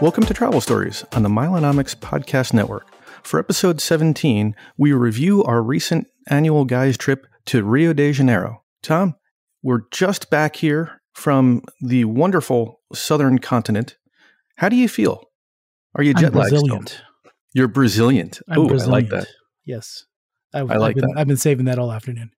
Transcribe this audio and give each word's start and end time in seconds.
Welcome 0.00 0.24
to 0.24 0.34
Travel 0.34 0.60
Stories 0.60 1.04
on 1.12 1.22
the 1.22 1.28
Milenomics 1.28 1.94
Podcast 1.96 2.52
Network. 2.52 2.86
For 3.22 3.38
episode 3.38 3.80
17, 3.80 4.54
we 4.76 4.92
review 4.92 5.42
our 5.44 5.62
recent 5.62 6.06
annual 6.28 6.64
guys 6.64 6.98
trip 6.98 7.26
to 7.46 7.64
Rio 7.64 7.92
de 7.92 8.12
Janeiro. 8.12 8.62
Tom, 8.82 9.14
we're 9.62 9.82
just 9.90 10.28
back 10.28 10.56
here 10.56 11.00
from 11.14 11.62
the 11.80 12.04
wonderful 12.04 12.80
southern 12.92 13.38
continent. 13.38 13.96
How 14.56 14.68
do 14.68 14.76
you 14.76 14.88
feel? 14.88 15.24
Are 15.94 16.02
you 16.02 16.12
jet 16.12 16.34
lagged? 16.34 16.52
Resilient. 16.52 17.02
You're 17.54 17.68
Brazilian. 17.68 18.30
I'm 18.48 18.58
Oh, 18.60 18.64
I 18.64 18.68
Brazilian. 18.68 19.08
like 19.10 19.26
Yes. 19.64 20.04
I've, 20.52 20.70
I 20.70 20.76
like 20.76 20.90
I've 20.90 20.94
been, 20.96 21.10
that. 21.14 21.18
I've 21.20 21.26
been 21.26 21.36
saving 21.38 21.64
that 21.66 21.78
all 21.78 21.90
afternoon. 21.92 22.30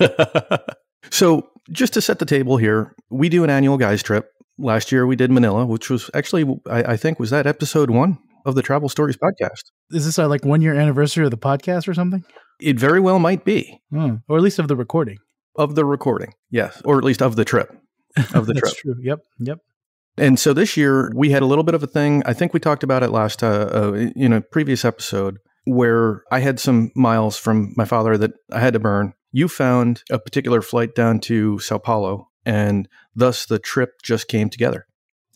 so, 1.10 1.48
just 1.70 1.92
to 1.94 2.00
set 2.00 2.18
the 2.18 2.24
table 2.26 2.56
here, 2.56 2.94
we 3.10 3.28
do 3.28 3.44
an 3.44 3.50
annual 3.50 3.76
guys 3.76 4.02
trip. 4.02 4.30
Last 4.58 4.90
year 4.90 5.06
we 5.06 5.16
did 5.16 5.30
Manila, 5.30 5.64
which 5.66 5.88
was 5.90 6.10
actually, 6.14 6.44
I, 6.68 6.92
I 6.92 6.96
think, 6.96 7.20
was 7.20 7.30
that 7.30 7.46
episode 7.46 7.90
one 7.90 8.18
of 8.44 8.54
the 8.54 8.62
Travel 8.62 8.88
Stories 8.88 9.16
podcast. 9.16 9.64
Is 9.92 10.04
this 10.06 10.18
our 10.18 10.26
like 10.26 10.44
one 10.44 10.60
year 10.62 10.74
anniversary 10.74 11.24
of 11.24 11.30
the 11.30 11.38
podcast 11.38 11.86
or 11.88 11.94
something? 11.94 12.24
It 12.60 12.78
very 12.78 13.00
well 13.00 13.18
might 13.18 13.44
be 13.44 13.80
Hmm. 13.90 14.16
Or 14.28 14.36
at 14.36 14.42
least 14.42 14.58
of 14.58 14.66
the 14.68 14.76
recording. 14.76 15.18
of 15.56 15.74
the 15.74 15.84
recording, 15.84 16.32
yes, 16.50 16.80
or 16.84 16.98
at 16.98 17.04
least 17.04 17.22
of 17.22 17.36
the 17.36 17.44
trip. 17.44 17.70
Of 18.34 18.46
the 18.46 18.54
That's 18.54 18.72
trip. 18.72 18.82
true. 18.82 18.94
Yep. 19.02 19.20
Yep. 19.40 19.58
And 20.18 20.38
so 20.38 20.52
this 20.52 20.76
year 20.76 21.12
we 21.14 21.30
had 21.30 21.42
a 21.42 21.46
little 21.46 21.64
bit 21.64 21.74
of 21.74 21.82
a 21.82 21.86
thing. 21.86 22.22
I 22.26 22.32
think 22.32 22.52
we 22.52 22.60
talked 22.60 22.82
about 22.82 23.02
it 23.02 23.10
last, 23.10 23.42
uh, 23.42 23.70
uh, 23.72 23.92
in 24.16 24.32
a 24.32 24.40
previous 24.40 24.84
episode, 24.84 25.38
where 25.64 26.22
I 26.30 26.40
had 26.40 26.58
some 26.58 26.90
miles 26.94 27.36
from 27.36 27.72
my 27.76 27.84
father 27.84 28.16
that 28.18 28.32
I 28.52 28.60
had 28.60 28.72
to 28.72 28.80
burn. 28.80 29.12
You 29.32 29.48
found 29.48 30.02
a 30.10 30.18
particular 30.18 30.62
flight 30.62 30.94
down 30.94 31.20
to 31.20 31.58
Sao 31.58 31.78
Paulo, 31.78 32.28
and 32.44 32.88
thus 33.14 33.46
the 33.46 33.58
trip 33.58 34.00
just 34.02 34.28
came 34.28 34.48
together. 34.48 34.86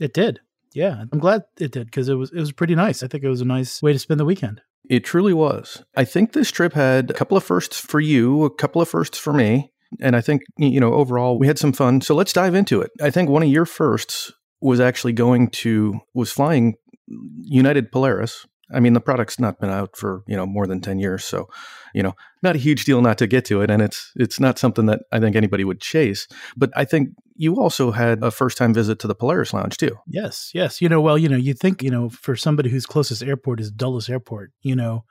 It 0.00 0.14
did. 0.14 0.41
Yeah. 0.72 1.05
I'm 1.12 1.19
glad 1.19 1.42
it 1.61 1.70
did 1.70 1.86
because 1.86 2.08
it 2.08 2.14
was 2.14 2.33
it 2.33 2.41
was 2.41 2.52
pretty 2.52 2.74
nice. 2.74 3.02
I 3.02 3.06
think 3.06 3.24
it 3.24 3.28
was 3.28 3.42
a 3.42 3.46
nice 3.46 3.83
way 3.83 3.92
to 3.92 3.98
spend 3.98 4.19
the 4.19 4.24
weekend. 4.24 4.62
It 4.89 5.05
truly 5.05 5.34
was. 5.34 5.84
I 5.94 6.05
think 6.05 6.33
this 6.33 6.50
trip 6.50 6.72
had 6.72 7.11
a 7.11 7.14
couple 7.14 7.36
of 7.36 7.44
firsts 7.44 7.78
for 7.78 8.00
you, 8.00 8.44
a 8.44 8.50
couple 8.50 8.83
of 8.83 8.89
firsts 8.89 9.19
for 9.19 9.33
me. 9.33 9.70
And 10.00 10.17
I 10.17 10.20
think, 10.20 10.42
you 10.56 10.80
know, 10.80 10.94
overall 10.94 11.39
we 11.39 11.46
had 11.46 11.58
some 11.58 11.72
fun. 11.72 12.00
So 12.00 12.14
let's 12.14 12.33
dive 12.33 12.55
into 12.55 12.80
it. 12.80 12.91
I 13.00 13.11
think 13.11 13.28
one 13.28 13.42
of 13.42 13.48
your 13.48 13.67
firsts 13.67 14.33
was 14.62 14.80
actually 14.80 15.12
going 15.12 15.48
to, 15.48 16.00
was 16.14 16.32
flying 16.32 16.74
United 17.08 17.91
Polaris. 17.92 18.46
I 18.74 18.80
mean, 18.80 18.94
the 18.94 19.00
product's 19.00 19.38
not 19.38 19.60
been 19.60 19.68
out 19.68 19.96
for, 19.96 20.22
you 20.27 20.34
know, 20.34 20.46
more 20.46 20.66
than 20.66 20.80
10 20.80 20.98
years. 20.98 21.24
So, 21.24 21.48
you 21.92 22.02
know, 22.02 22.14
not 22.42 22.56
a 22.56 22.58
huge 22.58 22.86
deal 22.86 23.02
not 23.02 23.18
to 23.18 23.27
get 23.27 23.44
to 23.46 23.60
it. 23.60 23.70
And 23.70 23.83
it's, 23.83 24.12
it's 24.16 24.40
not 24.40 24.58
something 24.58 24.86
that 24.86 25.00
I 25.12 25.20
think 25.20 25.36
anybody 25.36 25.64
would 25.64 25.80
chase. 25.80 26.27
But 26.56 26.70
I 26.74 26.86
think 26.86 27.10
you 27.34 27.60
also 27.60 27.90
had 27.90 28.22
a 28.22 28.30
first 28.30 28.56
time 28.56 28.72
visit 28.72 28.98
to 29.00 29.08
the 29.08 29.14
Polaris 29.14 29.52
Lounge 29.52 29.77
too. 29.77 29.96
Yes. 30.06 30.50
Yes. 30.55 30.80
You 30.80 30.88
know, 30.88 31.02
well, 31.02 31.18
you 31.18 31.28
know, 31.28 31.36
you 31.36 31.52
think, 31.52 31.83
you 31.83 31.90
know, 31.90 32.08
for 32.08 32.34
somebody 32.34 32.70
whose 32.70 32.86
closest 32.86 33.22
airport 33.22 33.60
is 33.60 33.70
Dulles 33.70 34.08
Airport, 34.08 34.52
you 34.62 34.74
know, 34.74 35.05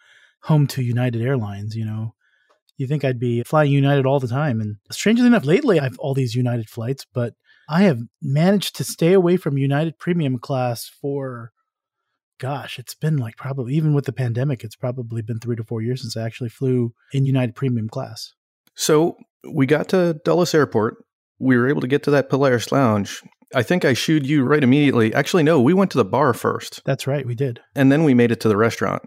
home 0.44 0.66
to 0.68 0.82
United 0.82 1.22
Airlines, 1.22 1.76
you 1.76 1.86
know, 1.86 2.16
you 2.78 2.88
think 2.88 3.06
I'd 3.06 3.20
be 3.20 3.44
flying 3.44 3.72
United 3.72 4.08
all 4.08 4.20
the 4.20 4.28
time. 4.28 4.60
And 4.60 4.78
strangely 4.92 5.28
enough, 5.28 5.46
lately 5.46 5.80
I 5.80 5.84
have 5.84 6.00
all 6.00 6.16
these 6.16 6.34
United 6.34 6.68
flights, 6.68 7.06
but 7.14 7.34
I 7.72 7.84
have 7.84 8.02
managed 8.22 8.76
to 8.76 8.84
stay 8.84 9.14
away 9.14 9.38
from 9.38 9.58
United 9.58 9.98
Premium 9.98 10.38
class 10.40 10.92
for, 11.02 11.54
gosh, 12.38 12.78
it's 12.78 12.94
been 12.94 13.16
like 13.16 13.38
probably, 13.38 13.74
even 13.76 13.94
with 13.94 14.04
the 14.04 14.12
pandemic, 14.12 14.66
it's 14.66 14.76
probably 14.76 15.22
been 15.22 15.40
three 15.40 15.56
to 15.56 15.64
four 15.64 15.82
years 15.82 16.02
since 16.02 16.18
I 16.18 16.24
actually 16.24 16.50
flew 16.50 16.94
in 17.14 17.26
United 17.26 17.56
Premium 17.56 17.88
class. 17.88 18.34
So 18.76 19.16
we 19.50 19.66
got 19.66 19.88
to 19.90 20.20
Dulles 20.26 20.54
Airport. 20.54 20.98
We 21.40 21.56
were 21.56 21.70
able 21.70 21.80
to 21.80 21.88
get 21.88 22.04
to 22.04 22.12
that 22.12 22.30
Polaris 22.30 22.74
Lounge. 22.74 23.24
I 23.56 23.64
think 23.64 23.86
I 23.86 23.94
shooed 23.94 24.26
you 24.26 24.44
right 24.44 24.64
immediately. 24.64 25.14
Actually, 25.14 25.44
no, 25.44 25.62
we 25.62 25.74
went 25.74 25.92
to 25.92 25.98
the 25.98 26.06
bar 26.06 26.34
first, 26.34 26.82
That's 26.84 27.08
right. 27.08 27.26
We 27.26 27.36
did. 27.36 27.62
and 27.74 27.90
then 27.90 28.04
we 28.04 28.14
made 28.14 28.34
it 28.34 28.42
to 28.42 28.50
the 28.50 28.58
restaurant. 28.58 29.04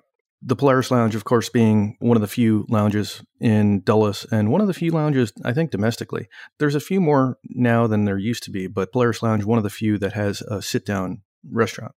The 0.47 0.57
Polaris 0.57 0.91
Lounge, 0.91 1.15
of 1.15 1.25
course, 1.25 1.49
being 1.49 1.97
one 2.01 2.17
of 2.17 2.21
the 2.21 2.29
few 2.29 2.67
lounges 2.69 3.23
in 3.41 3.81
Dulles 3.81 4.27
and 4.31 4.51
one 4.51 4.61
of 4.61 4.67
the 4.67 4.75
few 4.75 4.91
lounges, 4.91 5.33
I 5.43 5.55
think, 5.55 5.71
domestically. 5.71 6.29
There's 6.59 6.75
a 6.75 6.81
few 6.81 7.01
more 7.01 7.39
now 7.45 7.87
than 7.87 8.05
there 8.05 8.19
used 8.19 8.43
to 8.45 8.51
be, 8.51 8.67
but 8.67 8.93
Polaris 8.93 9.23
Lounge, 9.23 9.45
one 9.45 9.59
of 9.59 9.65
the 9.65 9.71
few 9.71 9.97
that 9.99 10.13
has 10.13 10.43
a 10.43 10.61
sit 10.61 10.85
down 10.85 11.23
restaurant 11.51 11.93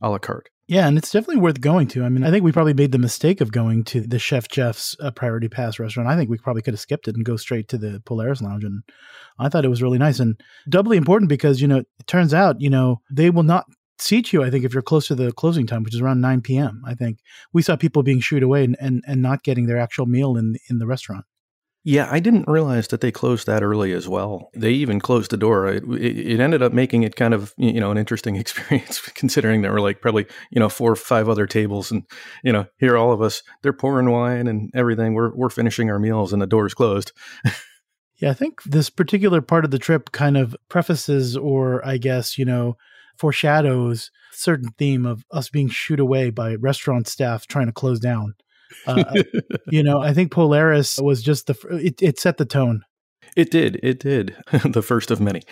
a 0.00 0.08
la 0.08 0.18
carte. 0.18 0.50
Yeah, 0.66 0.86
and 0.86 0.98
it's 0.98 1.10
definitely 1.10 1.40
worth 1.40 1.62
going 1.62 1.88
to. 1.88 2.04
I 2.04 2.10
mean, 2.10 2.24
I 2.24 2.30
think 2.30 2.44
we 2.44 2.52
probably 2.52 2.74
made 2.74 2.92
the 2.92 2.98
mistake 2.98 3.40
of 3.40 3.50
going 3.50 3.84
to 3.84 4.02
the 4.02 4.18
Chef 4.18 4.48
Geoff's 4.48 4.94
uh, 5.00 5.10
Priority 5.10 5.48
Pass 5.48 5.78
restaurant. 5.78 6.10
I 6.10 6.14
think 6.14 6.28
we 6.28 6.36
probably 6.36 6.60
could 6.60 6.74
have 6.74 6.80
skipped 6.80 7.08
it 7.08 7.16
and 7.16 7.24
go 7.24 7.36
straight 7.36 7.68
to 7.68 7.78
the 7.78 8.02
Polaris 8.04 8.42
Lounge. 8.42 8.64
And 8.64 8.82
I 9.38 9.48
thought 9.48 9.64
it 9.64 9.70
was 9.70 9.82
really 9.82 9.96
nice 9.96 10.20
and 10.20 10.38
doubly 10.68 10.98
important 10.98 11.30
because, 11.30 11.62
you 11.62 11.68
know, 11.68 11.78
it 11.78 12.06
turns 12.06 12.34
out, 12.34 12.60
you 12.60 12.68
know, 12.68 13.00
they 13.10 13.30
will 13.30 13.44
not 13.44 13.64
seat 13.98 14.32
you, 14.32 14.42
I 14.42 14.50
think, 14.50 14.64
if 14.64 14.72
you're 14.72 14.82
close 14.82 15.06
to 15.08 15.14
the 15.14 15.32
closing 15.32 15.66
time, 15.66 15.82
which 15.82 15.94
is 15.94 16.00
around 16.00 16.20
9 16.20 16.40
p.m. 16.42 16.82
I 16.86 16.94
think 16.94 17.18
we 17.52 17.62
saw 17.62 17.76
people 17.76 18.02
being 18.02 18.20
shooed 18.20 18.42
away 18.42 18.64
and, 18.64 18.76
and, 18.80 19.04
and 19.06 19.22
not 19.22 19.42
getting 19.42 19.66
their 19.66 19.78
actual 19.78 20.06
meal 20.06 20.36
in, 20.36 20.56
in 20.68 20.78
the 20.78 20.86
restaurant. 20.86 21.24
Yeah, 21.84 22.08
I 22.10 22.18
didn't 22.20 22.48
realize 22.48 22.88
that 22.88 23.00
they 23.00 23.10
closed 23.10 23.46
that 23.46 23.62
early 23.62 23.92
as 23.92 24.06
well. 24.06 24.50
They 24.54 24.72
even 24.72 25.00
closed 25.00 25.30
the 25.30 25.36
door. 25.36 25.68
It, 25.68 25.84
it, 25.84 26.32
it 26.32 26.40
ended 26.40 26.60
up 26.60 26.72
making 26.72 27.02
it 27.04 27.16
kind 27.16 27.32
of 27.32 27.54
you 27.56 27.80
know 27.80 27.90
an 27.90 27.96
interesting 27.96 28.36
experience, 28.44 29.00
considering 29.00 29.62
there 29.62 29.72
were 29.72 29.80
like 29.80 30.02
probably 30.02 30.26
you 30.50 30.60
know 30.60 30.68
four 30.68 30.92
or 30.92 30.96
five 30.96 31.28
other 31.28 31.46
tables, 31.46 31.90
and 31.90 32.02
you 32.44 32.52
know 32.52 32.66
here 32.78 32.98
all 32.98 33.12
of 33.12 33.22
us 33.22 33.42
they're 33.62 33.72
pouring 33.72 34.10
wine 34.10 34.48
and 34.48 34.70
everything. 34.74 35.14
We're 35.14 35.34
we're 35.34 35.48
finishing 35.48 35.88
our 35.88 35.98
meals 35.98 36.32
and 36.32 36.42
the 36.42 36.46
door's 36.46 36.74
closed. 36.74 37.12
Yeah, 38.20 38.30
I 38.30 38.34
think 38.34 38.62
this 38.64 38.90
particular 38.90 39.40
part 39.40 39.64
of 39.64 39.70
the 39.70 39.78
trip 39.78 40.10
kind 40.10 40.36
of 40.36 40.56
prefaces 40.68 41.36
or 41.36 41.86
I 41.86 41.98
guess, 41.98 42.36
you 42.36 42.44
know, 42.44 42.76
foreshadows 43.18 44.10
certain 44.32 44.70
theme 44.78 45.04
of 45.04 45.24
us 45.32 45.50
being 45.50 45.68
shooed 45.68 46.00
away 46.00 46.30
by 46.30 46.54
restaurant 46.54 47.08
staff 47.08 47.46
trying 47.46 47.66
to 47.66 47.72
close 47.72 47.98
down. 47.98 48.34
Uh, 48.86 49.04
you 49.68 49.82
know, 49.82 50.00
I 50.00 50.12
think 50.12 50.32
Polaris 50.32 50.98
was 50.98 51.22
just 51.22 51.46
the 51.46 51.56
it, 51.70 52.00
it 52.00 52.18
set 52.18 52.36
the 52.36 52.44
tone. 52.44 52.82
It 53.36 53.50
did, 53.50 53.78
it 53.82 54.00
did. 54.00 54.36
the 54.64 54.82
first 54.82 55.10
of 55.10 55.20
many. 55.20 55.42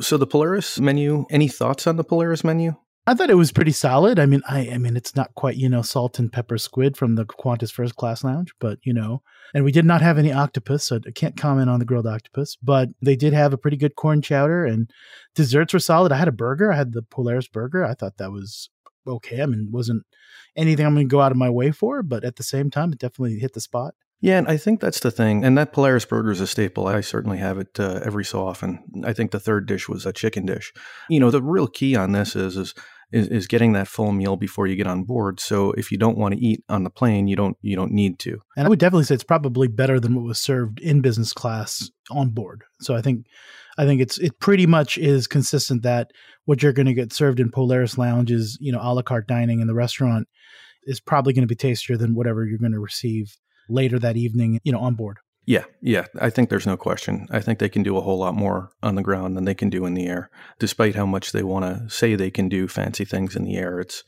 So 0.00 0.16
the 0.16 0.26
Polaris 0.26 0.78
menu. 0.78 1.26
Any 1.30 1.48
thoughts 1.48 1.86
on 1.86 1.96
the 1.96 2.04
Polaris 2.04 2.44
menu? 2.44 2.74
I 3.04 3.14
thought 3.14 3.30
it 3.30 3.34
was 3.34 3.50
pretty 3.50 3.72
solid. 3.72 4.20
I 4.20 4.26
mean, 4.26 4.42
I 4.48 4.70
I 4.70 4.78
mean, 4.78 4.96
it's 4.96 5.16
not 5.16 5.34
quite 5.34 5.56
you 5.56 5.68
know 5.68 5.82
salt 5.82 6.18
and 6.20 6.32
pepper 6.32 6.56
squid 6.56 6.96
from 6.96 7.16
the 7.16 7.24
Qantas 7.24 7.72
First 7.72 7.96
Class 7.96 8.22
Lounge, 8.22 8.52
but 8.60 8.78
you 8.84 8.92
know, 8.92 9.22
and 9.54 9.64
we 9.64 9.72
did 9.72 9.84
not 9.84 10.02
have 10.02 10.18
any 10.18 10.32
octopus, 10.32 10.84
so 10.84 11.00
I 11.04 11.10
can't 11.10 11.36
comment 11.36 11.68
on 11.68 11.80
the 11.80 11.84
grilled 11.84 12.06
octopus. 12.06 12.56
But 12.62 12.90
they 13.00 13.16
did 13.16 13.32
have 13.32 13.52
a 13.52 13.58
pretty 13.58 13.76
good 13.76 13.96
corn 13.96 14.22
chowder, 14.22 14.64
and 14.64 14.88
desserts 15.34 15.72
were 15.72 15.80
solid. 15.80 16.12
I 16.12 16.16
had 16.16 16.28
a 16.28 16.32
burger. 16.32 16.72
I 16.72 16.76
had 16.76 16.92
the 16.92 17.02
Polaris 17.02 17.48
burger. 17.48 17.84
I 17.84 17.94
thought 17.94 18.18
that 18.18 18.30
was 18.30 18.70
okay. 19.06 19.42
I 19.42 19.46
mean, 19.46 19.70
wasn't 19.72 20.04
anything 20.56 20.86
I'm 20.86 20.94
going 20.94 21.08
to 21.08 21.10
go 21.10 21.20
out 21.20 21.32
of 21.32 21.38
my 21.38 21.50
way 21.50 21.72
for, 21.72 22.04
but 22.04 22.22
at 22.24 22.36
the 22.36 22.44
same 22.44 22.70
time, 22.70 22.92
it 22.92 23.00
definitely 23.00 23.38
hit 23.38 23.54
the 23.54 23.60
spot. 23.60 23.94
Yeah, 24.22 24.38
and 24.38 24.46
I 24.46 24.56
think 24.56 24.80
that's 24.80 25.00
the 25.00 25.10
thing. 25.10 25.44
And 25.44 25.58
that 25.58 25.72
Polaris 25.72 26.04
burger 26.04 26.30
is 26.30 26.40
a 26.40 26.46
staple. 26.46 26.86
I 26.86 27.00
certainly 27.00 27.38
have 27.38 27.58
it 27.58 27.78
uh, 27.80 28.00
every 28.04 28.24
so 28.24 28.46
often. 28.46 28.78
I 29.04 29.12
think 29.12 29.32
the 29.32 29.40
third 29.40 29.66
dish 29.66 29.88
was 29.88 30.06
a 30.06 30.12
chicken 30.12 30.46
dish. 30.46 30.72
You 31.10 31.18
know, 31.18 31.32
the 31.32 31.42
real 31.42 31.66
key 31.66 31.96
on 31.96 32.12
this 32.12 32.36
is 32.36 32.56
is 32.56 32.72
is, 33.10 33.46
getting 33.46 33.72
that 33.72 33.88
full 33.88 34.12
meal 34.12 34.36
before 34.36 34.66
you 34.66 34.76
get 34.76 34.86
on 34.86 35.02
board. 35.02 35.38
So 35.38 35.72
if 35.72 35.92
you 35.92 35.98
don't 35.98 36.16
want 36.16 36.34
to 36.34 36.40
eat 36.40 36.64
on 36.68 36.84
the 36.84 36.88
plane, 36.88 37.26
you 37.26 37.34
don't 37.34 37.56
you 37.62 37.74
don't 37.74 37.90
need 37.90 38.20
to. 38.20 38.40
And 38.56 38.64
I 38.64 38.70
would 38.70 38.78
definitely 38.78 39.04
say 39.04 39.16
it's 39.16 39.24
probably 39.24 39.66
better 39.66 39.98
than 39.98 40.14
what 40.14 40.24
was 40.24 40.40
served 40.40 40.80
in 40.80 41.00
business 41.00 41.32
class 41.32 41.90
on 42.10 42.30
board. 42.30 42.62
So 42.80 42.94
I 42.94 43.02
think 43.02 43.26
I 43.76 43.84
think 43.84 44.00
it's 44.00 44.18
it 44.18 44.38
pretty 44.38 44.66
much 44.66 44.98
is 44.98 45.26
consistent 45.26 45.82
that 45.82 46.12
what 46.44 46.62
you're 46.62 46.72
going 46.72 46.86
to 46.86 46.94
get 46.94 47.12
served 47.12 47.40
in 47.40 47.50
Polaris 47.50 47.98
lounges, 47.98 48.56
you 48.60 48.70
know, 48.70 48.80
a 48.80 48.94
la 48.94 49.02
carte 49.02 49.26
dining 49.26 49.60
in 49.60 49.66
the 49.66 49.74
restaurant 49.74 50.28
is 50.84 51.00
probably 51.00 51.32
going 51.32 51.42
to 51.42 51.48
be 51.48 51.56
tastier 51.56 51.96
than 51.96 52.14
whatever 52.14 52.46
you're 52.46 52.58
going 52.58 52.72
to 52.72 52.80
receive 52.80 53.36
later 53.68 53.98
that 53.98 54.16
evening, 54.16 54.60
you 54.64 54.72
know, 54.72 54.80
on 54.80 54.94
board. 54.94 55.18
Yeah, 55.44 55.64
yeah. 55.80 56.06
I 56.20 56.30
think 56.30 56.50
there's 56.50 56.66
no 56.66 56.76
question. 56.76 57.26
I 57.30 57.40
think 57.40 57.58
they 57.58 57.68
can 57.68 57.82
do 57.82 57.96
a 57.96 58.00
whole 58.00 58.18
lot 58.18 58.34
more 58.34 58.70
on 58.82 58.94
the 58.94 59.02
ground 59.02 59.36
than 59.36 59.44
they 59.44 59.54
can 59.54 59.70
do 59.70 59.86
in 59.86 59.94
the 59.94 60.06
air. 60.06 60.30
Despite 60.60 60.94
how 60.94 61.06
much 61.06 61.32
they 61.32 61.42
want 61.42 61.64
to 61.64 61.90
say 61.90 62.14
they 62.14 62.30
can 62.30 62.48
do 62.48 62.68
fancy 62.68 63.04
things 63.04 63.34
in 63.34 63.44
the 63.44 63.56
air, 63.56 63.80
it's 63.80 64.04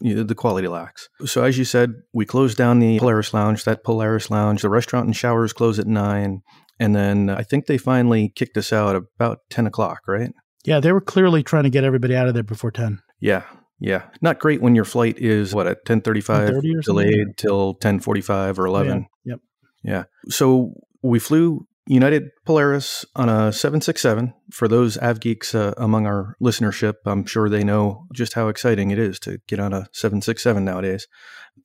you 0.00 0.14
know, 0.14 0.22
the 0.22 0.34
quality 0.34 0.68
lacks. 0.68 1.08
So 1.26 1.42
as 1.42 1.58
you 1.58 1.64
said, 1.64 1.94
we 2.14 2.24
closed 2.24 2.56
down 2.56 2.78
the 2.78 2.98
Polaris 2.98 3.34
Lounge. 3.34 3.64
That 3.64 3.84
Polaris 3.84 4.30
Lounge, 4.30 4.62
the 4.62 4.70
restaurant 4.70 5.06
and 5.06 5.16
showers 5.16 5.52
close 5.52 5.78
at 5.78 5.86
nine, 5.86 6.40
and 6.78 6.94
then 6.94 7.28
I 7.28 7.42
think 7.42 7.66
they 7.66 7.78
finally 7.78 8.32
kicked 8.34 8.56
us 8.56 8.72
out 8.72 8.96
about 8.96 9.40
ten 9.50 9.66
o'clock. 9.66 10.02
Right? 10.06 10.30
Yeah, 10.64 10.80
they 10.80 10.92
were 10.92 11.00
clearly 11.00 11.42
trying 11.42 11.64
to 11.64 11.70
get 11.70 11.84
everybody 11.84 12.14
out 12.14 12.28
of 12.28 12.34
there 12.34 12.42
before 12.42 12.70
10. 12.70 13.00
Yeah, 13.20 13.44
yeah. 13.80 14.04
Not 14.20 14.38
great 14.38 14.60
when 14.60 14.74
your 14.74 14.84
flight 14.84 15.18
is 15.18 15.54
what 15.54 15.66
at 15.66 15.84
ten 15.84 16.00
thirty 16.00 16.20
five 16.20 16.50
10:30 16.50 16.78
or 16.78 16.80
delayed 16.82 17.36
till 17.36 17.74
ten 17.74 18.00
forty 18.00 18.20
five 18.20 18.58
or 18.58 18.66
eleven. 18.66 19.06
Yeah. 19.24 19.32
Yep. 19.32 19.40
Yeah. 19.84 20.04
So 20.28 20.72
we 21.02 21.18
flew 21.18 21.66
United 21.88 22.30
Polaris 22.44 23.06
on 23.16 23.28
a 23.30 23.50
767. 23.50 24.34
For 24.52 24.68
those 24.68 24.98
av 24.98 25.20
geeks 25.20 25.54
uh, 25.54 25.72
among 25.78 26.06
our 26.06 26.36
listenership, 26.42 26.94
I'm 27.06 27.24
sure 27.24 27.48
they 27.48 27.64
know 27.64 28.06
just 28.12 28.34
how 28.34 28.48
exciting 28.48 28.90
it 28.90 28.98
is 28.98 29.18
to 29.20 29.38
get 29.48 29.58
on 29.58 29.72
a 29.72 29.88
767 29.92 30.64
nowadays. 30.64 31.08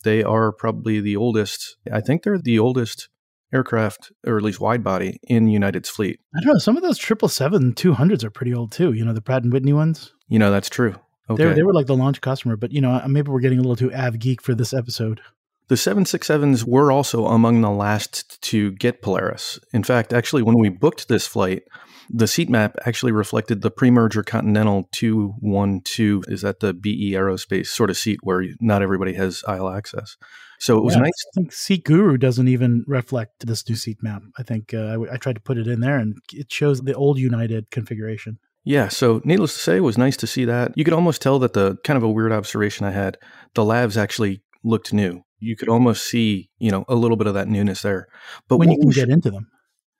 They 0.04 0.24
are 0.24 0.54
probably 0.54 1.02
the 1.02 1.18
oldest, 1.18 1.78
I 1.92 2.00
think 2.00 2.24
they're 2.24 2.38
the 2.38 2.58
oldest 2.58 3.10
aircraft, 3.54 4.12
or 4.26 4.38
at 4.38 4.44
least 4.44 4.62
wide 4.62 4.84
body, 4.84 5.20
in 5.24 5.48
United's 5.48 5.90
fleet. 5.90 6.20
I 6.36 6.40
don't 6.40 6.54
know. 6.54 6.60
Some 6.60 6.78
of 6.78 6.84
those 6.84 7.00
777 7.00 7.74
200s 7.74 8.24
are 8.24 8.32
pretty 8.32 8.54
old 8.54 8.72
too. 8.72 8.94
You 8.94 9.04
know, 9.04 9.14
the 9.14 9.22
Pratt 9.22 9.44
and 9.44 9.52
Whitney 9.52 9.74
ones? 9.74 10.14
You 10.30 10.40
know, 10.40 10.52
that's 10.52 10.70
true. 10.70 10.96
Okay. 11.30 11.46
They, 11.46 11.54
they 11.54 11.64
were 11.64 11.74
like 11.74 11.88
the 11.88 11.96
launch 11.96 12.22
customer, 12.22 12.56
but 12.58 12.72
you 12.72 12.82
know, 12.82 13.02
maybe 13.08 13.32
we're 13.32 13.40
getting 13.40 13.60
a 13.60 13.62
little 13.62 13.76
too 13.76 13.94
av 13.94 14.20
geek 14.20 14.42
for 14.42 14.54
this 14.54 14.74
episode. 14.74 15.22
The 15.70 15.76
767s 15.76 16.66
were 16.66 16.92
also 16.92 17.26
among 17.28 17.62
the 17.62 17.72
last 17.72 18.42
to 18.44 18.72
get 18.74 19.02
Polaris. 19.02 19.60
In 19.72 19.84
fact, 19.84 20.12
actually, 20.12 20.44
when 20.44 20.60
we 20.60 20.68
booked 20.68 21.08
this 21.08 21.26
flight, 21.26 21.64
the 22.10 22.28
seat 22.28 22.50
map 22.50 22.76
actually 22.86 23.14
reflected 23.14 23.62
the 23.62 23.72
pre-merger 23.72 24.24
Continental 24.24 24.90
212. 24.92 26.26
Is 26.28 26.42
that 26.42 26.60
the 26.60 26.74
BE 26.74 27.12
Aerospace 27.14 27.68
sort 27.68 27.90
of 27.90 27.98
seat 27.98 28.20
where 28.24 28.46
not 28.60 28.82
everybody 28.82 29.14
has 29.14 29.42
aisle 29.48 29.70
access? 29.70 30.18
So 30.60 30.78
it 30.78 30.84
was 30.84 30.96
yeah, 30.96 31.02
nice. 31.02 31.26
I 31.32 31.36
think 31.36 31.52
SeatGuru 31.52 32.20
doesn't 32.20 32.48
even 32.48 32.84
reflect 32.88 33.48
this 33.48 33.68
new 33.68 33.76
seat 33.76 33.98
map. 34.02 34.22
I 34.38 34.44
think 34.44 34.74
uh, 34.74 34.98
I, 35.10 35.14
I 35.14 35.18
tried 35.18 35.36
to 35.36 35.42
put 35.42 35.58
it 35.58 35.68
in 35.68 35.80
there, 35.80 35.98
and 35.98 36.18
it 36.32 36.52
shows 36.52 36.82
the 36.82 36.94
old 36.94 37.20
United 37.20 37.72
configuration. 37.72 38.40
Yeah, 38.66 38.88
so 38.88 39.22
needless 39.26 39.54
to 39.56 39.60
say, 39.60 39.78
it 39.78 39.82
was 39.82 39.98
nice 39.98 40.16
to 40.18 40.28
see 40.28 40.46
that. 40.46 40.72
You 40.76 40.86
could 40.86 40.94
almost 40.94 41.22
tell 41.22 41.38
that 41.40 41.54
the 41.54 41.78
kind 41.84 41.98
of 41.98 42.04
a 42.04 42.10
weird 42.10 42.32
observation 42.32 42.86
I 42.86 42.92
had, 42.92 43.18
the 43.56 43.64
lavs 43.64 43.98
actually 43.98 44.42
looked 44.64 44.94
new. 44.94 45.24
You 45.40 45.58
could 45.58 45.68
almost 45.68 46.08
see, 46.08 46.50
you 46.60 46.72
know, 46.72 46.86
a 46.88 46.96
little 46.96 47.18
bit 47.18 47.28
of 47.28 47.34
that 47.34 47.50
newness 47.50 47.82
there. 47.82 48.08
But 48.48 48.58
when 48.58 48.72
you 48.72 48.80
can 48.80 48.92
get 48.92 49.10
into 49.10 49.30
them. 49.30 49.50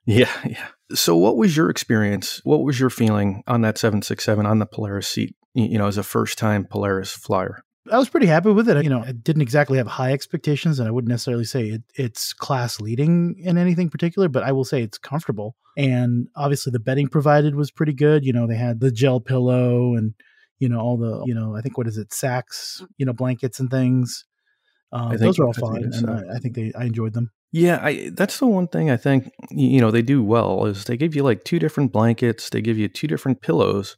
Yeah, 0.06 0.30
yeah. 0.46 0.68
So 0.94 1.16
what 1.16 1.36
was 1.36 1.56
your 1.56 1.70
experience? 1.70 2.40
What 2.44 2.62
was 2.62 2.80
your 2.80 2.90
feeling 2.90 3.42
on 3.46 3.62
that 3.62 3.78
767 3.78 4.46
on 4.46 4.58
the 4.58 4.66
Polaris 4.66 5.08
seat, 5.08 5.34
you 5.54 5.78
know, 5.78 5.86
as 5.86 5.98
a 5.98 6.02
first 6.02 6.38
time 6.38 6.64
Polaris 6.64 7.12
flyer? 7.12 7.64
I 7.90 7.98
was 7.98 8.08
pretty 8.08 8.26
happy 8.26 8.50
with 8.50 8.68
it. 8.68 8.82
You 8.82 8.90
know, 8.90 9.00
I 9.00 9.12
didn't 9.12 9.42
exactly 9.42 9.76
have 9.78 9.86
high 9.86 10.12
expectations, 10.12 10.78
and 10.78 10.88
I 10.88 10.90
wouldn't 10.90 11.10
necessarily 11.10 11.44
say 11.44 11.68
it, 11.68 11.82
it's 11.94 12.32
class 12.32 12.80
leading 12.80 13.36
in 13.38 13.58
anything 13.58 13.90
particular, 13.90 14.28
but 14.28 14.42
I 14.42 14.52
will 14.52 14.64
say 14.64 14.82
it's 14.82 14.96
comfortable. 14.96 15.56
And 15.76 16.28
obviously, 16.34 16.70
the 16.70 16.80
bedding 16.80 17.08
provided 17.08 17.54
was 17.54 17.70
pretty 17.70 17.92
good. 17.92 18.24
You 18.24 18.32
know, 18.32 18.46
they 18.46 18.56
had 18.56 18.80
the 18.80 18.90
gel 18.90 19.20
pillow 19.20 19.94
and, 19.96 20.14
you 20.58 20.68
know, 20.68 20.80
all 20.80 20.96
the, 20.96 21.24
you 21.26 21.34
know, 21.34 21.54
I 21.56 21.60
think 21.60 21.76
what 21.76 21.86
is 21.86 21.98
it, 21.98 22.14
sacks, 22.14 22.82
you 22.96 23.04
know, 23.04 23.12
blankets 23.12 23.60
and 23.60 23.70
things. 23.70 24.24
Um, 24.92 25.16
those 25.16 25.38
are 25.38 25.46
all 25.46 25.52
fine, 25.52 25.82
and 25.82 26.08
I, 26.08 26.36
I, 26.36 26.38
think 26.38 26.54
they 26.54 26.72
I 26.78 26.84
enjoyed 26.84 27.14
them. 27.14 27.32
Yeah, 27.54 27.78
I, 27.80 28.10
that's 28.12 28.40
the 28.40 28.48
one 28.48 28.66
thing 28.66 28.90
I 28.90 28.96
think 28.96 29.30
you 29.52 29.80
know 29.80 29.92
they 29.92 30.02
do 30.02 30.24
well 30.24 30.66
is 30.66 30.86
they 30.86 30.96
give 30.96 31.14
you 31.14 31.22
like 31.22 31.44
two 31.44 31.60
different 31.60 31.92
blankets, 31.92 32.50
they 32.50 32.60
give 32.60 32.76
you 32.76 32.88
two 32.88 33.06
different 33.06 33.42
pillows, 33.42 33.96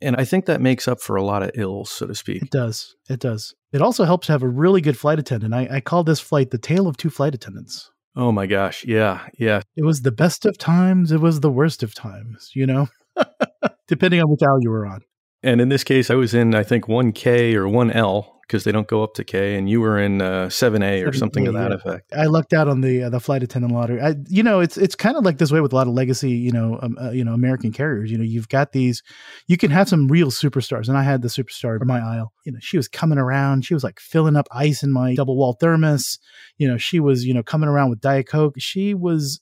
and 0.00 0.16
I 0.16 0.24
think 0.24 0.46
that 0.46 0.60
makes 0.60 0.88
up 0.88 1.00
for 1.00 1.14
a 1.14 1.22
lot 1.22 1.44
of 1.44 1.52
ills, 1.54 1.88
so 1.88 2.08
to 2.08 2.16
speak. 2.16 2.42
It 2.42 2.50
does. 2.50 2.96
It 3.08 3.20
does. 3.20 3.54
It 3.72 3.80
also 3.80 4.02
helps 4.04 4.26
to 4.26 4.32
have 4.32 4.42
a 4.42 4.48
really 4.48 4.80
good 4.80 4.98
flight 4.98 5.20
attendant. 5.20 5.54
I, 5.54 5.68
I 5.70 5.80
call 5.80 6.02
this 6.02 6.18
flight 6.18 6.50
the 6.50 6.58
tale 6.58 6.88
of 6.88 6.96
two 6.96 7.10
flight 7.10 7.32
attendants. 7.32 7.88
Oh 8.16 8.32
my 8.32 8.46
gosh. 8.46 8.84
Yeah. 8.84 9.20
Yeah. 9.38 9.60
It 9.76 9.84
was 9.84 10.02
the 10.02 10.10
best 10.10 10.44
of 10.44 10.58
times. 10.58 11.12
It 11.12 11.20
was 11.20 11.38
the 11.38 11.50
worst 11.50 11.84
of 11.84 11.94
times, 11.94 12.50
you 12.54 12.66
know, 12.66 12.88
depending 13.86 14.20
on 14.20 14.28
which 14.28 14.42
aisle 14.42 14.58
you 14.62 14.70
were 14.70 14.86
on. 14.86 15.02
And 15.44 15.60
in 15.60 15.68
this 15.68 15.84
case, 15.84 16.10
I 16.10 16.16
was 16.16 16.34
in, 16.34 16.56
I 16.56 16.64
think, 16.64 16.86
1K 16.86 17.54
or 17.54 17.66
1L 17.66 18.26
because 18.50 18.64
they 18.64 18.72
don't 18.72 18.88
go 18.88 19.04
up 19.04 19.14
to 19.14 19.22
K, 19.22 19.54
and 19.54 19.70
you 19.70 19.80
were 19.80 19.96
in 19.96 20.20
uh, 20.20 20.46
7A 20.48 21.06
or 21.06 21.12
7A, 21.12 21.14
something 21.16 21.44
to 21.44 21.52
that 21.52 21.70
yeah. 21.70 21.76
effect. 21.76 22.12
I 22.12 22.24
lucked 22.24 22.52
out 22.52 22.66
on 22.66 22.80
the 22.80 23.04
uh, 23.04 23.08
the 23.08 23.20
flight 23.20 23.44
attendant 23.44 23.72
lottery. 23.72 24.00
I, 24.00 24.16
you 24.28 24.42
know, 24.42 24.58
it's 24.58 24.76
it's 24.76 24.96
kind 24.96 25.16
of 25.16 25.24
like 25.24 25.38
this 25.38 25.52
way 25.52 25.60
with 25.60 25.72
a 25.72 25.76
lot 25.76 25.86
of 25.86 25.94
legacy, 25.94 26.32
you 26.32 26.50
know, 26.50 26.76
um, 26.82 26.98
uh, 27.00 27.10
you 27.12 27.22
know, 27.22 27.32
American 27.32 27.70
carriers. 27.70 28.10
You 28.10 28.18
know, 28.18 28.24
you've 28.24 28.48
got 28.48 28.72
these, 28.72 29.04
you 29.46 29.56
can 29.56 29.70
have 29.70 29.88
some 29.88 30.08
real 30.08 30.32
superstars, 30.32 30.88
and 30.88 30.98
I 30.98 31.04
had 31.04 31.22
the 31.22 31.28
superstar 31.28 31.78
for 31.78 31.84
my 31.84 32.00
aisle. 32.00 32.32
You 32.44 32.50
know, 32.50 32.58
she 32.60 32.76
was 32.76 32.88
coming 32.88 33.18
around, 33.18 33.64
she 33.64 33.74
was 33.74 33.84
like 33.84 34.00
filling 34.00 34.34
up 34.34 34.48
ice 34.50 34.82
in 34.82 34.90
my 34.90 35.14
double 35.14 35.36
wall 35.36 35.56
thermos. 35.60 36.18
You 36.58 36.66
know, 36.66 36.76
she 36.76 36.98
was 36.98 37.24
you 37.24 37.32
know 37.32 37.44
coming 37.44 37.68
around 37.68 37.90
with 37.90 38.00
Diet 38.00 38.26
Coke. 38.26 38.56
She 38.58 38.94
was 38.94 39.40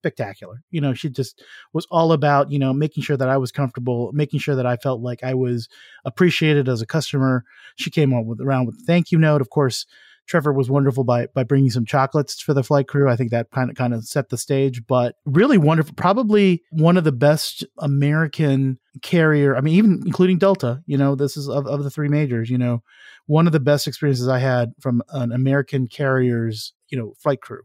spectacular. 0.00 0.62
You 0.70 0.80
know, 0.80 0.94
she 0.94 1.10
just 1.10 1.42
was 1.72 1.86
all 1.90 2.12
about, 2.12 2.50
you 2.50 2.58
know, 2.58 2.72
making 2.72 3.02
sure 3.02 3.16
that 3.16 3.28
I 3.28 3.36
was 3.36 3.52
comfortable, 3.52 4.10
making 4.14 4.40
sure 4.40 4.56
that 4.56 4.66
I 4.66 4.76
felt 4.76 5.02
like 5.02 5.22
I 5.22 5.34
was 5.34 5.68
appreciated 6.04 6.68
as 6.68 6.80
a 6.80 6.86
customer. 6.86 7.44
She 7.76 7.90
came 7.90 8.12
on 8.14 8.26
with 8.26 8.40
around 8.40 8.66
with 8.66 8.76
a 8.76 8.84
thank 8.86 9.12
you 9.12 9.18
note. 9.18 9.42
Of 9.42 9.50
course, 9.50 9.84
Trevor 10.26 10.52
was 10.52 10.70
wonderful 10.70 11.04
by 11.04 11.26
by 11.34 11.44
bringing 11.44 11.70
some 11.70 11.84
chocolates 11.84 12.40
for 12.40 12.54
the 12.54 12.62
flight 12.62 12.88
crew. 12.88 13.10
I 13.10 13.16
think 13.16 13.30
that 13.30 13.50
kind 13.50 13.68
of 13.68 13.76
kind 13.76 13.92
of 13.92 14.04
set 14.04 14.30
the 14.30 14.38
stage, 14.38 14.86
but 14.86 15.16
really 15.26 15.58
wonderful. 15.58 15.94
Probably 15.96 16.62
one 16.70 16.96
of 16.96 17.04
the 17.04 17.12
best 17.12 17.64
American 17.78 18.78
carrier. 19.02 19.56
I 19.56 19.60
mean, 19.60 19.74
even 19.74 20.02
including 20.06 20.38
Delta. 20.38 20.82
You 20.86 20.96
know, 20.96 21.14
this 21.14 21.36
is 21.36 21.48
of, 21.48 21.66
of 21.66 21.84
the 21.84 21.90
three 21.90 22.08
majors. 22.08 22.48
You 22.48 22.58
know, 22.58 22.82
one 23.26 23.46
of 23.46 23.52
the 23.52 23.60
best 23.60 23.86
experiences 23.86 24.28
I 24.28 24.38
had 24.38 24.70
from 24.80 25.02
an 25.10 25.30
American 25.32 25.88
carrier's 25.88 26.72
you 26.88 26.96
know 26.96 27.12
flight 27.18 27.42
crew 27.42 27.62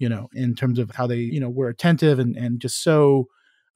you 0.00 0.08
know, 0.08 0.28
in 0.32 0.56
terms 0.56 0.80
of 0.80 0.90
how 0.92 1.06
they, 1.06 1.18
you 1.18 1.38
know, 1.38 1.50
were 1.50 1.68
attentive 1.68 2.18
and, 2.18 2.34
and 2.34 2.58
just 2.58 2.82
so 2.82 3.26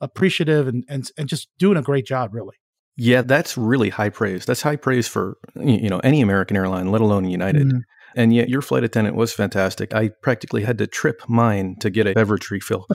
appreciative 0.00 0.66
and, 0.66 0.82
and, 0.88 1.10
and 1.16 1.28
just 1.28 1.48
doing 1.58 1.76
a 1.76 1.82
great 1.82 2.06
job, 2.06 2.34
really. 2.34 2.56
Yeah, 2.96 3.22
that's 3.22 3.58
really 3.58 3.90
high 3.90 4.08
praise. 4.08 4.46
That's 4.46 4.62
high 4.62 4.76
praise 4.76 5.06
for, 5.06 5.36
you 5.54 5.88
know, 5.88 5.98
any 5.98 6.22
American 6.22 6.56
airline, 6.56 6.90
let 6.90 7.02
alone 7.02 7.28
United. 7.28 7.66
Mm-hmm. 7.66 7.78
And 8.16 8.34
yet 8.34 8.48
your 8.48 8.62
flight 8.62 8.84
attendant 8.84 9.16
was 9.16 9.32
fantastic. 9.32 9.92
I 9.92 10.10
practically 10.22 10.62
had 10.62 10.78
to 10.78 10.86
trip 10.86 11.20
mine 11.28 11.76
to 11.80 11.90
get 11.90 12.06
a 12.06 12.14
beverage 12.14 12.50
refill. 12.50 12.86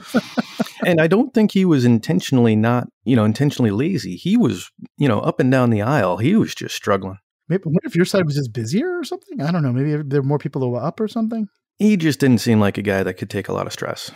and 0.86 1.00
I 1.00 1.06
don't 1.06 1.32
think 1.32 1.52
he 1.52 1.64
was 1.64 1.84
intentionally 1.84 2.56
not, 2.56 2.88
you 3.04 3.14
know, 3.14 3.24
intentionally 3.24 3.70
lazy. 3.70 4.16
He 4.16 4.36
was, 4.38 4.70
you 4.96 5.06
know, 5.06 5.20
up 5.20 5.38
and 5.38 5.52
down 5.52 5.70
the 5.70 5.82
aisle. 5.82 6.16
He 6.16 6.34
was 6.34 6.54
just 6.54 6.74
struggling. 6.74 7.18
Maybe 7.48 7.64
what 7.64 7.84
if 7.84 7.94
your 7.94 8.06
side 8.06 8.24
was 8.24 8.36
just 8.36 8.52
busier 8.52 8.98
or 8.98 9.04
something? 9.04 9.42
I 9.42 9.52
don't 9.52 9.62
know. 9.62 9.72
Maybe 9.72 10.02
there 10.02 10.22
were 10.22 10.26
more 10.26 10.38
people 10.38 10.62
that 10.62 10.68
were 10.68 10.82
up 10.82 10.98
or 11.00 11.08
something 11.08 11.48
he 11.80 11.96
just 11.96 12.20
didn't 12.20 12.38
seem 12.38 12.60
like 12.60 12.78
a 12.78 12.82
guy 12.82 13.02
that 13.02 13.14
could 13.14 13.30
take 13.30 13.48
a 13.48 13.52
lot 13.52 13.66
of 13.66 13.72
stress. 13.72 14.12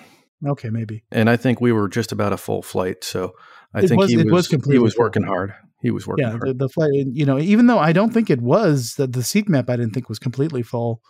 Okay, 0.46 0.69
maybe. 0.69 1.02
And 1.11 1.31
I 1.31 1.37
think 1.37 1.61
we 1.61 1.72
were 1.72 1.88
just 1.88 2.12
about 2.12 2.32
a 2.32 2.37
full 2.37 2.62
flight, 2.62 3.02
so 3.02 3.32
I 3.75 3.81
it 3.81 3.88
think 3.88 4.00
was, 4.00 4.11
he 4.11 4.19
was, 4.19 4.50
was 4.52 4.64
he 4.66 4.78
was 4.78 4.96
working 4.96 5.22
hard. 5.22 5.55
He 5.81 5.90
was 5.90 6.06
working 6.06 6.26
yeah, 6.26 6.32
hard. 6.32 6.49
The, 6.49 6.55
the 6.55 6.69
flight, 6.69 6.90
you 6.93 7.25
know, 7.25 7.38
even 7.38 7.66
though 7.66 7.78
I 7.78 7.93
don't 7.93 8.12
think 8.12 8.31
it 8.31 8.40
was 8.40 8.94
that 8.96 9.14
the 9.14 9.22
seat 9.22 9.49
map, 9.49 9.70
I 9.70 9.76
didn't 9.76 9.94
think 9.94 10.08
was 10.08 10.19
completely 10.19 10.62
full, 10.62 11.00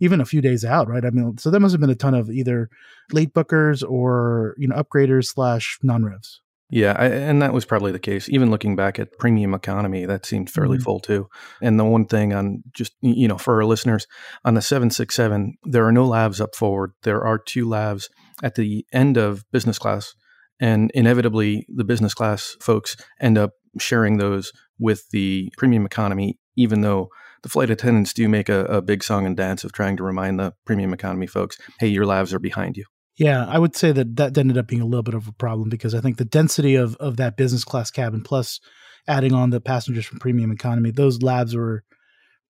even 0.00 0.20
a 0.20 0.24
few 0.24 0.40
days 0.40 0.64
out, 0.64 0.88
right? 0.88 1.04
I 1.04 1.10
mean, 1.10 1.38
so 1.38 1.50
there 1.50 1.60
must 1.60 1.72
have 1.72 1.80
been 1.80 1.90
a 1.90 1.94
ton 1.94 2.14
of 2.14 2.28
either 2.28 2.68
late 3.12 3.32
bookers 3.32 3.88
or 3.88 4.56
you 4.58 4.66
know 4.66 4.76
upgraders 4.76 5.26
slash 5.26 5.78
non 5.82 6.04
revs. 6.04 6.40
Yeah, 6.70 6.94
I, 6.96 7.06
and 7.06 7.42
that 7.42 7.52
was 7.52 7.64
probably 7.64 7.90
the 7.90 7.98
case. 7.98 8.28
Even 8.28 8.50
looking 8.50 8.76
back 8.76 8.98
at 9.00 9.18
premium 9.18 9.54
economy, 9.54 10.06
that 10.06 10.24
seemed 10.24 10.48
fairly 10.48 10.78
mm-hmm. 10.78 10.84
full 10.84 11.00
too. 11.00 11.28
And 11.60 11.78
the 11.78 11.84
one 11.84 12.06
thing 12.06 12.32
on 12.32 12.62
just 12.72 12.92
you 13.00 13.26
know 13.26 13.38
for 13.38 13.56
our 13.56 13.64
listeners 13.64 14.06
on 14.44 14.54
the 14.54 14.62
seven 14.62 14.90
six 14.90 15.16
seven, 15.16 15.56
there 15.64 15.84
are 15.86 15.92
no 15.92 16.06
lavs 16.06 16.40
up 16.40 16.54
forward. 16.54 16.92
There 17.02 17.24
are 17.24 17.38
two 17.38 17.66
lavs 17.66 18.08
at 18.42 18.54
the 18.54 18.86
end 18.92 19.16
of 19.16 19.44
business 19.50 19.78
class, 19.78 20.14
and 20.60 20.92
inevitably 20.94 21.66
the 21.68 21.84
business 21.84 22.14
class 22.14 22.56
folks 22.60 22.96
end 23.20 23.36
up 23.36 23.52
sharing 23.78 24.18
those 24.18 24.52
with 24.78 25.08
the 25.10 25.52
premium 25.58 25.84
economy, 25.84 26.38
even 26.56 26.82
though 26.82 27.08
the 27.42 27.48
flight 27.48 27.70
attendants 27.70 28.12
do 28.12 28.28
make 28.28 28.48
a, 28.48 28.64
a 28.66 28.82
big 28.82 29.02
song 29.02 29.26
and 29.26 29.36
dance 29.36 29.64
of 29.64 29.72
trying 29.72 29.96
to 29.96 30.02
remind 30.02 30.38
the 30.38 30.54
premium 30.64 30.92
economy 30.92 31.26
folks, 31.26 31.58
hey, 31.80 31.88
your 31.88 32.04
lavs 32.04 32.32
are 32.32 32.38
behind 32.38 32.76
you. 32.76 32.84
Yeah, 33.20 33.44
I 33.46 33.58
would 33.58 33.76
say 33.76 33.92
that 33.92 34.16
that 34.16 34.38
ended 34.38 34.56
up 34.56 34.66
being 34.66 34.80
a 34.80 34.86
little 34.86 35.02
bit 35.02 35.12
of 35.12 35.28
a 35.28 35.32
problem 35.32 35.68
because 35.68 35.94
I 35.94 36.00
think 36.00 36.16
the 36.16 36.24
density 36.24 36.74
of 36.74 36.96
of 36.96 37.18
that 37.18 37.36
business 37.36 37.64
class 37.64 37.90
cabin 37.90 38.22
plus 38.22 38.60
adding 39.06 39.34
on 39.34 39.50
the 39.50 39.60
passengers 39.60 40.06
from 40.06 40.18
premium 40.18 40.50
economy, 40.50 40.90
those 40.90 41.18
lavs 41.18 41.54
were 41.54 41.84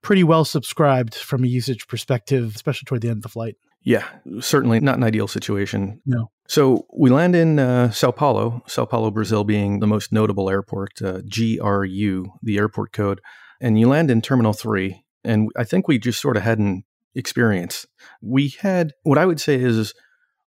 pretty 0.00 0.22
well 0.22 0.44
subscribed 0.44 1.16
from 1.16 1.42
a 1.42 1.48
usage 1.48 1.88
perspective, 1.88 2.52
especially 2.54 2.86
toward 2.86 3.00
the 3.00 3.08
end 3.08 3.18
of 3.18 3.22
the 3.24 3.28
flight. 3.28 3.56
Yeah, 3.82 4.04
certainly 4.38 4.78
not 4.78 4.96
an 4.96 5.02
ideal 5.02 5.26
situation. 5.26 6.00
No. 6.06 6.30
So 6.46 6.86
we 6.96 7.10
land 7.10 7.34
in 7.34 7.58
uh, 7.58 7.90
Sao 7.90 8.12
Paulo, 8.12 8.62
Sao 8.68 8.84
Paulo, 8.84 9.10
Brazil 9.10 9.42
being 9.42 9.80
the 9.80 9.88
most 9.88 10.12
notable 10.12 10.48
airport, 10.48 11.02
uh, 11.02 11.20
GRU, 11.22 12.26
the 12.42 12.58
airport 12.58 12.92
code. 12.92 13.20
And 13.60 13.80
you 13.80 13.88
land 13.88 14.08
in 14.08 14.22
Terminal 14.22 14.52
3. 14.52 15.02
And 15.24 15.48
I 15.56 15.64
think 15.64 15.88
we 15.88 15.98
just 15.98 16.20
sort 16.20 16.36
of 16.36 16.44
had 16.44 16.58
an 16.58 16.84
experience. 17.16 17.86
We 18.22 18.54
had 18.60 18.92
what 19.02 19.18
I 19.18 19.26
would 19.26 19.40
say 19.40 19.56
is 19.56 19.94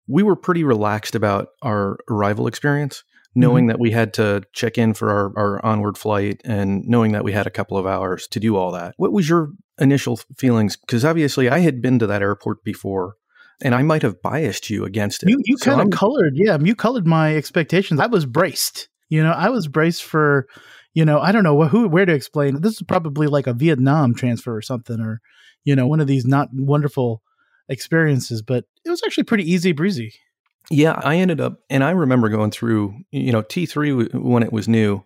we 0.10 0.24
were 0.24 0.36
pretty 0.36 0.64
relaxed 0.64 1.14
about 1.14 1.50
our 1.62 2.00
arrival 2.10 2.48
experience, 2.48 3.04
knowing 3.36 3.66
mm-hmm. 3.66 3.70
that 3.70 3.80
we 3.80 3.92
had 3.92 4.14
to 4.16 4.44
check 4.54 4.78
in 4.78 4.94
for 4.96 5.12
our, 5.12 5.38
our 5.38 5.66
onward 5.66 5.98
flight 5.98 6.42
and 6.44 6.84
knowing 6.86 7.12
that 7.12 7.24
we 7.24 7.32
had 7.32 7.46
a 7.46 7.52
couple 7.52 7.78
of 7.78 7.86
hours 7.86 8.28
to 8.28 8.40
do 8.40 8.58
all 8.58 8.72
that. 8.72 8.96
What 8.98 9.14
was 9.14 9.30
your 9.30 9.52
initial 9.80 10.18
feelings? 10.38 10.76
Because 10.76 11.06
obviously 11.06 11.48
I 11.48 11.60
had 11.60 11.82
been 11.82 12.00
to 12.00 12.08
that 12.08 12.24
airport 12.24 12.64
before 12.64 13.16
and 13.62 13.76
I 13.76 13.84
might 13.84 14.02
have 14.02 14.22
biased 14.22 14.70
you 14.70 14.84
against 14.84 15.22
it. 15.22 15.30
You, 15.30 15.38
you 15.46 15.58
so 15.58 15.76
kind 15.76 15.82
of 15.82 15.98
colored, 15.98 16.34
yeah, 16.36 16.58
you 16.60 16.76
colored 16.76 17.06
my 17.06 17.36
expectations. 17.36 18.00
I 18.00 18.08
was 18.08 18.26
braced. 18.26 18.90
You 19.10 19.22
know, 19.24 19.32
I 19.32 19.50
was 19.50 19.68
braced 19.68 20.04
for, 20.04 20.48
you 20.94 21.06
know, 21.06 21.20
I 21.20 21.32
don't 21.32 21.44
know 21.44 21.66
who, 21.66 21.88
where 21.88 22.06
to 22.06 22.14
explain. 22.14 22.62
This 22.62 22.74
is 22.74 22.82
probably 22.82 23.28
like 23.28 23.48
a 23.48 23.54
Vietnam 23.54 24.16
transfer 24.16 24.56
or 24.56 24.62
something, 24.62 25.00
or, 25.00 25.22
you 25.66 25.76
know, 25.76 25.88
one 25.88 26.00
of 26.00 26.08
these 26.08 26.26
not 26.26 26.50
wonderful 26.52 27.22
experiences, 27.70 28.42
but 28.42 28.66
it 28.86 28.90
was 28.90 29.02
actually 29.06 29.24
pretty 29.24 29.50
easy 29.50 29.72
breezy. 29.72 30.14
Yeah, 30.72 31.00
I 31.04 31.16
ended 31.16 31.42
up, 31.42 31.60
and 31.70 31.84
I 31.84 31.92
remember 31.92 32.30
going 32.30 32.52
through, 32.52 32.94
you 33.12 33.32
know, 33.32 33.42
T3 33.42 34.14
when 34.14 34.44
it 34.44 34.54
was 34.54 34.68
new. 34.68 35.04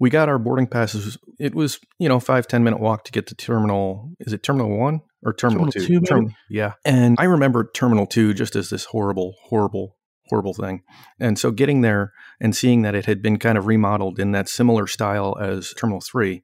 We 0.00 0.10
got 0.10 0.28
our 0.28 0.38
boarding 0.38 0.66
passes. 0.66 1.16
It 1.38 1.54
was, 1.54 1.78
you 1.98 2.08
know, 2.08 2.18
five 2.20 2.46
ten 2.48 2.64
minute 2.64 2.80
walk 2.80 3.04
to 3.04 3.12
get 3.12 3.26
to 3.28 3.34
terminal. 3.34 4.10
Is 4.20 4.32
it 4.32 4.42
terminal 4.42 4.76
one 4.76 5.00
or 5.22 5.32
terminal, 5.32 5.70
Terminal 5.70 5.88
two? 5.88 6.00
two, 6.00 6.06
Term- 6.06 6.34
yeah. 6.50 6.72
And 6.84 7.16
I 7.18 7.24
remember 7.24 7.70
terminal 7.72 8.06
two 8.06 8.34
just 8.34 8.56
as 8.56 8.70
this 8.70 8.86
horrible, 8.86 9.36
horrible, 9.44 9.96
horrible 10.28 10.52
thing. 10.52 10.82
And 11.20 11.38
so 11.38 11.50
getting 11.52 11.80
there 11.82 12.12
and 12.40 12.54
seeing 12.56 12.82
that 12.82 12.94
it 12.96 13.06
had 13.06 13.22
been 13.22 13.38
kind 13.38 13.56
of 13.56 13.66
remodeled 13.66 14.18
in 14.18 14.32
that 14.32 14.48
similar 14.48 14.86
style 14.88 15.36
as 15.40 15.72
terminal 15.74 16.00
three 16.00 16.42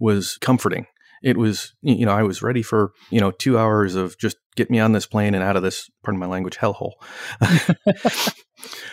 was 0.00 0.36
comforting. 0.40 0.86
It 1.22 1.36
was, 1.36 1.74
you 1.82 2.06
know, 2.06 2.12
I 2.12 2.22
was 2.22 2.42
ready 2.42 2.62
for, 2.62 2.92
you 3.10 3.20
know, 3.20 3.30
two 3.30 3.58
hours 3.58 3.94
of 3.94 4.18
just 4.18 4.36
get 4.56 4.70
me 4.70 4.78
on 4.78 4.92
this 4.92 5.06
plane 5.06 5.34
and 5.34 5.42
out 5.42 5.56
of 5.56 5.62
this, 5.62 5.90
pardon 6.04 6.18
my 6.18 6.26
language, 6.26 6.56
hellhole. 6.56 6.92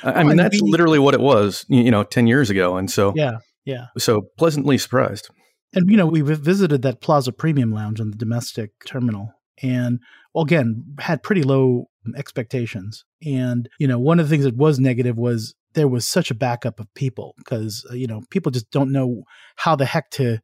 I 0.04 0.24
mean, 0.24 0.38
that's 0.38 0.62
literally 0.62 1.00
what 1.00 1.14
it 1.14 1.20
was, 1.20 1.66
you 1.70 1.92
know, 1.92 2.04
10 2.04 2.28
years 2.28 2.50
ago. 2.50 2.78
And 2.78 2.90
so, 2.90 3.14
Yeah, 3.16 3.38
yeah. 3.66 3.88
so 3.98 4.28
pleasantly 4.38 4.78
surprised. 4.78 5.30
And 5.76 5.92
you 5.92 5.98
know, 5.98 6.06
we 6.06 6.22
visited 6.22 6.82
that 6.84 7.02
Plaza 7.02 7.34
Premium 7.34 7.72
Lounge 7.72 8.00
on 8.00 8.10
the 8.10 8.18
domestic 8.18 8.72
terminal, 8.86 9.34
and 9.62 10.00
well, 10.34 10.46
again, 10.46 10.86
had 11.00 11.22
pretty 11.22 11.44
low 11.44 11.90
expectations. 12.16 13.04
And 13.26 13.68
you 13.78 13.88
know, 13.88 14.00
one 14.00 14.20
of 14.20 14.28
the 14.28 14.34
things 14.34 14.46
that 14.46 14.56
was 14.56 14.80
negative 14.80 15.18
was 15.18 15.54
there 15.74 15.90
was 15.90 16.08
such 16.08 16.32
a 16.32 16.36
backup 16.36 16.80
of 16.80 16.94
people 16.96 17.36
because 17.38 17.86
uh, 17.92 17.94
you 17.94 18.08
know 18.08 18.22
people 18.30 18.52
just 18.52 18.72
don't 18.72 18.92
know 18.92 19.24
how 19.58 19.76
the 19.76 19.86
heck 19.86 20.10
to 20.12 20.40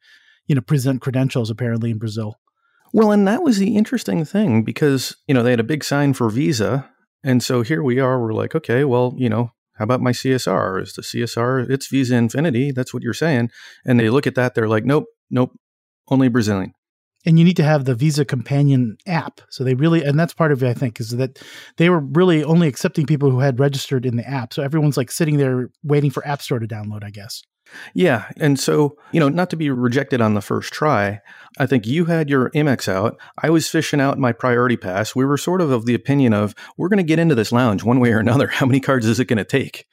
you 0.52 0.56
know 0.56 0.62
present 0.62 1.00
credentials 1.00 1.50
apparently 1.50 1.92
in 1.92 1.98
Brazil. 1.98 2.36
Well, 2.92 3.14
and 3.14 3.26
that 3.26 3.42
was 3.42 3.58
the 3.58 3.78
interesting 3.78 4.26
thing 4.26 4.64
because, 4.66 5.16
you 5.26 5.34
know, 5.34 5.44
they 5.44 5.52
had 5.52 5.62
a 5.62 5.64
big 5.64 5.82
sign 5.82 6.14
for 6.14 6.30
Visa. 6.30 6.90
And 7.24 7.42
so 7.42 7.62
here 7.62 7.82
we 7.82 8.02
are. 8.02 8.20
We're 8.22 8.34
like, 8.34 8.54
okay, 8.54 8.84
well, 8.84 9.14
you 9.16 9.30
know, 9.30 9.52
how 9.78 9.86
about 9.86 10.02
my 10.02 10.12
CSR? 10.12 10.82
Is 10.82 10.92
the 10.92 11.02
CSR, 11.02 11.70
it's 11.70 11.88
Visa 11.88 12.16
Infinite. 12.16 12.76
That's 12.76 12.94
what 12.94 13.02
you're 13.02 13.14
saying. 13.14 13.50
And 13.86 13.98
they 13.98 14.10
look 14.10 14.28
at 14.28 14.36
that. 14.36 14.56
They're 14.56 14.68
like, 14.68 14.84
nope, 14.84 15.06
nope, 15.30 15.52
only 16.10 16.28
Brazilian. 16.28 16.74
and 17.26 17.38
you 17.38 17.46
need 17.46 17.58
to 17.58 17.64
have 17.64 17.86
the 17.86 17.96
Visa 17.96 18.26
Companion 18.26 18.98
app. 19.08 19.42
So 19.50 19.64
they 19.64 19.76
really, 19.76 20.04
and 20.04 20.20
that's 20.20 20.34
part 20.34 20.52
of 20.52 20.64
it, 20.64 20.70
I 20.70 20.74
think, 20.74 21.00
is 21.00 21.12
that 21.12 21.40
they 21.78 21.90
were 21.90 22.00
really 22.00 22.44
only 22.44 22.68
accepting 22.68 23.06
people 23.06 23.30
who 23.30 23.40
had 23.40 23.60
registered 23.60 24.06
in 24.06 24.18
the 24.18 24.28
app. 24.28 24.54
So 24.54 24.64
everyone's 24.64 24.98
like 24.98 25.12
sitting 25.12 25.38
there 25.38 25.70
waiting 25.84 26.10
for 26.12 26.28
App 26.28 26.42
Store 26.42 26.60
to 26.60 26.68
download, 26.68 27.04
I 27.04 27.12
guess. 27.12 27.44
Yeah. 27.94 28.30
And 28.38 28.60
so, 28.60 28.98
you 29.12 29.20
know, 29.20 29.30
not 29.30 29.50
to 29.52 29.56
be 29.56 29.70
rejected 29.70 30.22
on 30.22 30.34
the 30.34 30.42
first 30.42 30.74
try, 30.74 31.22
I 31.58 31.66
think 31.66 31.86
you 31.86 32.06
had 32.06 32.30
your 32.30 32.50
Amex 32.52 32.88
out. 32.88 33.20
I 33.42 33.50
was 33.50 33.70
fishing 33.70 34.00
out 34.00 34.18
my 34.18 34.32
priority 34.32 34.78
pass. 34.78 35.16
We 35.16 35.26
were 35.26 35.38
sort 35.38 35.62
of 35.62 35.72
of 35.72 35.86
the 35.86 35.96
opinion 35.96 36.34
of 36.34 36.56
we're 36.78 36.90
going 36.90 36.98
to 36.98 37.04
get 37.04 37.20
into 37.20 37.36
this 37.36 37.52
lounge 37.52 37.84
one 37.84 38.00
way 38.00 38.12
or 38.12 38.20
another. 38.20 38.48
How 38.52 38.66
many 38.66 38.80
cards 38.80 39.06
is 39.06 39.20
it 39.20 39.26
going 39.26 39.38
to 39.38 39.44
take? 39.44 39.86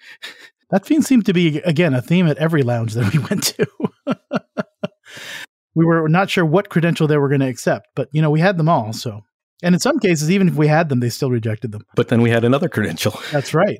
That 0.71 0.85
theme 0.85 1.03
seemed 1.03 1.27
to 1.27 1.33
be, 1.33 1.59
again, 1.61 1.95
a 1.95 2.03
theme 2.03 2.27
at 2.27 2.39
every 2.39 2.63
lounge 2.63 2.95
that 2.95 3.13
we 3.13 3.19
went 3.31 3.45
to. 3.45 3.67
we 5.75 5.85
were 5.85 6.09
not 6.09 6.31
sure 6.31 6.45
what 6.45 6.69
credential 6.69 7.07
they 7.07 7.17
were 7.17 7.29
going 7.29 7.41
to 7.41 7.49
accept, 7.49 7.89
but, 7.97 8.09
you 8.13 8.21
know, 8.21 8.31
we 8.31 8.41
had 8.41 8.59
them 8.59 8.69
all. 8.69 8.93
So, 8.93 9.23
and 9.63 9.75
in 9.75 9.81
some 9.81 9.99
cases, 9.99 10.31
even 10.31 10.49
if 10.49 10.55
we 10.55 10.69
had 10.69 10.89
them, 10.89 11.01
they 11.01 11.09
still 11.09 11.31
rejected 11.31 11.73
them. 11.73 11.83
But 11.97 12.09
then 12.09 12.23
we 12.23 12.31
had 12.31 12.45
another 12.45 12.69
credential. 12.69 13.19
That's 13.33 13.55
right. 13.55 13.79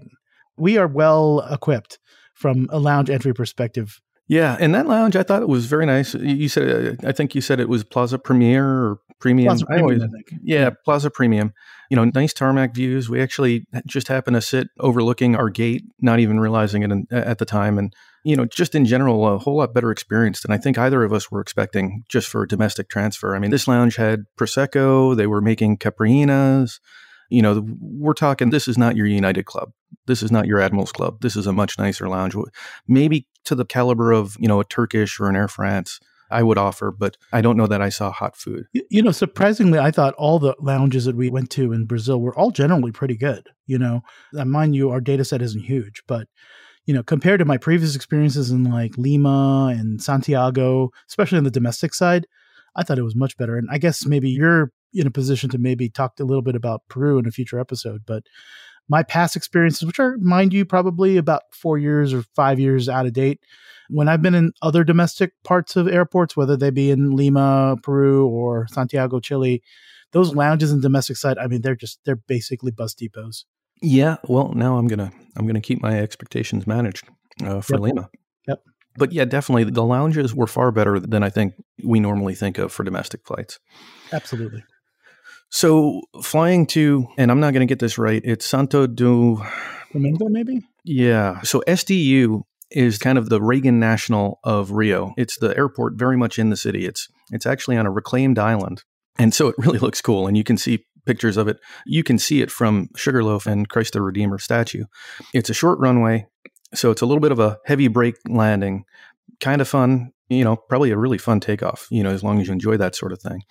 We 0.57 0.77
are 0.77 0.89
well 0.89 1.47
equipped 1.51 1.99
from 2.39 2.69
a 2.71 2.79
lounge 2.79 3.11
entry 3.11 3.35
perspective. 3.35 4.01
Yeah, 4.29 4.57
and 4.61 4.75
that 4.75 4.87
lounge, 4.87 5.17
I 5.17 5.23
thought 5.23 5.41
it 5.43 5.49
was 5.49 5.65
very 5.67 5.87
nice. 5.87 6.15
You 6.15 6.49
said, 6.49 6.99
uh, 7.03 7.09
I 7.09 7.13
think 7.13 7.35
you 7.35 7.41
said 7.41 7.61
it 7.61 7.69
was 7.69 7.83
Plaza 7.83 8.19
Premier 8.19 8.65
or 8.65 8.99
Premium. 9.21 9.49
Plaza 9.49 9.67
I 9.71 9.81
always- 9.81 10.03
I 10.03 10.07
think. 10.07 10.41
yeah, 10.43 10.71
Plaza 10.85 11.11
Premium. 11.11 11.53
You 11.91 11.97
know, 11.97 12.05
nice 12.15 12.35
tarmac 12.35 12.75
views. 12.75 13.09
We 13.09 13.23
actually 13.23 13.65
just 13.87 14.09
happened 14.09 14.35
to 14.35 14.43
sit 14.43 14.69
overlooking 14.79 15.35
our 15.35 15.49
gate, 15.49 15.83
not 16.01 16.21
even 16.21 16.39
realizing 16.39 16.83
it 16.83 16.93
in, 16.93 17.07
at 17.11 17.39
the 17.39 17.47
time. 17.47 17.79
And 17.79 17.95
you 18.23 18.37
know, 18.37 18.45
just 18.45 18.75
in 18.75 18.85
general, 18.85 19.27
a 19.27 19.39
whole 19.39 19.57
lot 19.57 19.73
better 19.73 19.91
experience 19.91 20.43
than 20.43 20.51
I 20.53 20.59
think 20.59 20.77
either 20.77 21.03
of 21.03 21.13
us 21.15 21.31
were 21.31 21.41
expecting 21.41 22.05
just 22.11 22.29
for 22.29 22.43
a 22.43 22.49
domestic 22.49 22.91
transfer. 22.91 23.35
I 23.35 23.39
mean, 23.39 23.51
this 23.51 23.67
lounge 23.67 23.97
had 23.97 24.25
prosecco. 24.39 25.17
They 25.17 25.27
were 25.27 25.41
making 25.41 25.79
caipirinhas. 25.79 26.79
You 27.31 27.41
know, 27.43 27.67
we're 27.81 28.13
talking. 28.13 28.51
This 28.51 28.69
is 28.69 28.77
not 28.77 28.95
your 28.97 29.07
United 29.07 29.47
Club. 29.47 29.71
This 30.09 30.23
is 30.23 30.33
not 30.33 30.47
your 30.47 30.61
Admirals 30.61 30.91
Club. 30.91 31.21
This 31.21 31.37
is 31.37 31.47
a 31.47 31.53
much 31.53 31.79
nicer 31.79 32.09
lounge. 32.09 32.35
Maybe 32.89 33.29
to 33.45 33.55
the 33.55 33.65
caliber 33.65 34.11
of 34.11 34.37
you 34.41 34.49
know 34.49 34.59
a 34.59 34.65
Turkish 34.65 35.21
or 35.21 35.29
an 35.29 35.37
Air 35.37 35.47
France. 35.47 36.01
I 36.31 36.43
would 36.43 36.59
offer, 36.59 36.91
but 36.91 37.17
I 37.33 37.41
don't 37.41 37.57
know 37.57 37.67
that 37.67 37.81
I 37.81 37.89
saw 37.89 38.11
hot 38.11 38.37
food. 38.37 38.67
You 38.91 39.01
know, 39.01 39.13
surprisingly, 39.13 39.79
I 39.79 39.91
thought 39.91 40.13
all 40.15 40.39
the 40.39 40.55
lounges 40.61 41.07
that 41.07 41.17
we 41.17 41.31
went 41.31 41.49
to 41.53 41.73
in 41.73 41.87
Brazil 41.87 42.21
were 42.21 42.37
all 42.39 42.51
generally 42.51 42.93
pretty 42.93 43.17
good. 43.17 43.49
You 43.67 43.79
know, 43.79 44.03
Uh, 44.37 44.45
mind 44.45 44.75
you, 44.75 44.91
our 44.91 45.01
data 45.01 45.25
set 45.25 45.41
isn't 45.41 45.65
huge, 45.65 46.03
but 46.07 46.29
you 46.85 46.93
know, 46.95 47.03
compared 47.03 47.39
to 47.39 47.45
my 47.45 47.57
previous 47.57 47.95
experiences 47.95 48.51
in 48.51 48.65
like 48.65 48.99
Lima 48.99 49.75
and 49.79 50.03
Santiago, 50.03 50.91
especially 51.09 51.39
on 51.39 51.45
the 51.45 51.51
domestic 51.51 51.95
side, 51.95 52.27
I 52.77 52.83
thought 52.83 52.99
it 52.99 53.03
was 53.03 53.17
much 53.17 53.37
better. 53.37 53.57
And 53.57 53.69
I 53.71 53.79
guess 53.79 54.05
maybe 54.07 54.31
you're 54.31 54.73
in 54.93 55.07
a 55.07 55.11
position 55.11 55.51
to 55.51 55.59
maybe 55.59 55.89
talk 55.89 56.19
a 56.21 56.25
little 56.25 56.43
bit 56.43 56.55
about 56.55 56.83
Peru 56.89 57.19
in 57.19 57.27
a 57.27 57.31
future 57.31 57.61
episode, 57.61 58.03
but 58.07 58.25
my 58.89 59.03
past 59.03 59.37
experiences, 59.37 59.87
which 59.87 59.99
are, 59.99 60.17
mind 60.19 60.53
you, 60.53 60.65
probably 60.65 61.17
about 61.17 61.43
four 61.53 61.79
years 61.79 62.13
or 62.15 62.23
five 62.35 62.59
years 62.59 62.89
out 62.89 63.07
of 63.07 63.13
date, 63.13 63.41
when 63.91 64.09
I've 64.09 64.23
been 64.23 64.35
in 64.35 64.53
other 64.63 64.85
domestic 64.85 65.33
parts 65.45 65.77
of 65.77 65.89
airports, 65.89 66.37
whether 66.37 66.57
they 66.57 66.71
be 66.71 66.91
in 66.91 67.13
Lima, 67.13 67.77
Peru, 67.83 68.27
or 68.27 68.67
Santiago, 68.69 69.21
Chile, 69.21 69.63
those 70.13 70.35
lounges 70.35 70.73
and 70.73 70.83
domestic 70.83 71.17
side, 71.17 71.39
I 71.39 71.47
mean, 71.47 71.63
they're 71.63 71.77
just 71.77 72.01
they're 72.05 72.17
basically 72.17 72.71
bus 72.71 72.95
depots. 72.95 73.45
Yeah, 73.81 74.17
well, 74.25 74.53
now 74.55 74.77
I'm 74.77 74.89
gonna 74.89 75.13
I'm 75.37 75.47
gonna 75.47 75.61
keep 75.61 75.83
my 75.83 75.99
expectations 75.99 76.67
managed 76.67 77.09
uh, 77.45 77.61
for 77.61 77.75
Yep. 77.75 77.81
Lima. 77.81 78.11
Yep. 78.47 78.63
But 78.97 79.13
yeah, 79.13 79.25
definitely 79.25 79.65
the 79.65 79.85
lounges 79.85 80.35
were 80.35 80.47
far 80.47 80.73
better 80.73 80.99
than 80.99 81.23
I 81.23 81.31
think 81.31 81.55
we 81.85 82.01
normally 82.01 82.35
think 82.35 82.59
of 82.59 82.73
for 82.73 82.85
domestic 82.85 83.27
flights. 83.27 83.59
Absolutely. 84.13 84.65
So 85.51 86.03
flying 86.23 86.67
to, 86.69 87.07
and 87.17 87.31
I'm 87.31 87.41
not 87.41 87.53
going 87.53 87.67
to 87.67 87.71
get 87.71 87.79
this 87.79 87.99
right. 87.99 88.21
It's 88.25 88.45
Santo 88.45 88.87
do, 88.87 89.43
Flamingo, 89.93 90.29
maybe? 90.29 90.61
yeah. 90.85 91.41
So 91.43 91.63
SDU 91.67 92.43
is 92.71 92.99
kind 92.99 93.17
of 93.19 93.31
the 93.31 93.41
Reagan 93.41 93.81
National 93.81 94.41
of 94.45 94.73
Rio. 94.73 95.15
It's 95.17 95.39
the 95.39 95.57
airport 95.57 95.95
very 95.95 96.17
much 96.17 96.39
in 96.39 96.51
the 96.51 96.57
city. 96.57 96.87
It's 96.87 97.09
it's 97.31 97.47
actually 97.47 97.77
on 97.77 97.87
a 97.87 97.91
reclaimed 97.91 98.39
island, 98.39 98.85
and 99.19 99.33
so 99.33 99.49
it 99.49 99.57
really 99.59 99.79
looks 99.87 100.01
cool. 100.01 100.27
And 100.27 100.37
you 100.37 100.45
can 100.45 100.59
see 100.59 100.85
pictures 101.07 101.39
of 101.39 101.49
it. 101.49 101.59
You 101.87 102.05
can 102.05 102.19
see 102.19 102.43
it 102.43 102.51
from 102.51 102.91
Sugarloaf 102.95 103.47
and 103.47 103.69
Christ 103.69 103.95
the 103.95 104.03
Redeemer 104.03 104.39
statue. 104.39 104.85
It's 105.33 105.49
a 105.49 105.55
short 105.55 105.79
runway, 105.79 106.27
so 106.75 106.91
it's 106.91 107.01
a 107.01 107.07
little 107.07 107.21
bit 107.21 107.33
of 107.33 107.39
a 107.39 107.59
heavy 107.65 107.89
brake 107.89 108.17
landing. 108.29 108.85
Kind 109.41 109.61
of 109.61 109.69
fun, 109.69 110.13
you 110.29 110.45
know, 110.45 110.57
probably 110.57 110.91
a 110.91 110.99
really 110.99 111.19
fun 111.19 111.41
takeoff, 111.41 111.87
you 111.91 112.03
know, 112.03 112.11
as 112.11 112.23
long 112.23 112.41
as 112.41 112.49
you 112.49 112.53
enjoy 112.53 112.77
that 112.77 112.95
sort 112.95 113.13
of 113.13 113.21
thing. 113.21 113.43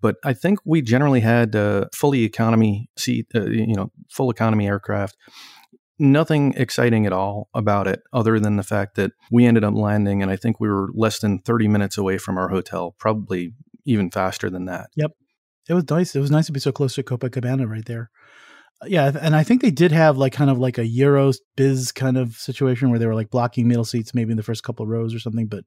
But 0.00 0.16
I 0.24 0.32
think 0.32 0.60
we 0.64 0.82
generally 0.82 1.20
had 1.20 1.56
uh, 1.56 1.86
fully 1.94 2.24
economy 2.24 2.88
seat, 2.96 3.26
uh, 3.34 3.46
you 3.46 3.74
know, 3.74 3.90
full 4.10 4.30
economy 4.30 4.66
aircraft. 4.66 5.16
Nothing 5.98 6.54
exciting 6.56 7.06
at 7.06 7.12
all 7.12 7.48
about 7.54 7.86
it, 7.86 8.00
other 8.12 8.40
than 8.40 8.56
the 8.56 8.62
fact 8.62 8.96
that 8.96 9.12
we 9.30 9.46
ended 9.46 9.62
up 9.62 9.74
landing, 9.74 10.22
and 10.22 10.30
I 10.30 10.36
think 10.36 10.58
we 10.58 10.68
were 10.68 10.88
less 10.94 11.20
than 11.20 11.38
30 11.40 11.68
minutes 11.68 11.98
away 11.98 12.18
from 12.18 12.38
our 12.38 12.48
hotel, 12.48 12.94
probably 12.98 13.52
even 13.84 14.10
faster 14.10 14.50
than 14.50 14.64
that. 14.64 14.90
Yep. 14.96 15.12
It 15.68 15.74
was 15.74 15.88
nice. 15.90 16.16
It 16.16 16.20
was 16.20 16.30
nice 16.30 16.46
to 16.46 16.52
be 16.52 16.60
so 16.60 16.72
close 16.72 16.94
to 16.96 17.02
Copacabana 17.02 17.68
right 17.68 17.84
there. 17.84 18.10
Yeah, 18.86 19.12
and 19.20 19.36
I 19.36 19.44
think 19.44 19.62
they 19.62 19.70
did 19.70 19.92
have 19.92 20.16
like 20.18 20.32
kind 20.32 20.50
of 20.50 20.58
like 20.58 20.78
a 20.78 20.82
Euros 20.84 21.36
biz 21.56 21.92
kind 21.92 22.16
of 22.16 22.34
situation 22.34 22.90
where 22.90 22.98
they 22.98 23.06
were 23.06 23.14
like 23.14 23.30
blocking 23.30 23.68
middle 23.68 23.84
seats 23.84 24.14
maybe 24.14 24.32
in 24.32 24.36
the 24.36 24.42
first 24.42 24.64
couple 24.64 24.86
rows 24.86 25.14
or 25.14 25.18
something. 25.18 25.46
But 25.46 25.64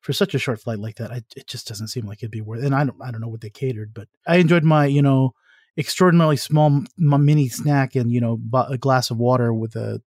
for 0.00 0.12
such 0.12 0.34
a 0.34 0.38
short 0.38 0.60
flight 0.60 0.78
like 0.78 0.96
that, 0.96 1.12
I, 1.12 1.22
it 1.36 1.46
just 1.46 1.68
doesn't 1.68 1.88
seem 1.88 2.06
like 2.06 2.18
it'd 2.18 2.30
be 2.30 2.40
worth. 2.40 2.64
And 2.64 2.74
I 2.74 2.84
don't, 2.84 2.96
I 3.02 3.10
don't 3.10 3.20
know 3.20 3.28
what 3.28 3.40
they 3.40 3.50
catered, 3.50 3.94
but 3.94 4.08
I 4.26 4.36
enjoyed 4.36 4.64
my, 4.64 4.86
you 4.86 5.02
know, 5.02 5.34
extraordinarily 5.78 6.36
small 6.36 6.82
mini 6.98 7.48
snack 7.48 7.94
and 7.94 8.10
you 8.10 8.20
know 8.20 8.40
a 8.68 8.76
glass 8.76 9.10
of 9.10 9.18
water 9.18 9.54
with 9.54 9.76
a 9.76 10.02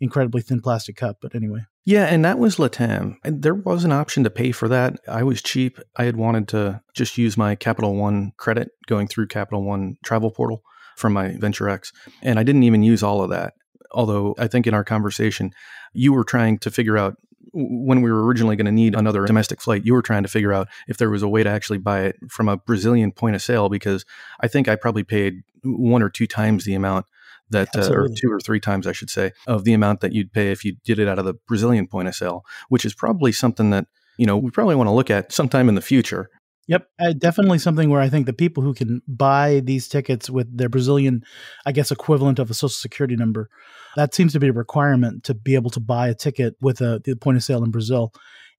incredibly 0.00 0.42
thin 0.42 0.60
plastic 0.60 0.96
cup. 0.96 1.18
But 1.22 1.34
anyway, 1.34 1.60
Yeah, 1.84 2.06
and 2.06 2.24
that 2.24 2.38
was 2.38 2.56
Latam. 2.56 3.16
And 3.22 3.42
there 3.42 3.54
was 3.54 3.84
an 3.84 3.92
option 3.92 4.24
to 4.24 4.30
pay 4.30 4.50
for 4.50 4.66
that. 4.68 4.98
I 5.08 5.22
was 5.22 5.40
cheap. 5.40 5.78
I 5.96 6.04
had 6.04 6.16
wanted 6.16 6.48
to 6.48 6.82
just 6.92 7.16
use 7.16 7.36
my 7.36 7.54
Capital 7.54 7.94
One 7.94 8.32
credit 8.36 8.70
going 8.88 9.06
through 9.06 9.28
Capital 9.28 9.62
One 9.62 9.96
travel 10.04 10.32
portal 10.32 10.64
from 10.96 11.12
my 11.12 11.36
Venture 11.38 11.68
X. 11.68 11.92
And 12.22 12.38
I 12.38 12.42
didn't 12.42 12.62
even 12.62 12.82
use 12.82 13.02
all 13.02 13.22
of 13.22 13.30
that. 13.30 13.54
Although 13.92 14.34
I 14.38 14.48
think 14.48 14.66
in 14.66 14.74
our 14.74 14.84
conversation, 14.84 15.52
you 15.92 16.12
were 16.12 16.24
trying 16.24 16.58
to 16.60 16.70
figure 16.70 16.96
out 16.96 17.16
when 17.52 18.00
we 18.00 18.10
were 18.10 18.24
originally 18.24 18.56
going 18.56 18.66
to 18.66 18.72
need 18.72 18.94
another 18.94 19.26
domestic 19.26 19.60
flight, 19.60 19.84
you 19.84 19.92
were 19.92 20.02
trying 20.02 20.22
to 20.22 20.28
figure 20.28 20.52
out 20.52 20.68
if 20.88 20.96
there 20.96 21.10
was 21.10 21.22
a 21.22 21.28
way 21.28 21.42
to 21.42 21.50
actually 21.50 21.78
buy 21.78 22.02
it 22.02 22.16
from 22.30 22.48
a 22.48 22.56
Brazilian 22.56 23.12
point 23.12 23.36
of 23.36 23.42
sale 23.42 23.68
because 23.68 24.04
I 24.40 24.48
think 24.48 24.68
I 24.68 24.76
probably 24.76 25.04
paid 25.04 25.42
one 25.62 26.02
or 26.02 26.08
two 26.08 26.26
times 26.26 26.64
the 26.64 26.74
amount 26.74 27.06
that, 27.50 27.68
uh, 27.76 27.92
or 27.92 28.08
two 28.08 28.32
or 28.32 28.40
three 28.40 28.60
times, 28.60 28.86
I 28.86 28.92
should 28.92 29.10
say, 29.10 29.32
of 29.46 29.64
the 29.64 29.74
amount 29.74 30.00
that 30.00 30.12
you'd 30.12 30.32
pay 30.32 30.50
if 30.50 30.64
you 30.64 30.76
did 30.84 30.98
it 30.98 31.08
out 31.08 31.18
of 31.18 31.26
the 31.26 31.34
Brazilian 31.46 31.86
point 31.86 32.08
of 32.08 32.14
sale, 32.14 32.44
which 32.68 32.84
is 32.84 32.94
probably 32.94 33.32
something 33.32 33.70
that, 33.70 33.86
you 34.16 34.24
know, 34.24 34.38
we 34.38 34.50
probably 34.50 34.74
want 34.74 34.88
to 34.88 34.92
look 34.92 35.10
at 35.10 35.32
sometime 35.32 35.68
in 35.68 35.74
the 35.74 35.82
future. 35.82 36.30
Yep, 36.68 36.86
uh, 37.00 37.12
definitely 37.12 37.58
something 37.58 37.90
where 37.90 38.00
I 38.00 38.08
think 38.08 38.26
the 38.26 38.32
people 38.32 38.62
who 38.62 38.72
can 38.72 39.02
buy 39.08 39.60
these 39.64 39.88
tickets 39.88 40.30
with 40.30 40.56
their 40.56 40.68
Brazilian, 40.68 41.24
I 41.66 41.72
guess, 41.72 41.90
equivalent 41.90 42.38
of 42.38 42.50
a 42.50 42.54
social 42.54 42.68
security 42.70 43.16
number, 43.16 43.48
that 43.96 44.14
seems 44.14 44.32
to 44.34 44.40
be 44.40 44.48
a 44.48 44.52
requirement 44.52 45.24
to 45.24 45.34
be 45.34 45.56
able 45.56 45.70
to 45.70 45.80
buy 45.80 46.08
a 46.08 46.14
ticket 46.14 46.54
with 46.60 46.80
a 46.80 47.00
the 47.04 47.16
point 47.16 47.36
of 47.36 47.42
sale 47.42 47.64
in 47.64 47.72
Brazil. 47.72 48.12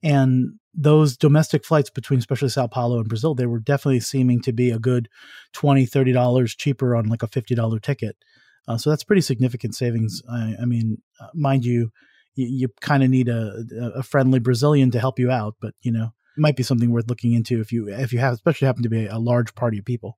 And 0.03 0.59
those 0.73 1.15
domestic 1.15 1.63
flights 1.65 1.89
between 1.89 2.19
especially 2.19 2.49
Sao 2.49 2.67
Paulo 2.67 2.99
and 2.99 3.07
Brazil, 3.07 3.35
they 3.35 3.45
were 3.45 3.59
definitely 3.59 4.01
seeming 4.01 4.41
to 4.41 4.51
be 4.51 4.69
a 4.69 4.79
good 4.79 5.07
20 5.53 5.85
$30 5.85 6.57
cheaper 6.57 6.95
on 6.95 7.07
like 7.07 7.23
a 7.23 7.27
$50 7.27 7.79
ticket. 7.79 8.17
Uh, 8.67 8.77
so 8.77 8.89
that's 8.89 9.03
pretty 9.03 9.21
significant 9.21 9.75
savings. 9.75 10.21
I, 10.29 10.55
I 10.61 10.65
mean, 10.65 10.97
uh, 11.21 11.27
mind 11.33 11.63
you, 11.63 11.91
you, 12.35 12.47
you 12.47 12.67
kind 12.81 13.03
of 13.03 13.09
need 13.09 13.29
a, 13.29 13.63
a 13.95 14.03
friendly 14.03 14.39
Brazilian 14.39 14.91
to 14.91 14.99
help 14.99 15.19
you 15.19 15.31
out, 15.31 15.55
but 15.61 15.73
you 15.81 15.91
know, 15.91 16.13
might 16.37 16.55
be 16.55 16.63
something 16.63 16.91
worth 16.91 17.09
looking 17.09 17.33
into 17.33 17.59
if 17.61 17.71
you 17.71 17.89
if 17.89 18.13
you 18.13 18.19
have 18.19 18.33
especially 18.33 18.65
happen 18.65 18.83
to 18.83 18.89
be 18.89 19.05
a 19.05 19.17
large 19.17 19.55
party 19.55 19.79
of 19.79 19.85
people. 19.85 20.17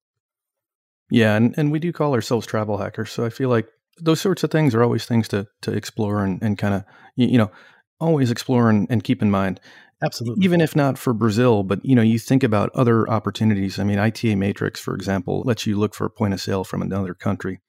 Yeah, 1.09 1.35
and, 1.35 1.53
and 1.57 1.71
we 1.71 1.79
do 1.79 1.93
call 1.93 2.13
ourselves 2.13 2.47
travel 2.47 2.77
hackers, 2.77 3.11
so 3.11 3.25
I 3.25 3.29
feel 3.29 3.49
like 3.49 3.67
those 3.99 4.19
sorts 4.19 4.43
of 4.43 4.51
things 4.51 4.73
are 4.73 4.83
always 4.83 5.05
things 5.05 5.27
to 5.29 5.47
to 5.61 5.71
explore 5.71 6.23
and, 6.23 6.41
and 6.41 6.57
kind 6.57 6.73
of 6.73 6.83
you, 7.15 7.27
you 7.27 7.37
know 7.37 7.51
always 7.99 8.31
explore 8.31 8.69
and, 8.69 8.87
and 8.89 9.03
keep 9.03 9.21
in 9.21 9.31
mind. 9.31 9.59
Absolutely. 10.03 10.43
Even 10.43 10.59
if 10.59 10.75
not 10.75 10.97
for 10.97 11.13
Brazil, 11.13 11.63
but 11.63 11.83
you 11.85 11.95
know, 11.95 12.01
you 12.01 12.19
think 12.19 12.43
about 12.43 12.69
other 12.75 13.09
opportunities. 13.09 13.79
I 13.79 13.83
mean, 13.83 13.97
ITA 13.97 14.35
Matrix, 14.35 14.79
for 14.79 14.93
example, 14.93 15.41
lets 15.45 15.65
you 15.65 15.77
look 15.77 15.95
for 15.95 16.05
a 16.05 16.09
point 16.09 16.33
of 16.33 16.41
sale 16.41 16.63
from 16.63 16.81
another 16.81 17.13
country 17.13 17.61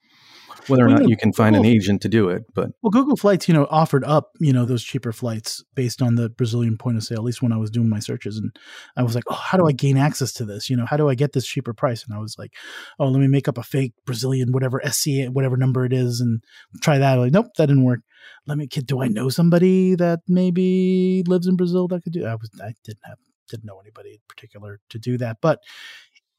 whether 0.68 0.84
or 0.84 0.88
well, 0.88 0.98
not 0.98 1.08
you 1.08 1.16
can 1.16 1.32
find 1.32 1.56
an 1.56 1.64
agent 1.64 2.02
to 2.02 2.08
do 2.08 2.28
it. 2.28 2.44
But 2.54 2.70
well, 2.82 2.90
Google 2.90 3.16
Flights, 3.16 3.48
you 3.48 3.54
know, 3.54 3.66
offered 3.70 4.04
up 4.04 4.30
you 4.40 4.52
know 4.52 4.64
those 4.64 4.82
cheaper 4.82 5.12
flights 5.12 5.64
based 5.74 6.02
on 6.02 6.14
the 6.14 6.28
Brazilian 6.28 6.76
point 6.76 6.96
of 6.96 7.04
sale. 7.04 7.18
At 7.18 7.24
least 7.24 7.42
when 7.42 7.52
I 7.52 7.56
was 7.56 7.70
doing 7.70 7.88
my 7.88 7.98
searches, 7.98 8.38
and 8.38 8.56
I 8.96 9.02
was 9.02 9.14
like, 9.14 9.24
oh, 9.28 9.34
how 9.34 9.58
do 9.58 9.66
I 9.66 9.72
gain 9.72 9.96
access 9.96 10.32
to 10.34 10.44
this? 10.44 10.68
You 10.70 10.76
know, 10.76 10.86
how 10.86 10.96
do 10.96 11.08
I 11.08 11.14
get 11.14 11.32
this 11.32 11.46
cheaper 11.46 11.74
price? 11.74 12.04
And 12.04 12.16
I 12.16 12.20
was 12.20 12.36
like, 12.38 12.52
oh, 12.98 13.08
let 13.08 13.20
me 13.20 13.28
make 13.28 13.48
up 13.48 13.58
a 13.58 13.62
fake 13.62 13.92
Brazilian 14.04 14.52
whatever 14.52 14.80
SC 14.84 15.28
whatever 15.30 15.56
number 15.56 15.84
it 15.84 15.92
is 15.92 16.20
and 16.20 16.42
try 16.80 16.98
that. 16.98 17.14
Like, 17.14 17.32
nope, 17.32 17.46
that 17.56 17.66
didn't 17.66 17.84
work. 17.84 18.00
Let 18.46 18.58
me. 18.58 18.66
Kid 18.66 18.86
do 18.86 19.02
I 19.02 19.08
know 19.08 19.28
somebody 19.28 19.94
that 19.96 20.20
maybe 20.28 21.22
lives 21.26 21.46
in 21.46 21.56
Brazil 21.56 21.88
that 21.88 22.02
could 22.02 22.12
do? 22.12 22.26
I 22.26 22.34
was. 22.34 22.50
I 22.60 22.74
didn't 22.84 23.00
have 23.04 23.18
didn't 23.48 23.64
know 23.64 23.80
anybody 23.80 24.12
in 24.14 24.20
particular 24.28 24.80
to 24.90 24.98
do 24.98 25.18
that, 25.18 25.38
but 25.40 25.60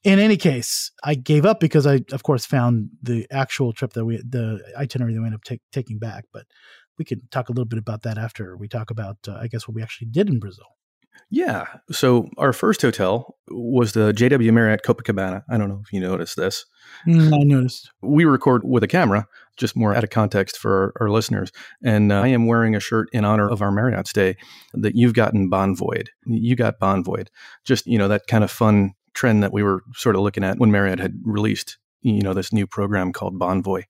in 0.04 0.18
any 0.18 0.36
case, 0.36 0.90
I 1.04 1.14
gave 1.14 1.44
up 1.44 1.60
because 1.60 1.86
I, 1.86 2.00
of 2.12 2.22
course, 2.22 2.46
found 2.46 2.90
the 3.02 3.26
actual 3.30 3.72
trip 3.72 3.92
that 3.94 4.04
we, 4.04 4.18
the 4.18 4.60
itinerary 4.76 5.14
that 5.14 5.20
we 5.20 5.26
ended 5.26 5.38
up 5.38 5.44
take, 5.44 5.60
taking 5.72 5.98
back. 5.98 6.24
But 6.32 6.44
we 6.98 7.04
could 7.04 7.30
talk 7.30 7.48
a 7.48 7.52
little 7.52 7.64
bit 7.64 7.78
about 7.78 8.02
that 8.02 8.18
after 8.18 8.56
we 8.56 8.68
talk 8.68 8.90
about, 8.90 9.16
uh, 9.26 9.38
I 9.40 9.48
guess, 9.48 9.66
what 9.66 9.74
we 9.74 9.82
actually 9.82 10.08
did 10.08 10.28
in 10.28 10.38
Brazil. 10.38 10.66
Yeah. 11.30 11.66
So 11.90 12.28
our 12.38 12.52
first 12.52 12.80
hotel 12.80 13.36
was 13.48 13.92
the 13.92 14.12
JW 14.12 14.52
Marriott 14.52 14.82
Copacabana. 14.82 15.42
I 15.50 15.58
don't 15.58 15.68
know 15.68 15.82
if 15.84 15.92
you 15.92 16.00
noticed 16.00 16.36
this. 16.36 16.64
Mm, 17.06 17.34
I 17.34 17.42
noticed. 17.44 17.90
We 18.00 18.24
record 18.24 18.62
with 18.64 18.82
a 18.82 18.88
camera, 18.88 19.26
just 19.56 19.76
more 19.76 19.94
out 19.94 20.04
of 20.04 20.10
context 20.10 20.56
for 20.56 20.94
our, 20.98 21.06
our 21.06 21.10
listeners. 21.10 21.52
And 21.84 22.12
uh, 22.12 22.22
I 22.22 22.28
am 22.28 22.46
wearing 22.46 22.74
a 22.74 22.80
shirt 22.80 23.08
in 23.12 23.24
honor 23.26 23.48
of 23.48 23.60
our 23.60 23.70
Marriott 23.70 24.06
stay 24.06 24.36
that 24.72 24.94
you've 24.94 25.12
gotten 25.12 25.50
Bonvoy. 25.50 26.06
You 26.24 26.56
got 26.56 26.80
Bonvoy. 26.80 27.26
Just, 27.64 27.86
you 27.86 27.98
know, 27.98 28.08
that 28.08 28.26
kind 28.26 28.42
of 28.42 28.50
fun 28.50 28.92
trend 29.14 29.42
that 29.42 29.52
we 29.52 29.62
were 29.62 29.82
sort 29.94 30.16
of 30.16 30.22
looking 30.22 30.44
at 30.44 30.58
when 30.58 30.70
Marriott 30.70 30.98
had 30.98 31.18
released, 31.24 31.78
you 32.02 32.22
know, 32.22 32.34
this 32.34 32.52
new 32.52 32.66
program 32.66 33.12
called 33.12 33.38
Bonvoy. 33.38 33.84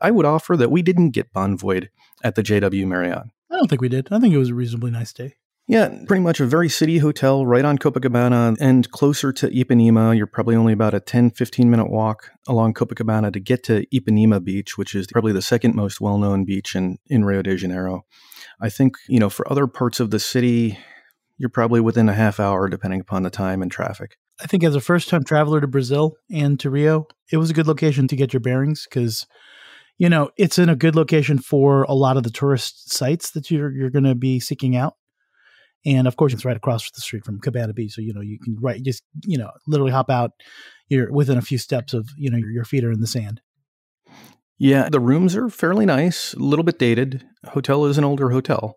I 0.00 0.10
would 0.10 0.26
offer 0.26 0.56
that 0.56 0.70
we 0.70 0.82
didn't 0.82 1.10
get 1.10 1.32
Bonvoy 1.32 1.88
at 2.22 2.34
the 2.34 2.42
JW 2.42 2.86
Marriott. 2.86 3.24
I 3.50 3.56
don't 3.56 3.68
think 3.68 3.80
we 3.80 3.88
did. 3.88 4.08
I 4.10 4.18
think 4.18 4.34
it 4.34 4.38
was 4.38 4.50
a 4.50 4.54
reasonably 4.54 4.90
nice 4.90 5.12
day. 5.12 5.34
Yeah, 5.66 5.88
pretty 6.06 6.20
much 6.20 6.40
a 6.40 6.46
very 6.46 6.68
city 6.68 6.98
hotel 6.98 7.46
right 7.46 7.64
on 7.64 7.78
Copacabana 7.78 8.54
and 8.60 8.90
closer 8.90 9.32
to 9.32 9.48
Ipanema. 9.48 10.14
You're 10.14 10.26
probably 10.26 10.56
only 10.56 10.74
about 10.74 10.92
a 10.92 11.00
10, 11.00 11.30
15 11.30 11.70
minute 11.70 11.90
walk 11.90 12.30
along 12.46 12.74
Copacabana 12.74 13.32
to 13.32 13.40
get 13.40 13.62
to 13.64 13.86
Ipanema 13.86 14.44
Beach, 14.44 14.76
which 14.76 14.94
is 14.94 15.06
probably 15.06 15.32
the 15.32 15.40
second 15.40 15.74
most 15.74 16.02
well 16.02 16.18
known 16.18 16.44
beach 16.44 16.76
in, 16.76 16.98
in 17.06 17.24
Rio 17.24 17.40
de 17.40 17.56
Janeiro. 17.56 18.04
I 18.60 18.68
think, 18.68 18.96
you 19.08 19.18
know, 19.18 19.30
for 19.30 19.50
other 19.50 19.66
parts 19.66 20.00
of 20.00 20.10
the 20.10 20.18
city, 20.18 20.78
you're 21.38 21.48
probably 21.48 21.80
within 21.80 22.10
a 22.10 22.14
half 22.14 22.38
hour, 22.38 22.68
depending 22.68 23.00
upon 23.00 23.22
the 23.22 23.30
time 23.30 23.62
and 23.62 23.72
traffic. 23.72 24.18
I 24.40 24.46
think 24.46 24.64
as 24.64 24.74
a 24.74 24.80
first 24.80 25.08
time 25.08 25.24
traveler 25.24 25.60
to 25.60 25.66
Brazil 25.66 26.16
and 26.30 26.58
to 26.60 26.70
Rio, 26.70 27.06
it 27.30 27.36
was 27.36 27.50
a 27.50 27.54
good 27.54 27.66
location 27.66 28.08
to 28.08 28.16
get 28.16 28.32
your 28.32 28.40
bearings 28.40 28.86
because, 28.88 29.26
you 29.98 30.08
know, 30.08 30.30
it's 30.36 30.58
in 30.58 30.68
a 30.68 30.76
good 30.76 30.96
location 30.96 31.38
for 31.38 31.84
a 31.84 31.94
lot 31.94 32.16
of 32.16 32.24
the 32.24 32.30
tourist 32.30 32.92
sites 32.92 33.30
that 33.32 33.50
you're 33.50 33.70
you're 33.72 33.90
going 33.90 34.04
to 34.04 34.14
be 34.14 34.40
seeking 34.40 34.76
out. 34.76 34.94
And 35.86 36.08
of 36.08 36.16
course, 36.16 36.32
it's 36.32 36.44
right 36.44 36.56
across 36.56 36.90
the 36.90 37.00
street 37.00 37.24
from 37.24 37.40
Cabana 37.40 37.74
Beach, 37.74 37.92
so 37.92 38.00
you 38.00 38.14
know 38.14 38.22
you 38.22 38.38
can 38.42 38.56
right 38.60 38.82
just 38.82 39.02
you 39.24 39.38
know 39.38 39.50
literally 39.66 39.92
hop 39.92 40.10
out. 40.10 40.32
You're 40.88 41.12
within 41.12 41.38
a 41.38 41.42
few 41.42 41.58
steps 41.58 41.94
of 41.94 42.08
you 42.16 42.30
know 42.30 42.38
your, 42.38 42.50
your 42.50 42.64
feet 42.64 42.84
are 42.84 42.92
in 42.92 43.00
the 43.00 43.06
sand. 43.06 43.40
Yeah, 44.58 44.88
the 44.88 45.00
rooms 45.00 45.36
are 45.36 45.48
fairly 45.48 45.84
nice, 45.84 46.32
a 46.32 46.38
little 46.38 46.62
bit 46.62 46.78
dated. 46.78 47.24
Hotel 47.44 47.84
is 47.86 47.98
an 47.98 48.04
older 48.04 48.30
hotel. 48.30 48.74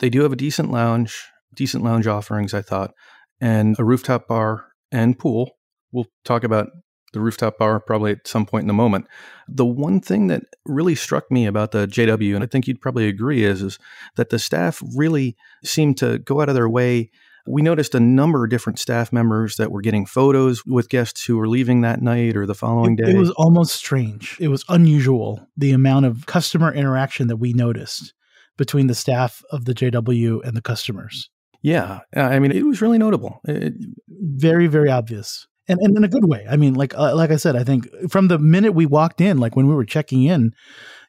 They 0.00 0.10
do 0.10 0.22
have 0.22 0.32
a 0.32 0.36
decent 0.36 0.70
lounge, 0.70 1.22
decent 1.54 1.84
lounge 1.84 2.06
offerings, 2.06 2.54
I 2.54 2.62
thought, 2.62 2.92
and 3.40 3.76
a 3.78 3.84
rooftop 3.84 4.26
bar 4.26 4.67
and 4.92 5.18
pool. 5.18 5.52
We'll 5.92 6.06
talk 6.24 6.44
about 6.44 6.68
the 7.12 7.20
rooftop 7.20 7.58
bar 7.58 7.80
probably 7.80 8.12
at 8.12 8.26
some 8.26 8.44
point 8.44 8.62
in 8.62 8.68
the 8.68 8.74
moment. 8.74 9.06
The 9.46 9.66
one 9.66 10.00
thing 10.00 10.26
that 10.28 10.42
really 10.66 10.94
struck 10.94 11.30
me 11.30 11.46
about 11.46 11.70
the 11.72 11.86
JW, 11.86 12.34
and 12.34 12.44
I 12.44 12.46
think 12.46 12.66
you'd 12.66 12.80
probably 12.80 13.08
agree, 13.08 13.44
is, 13.44 13.62
is 13.62 13.78
that 14.16 14.30
the 14.30 14.38
staff 14.38 14.82
really 14.94 15.36
seemed 15.64 15.96
to 15.98 16.18
go 16.18 16.40
out 16.40 16.48
of 16.48 16.54
their 16.54 16.68
way. 16.68 17.10
We 17.46 17.62
noticed 17.62 17.94
a 17.94 18.00
number 18.00 18.44
of 18.44 18.50
different 18.50 18.78
staff 18.78 19.10
members 19.10 19.56
that 19.56 19.72
were 19.72 19.80
getting 19.80 20.04
photos 20.04 20.66
with 20.66 20.90
guests 20.90 21.24
who 21.24 21.38
were 21.38 21.48
leaving 21.48 21.80
that 21.80 22.02
night 22.02 22.36
or 22.36 22.44
the 22.44 22.54
following 22.54 22.98
it, 22.98 23.04
day. 23.04 23.10
It 23.12 23.18
was 23.18 23.30
almost 23.32 23.74
strange. 23.74 24.36
It 24.38 24.48
was 24.48 24.64
unusual 24.68 25.46
the 25.56 25.72
amount 25.72 26.04
of 26.04 26.26
customer 26.26 26.72
interaction 26.72 27.28
that 27.28 27.36
we 27.36 27.54
noticed 27.54 28.12
between 28.58 28.86
the 28.86 28.94
staff 28.94 29.42
of 29.50 29.64
the 29.64 29.72
JW 29.72 30.44
and 30.44 30.54
the 30.54 30.60
customers. 30.60 31.30
Yeah, 31.60 32.00
I 32.14 32.38
mean, 32.38 32.52
it 32.52 32.64
was 32.64 32.80
really 32.80 32.98
notable. 32.98 33.40
It, 33.44 33.74
very, 34.08 34.68
very 34.68 34.90
obvious, 34.90 35.46
and, 35.66 35.78
and 35.80 35.96
in 35.96 36.04
a 36.04 36.08
good 36.08 36.24
way. 36.24 36.46
I 36.48 36.56
mean, 36.56 36.74
like 36.74 36.96
uh, 36.96 37.14
like 37.16 37.30
I 37.30 37.36
said, 37.36 37.56
I 37.56 37.64
think 37.64 37.88
from 38.08 38.28
the 38.28 38.38
minute 38.38 38.72
we 38.72 38.86
walked 38.86 39.20
in, 39.20 39.38
like 39.38 39.56
when 39.56 39.66
we 39.66 39.74
were 39.74 39.84
checking 39.84 40.22
in, 40.22 40.52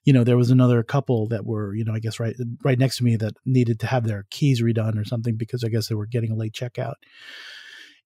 you 0.06 0.14
know, 0.14 0.24
there 0.24 0.38
was 0.38 0.50
another 0.50 0.82
couple 0.82 1.28
that 1.28 1.46
were, 1.46 1.76
you 1.76 1.86
know, 1.86 1.94
I 1.94 2.00
guess 2.00 2.20
right 2.20 2.36
right 2.64 2.80
next 2.80 2.98
to 2.98 3.04
me 3.04 3.16
that 3.18 3.36
needed 3.46 3.80
to 3.82 3.88
have 3.88 4.06
their 4.06 4.26
keys 4.32 4.62
redone 4.62 5.00
or 5.00 5.06
something 5.06 5.36
because 5.38 5.64
I 5.64 5.70
guess 5.70 5.88
they 5.88 5.96
were 5.96 6.08
getting 6.08 6.32
a 6.32 6.36
late 6.36 6.54
checkout 6.54 6.96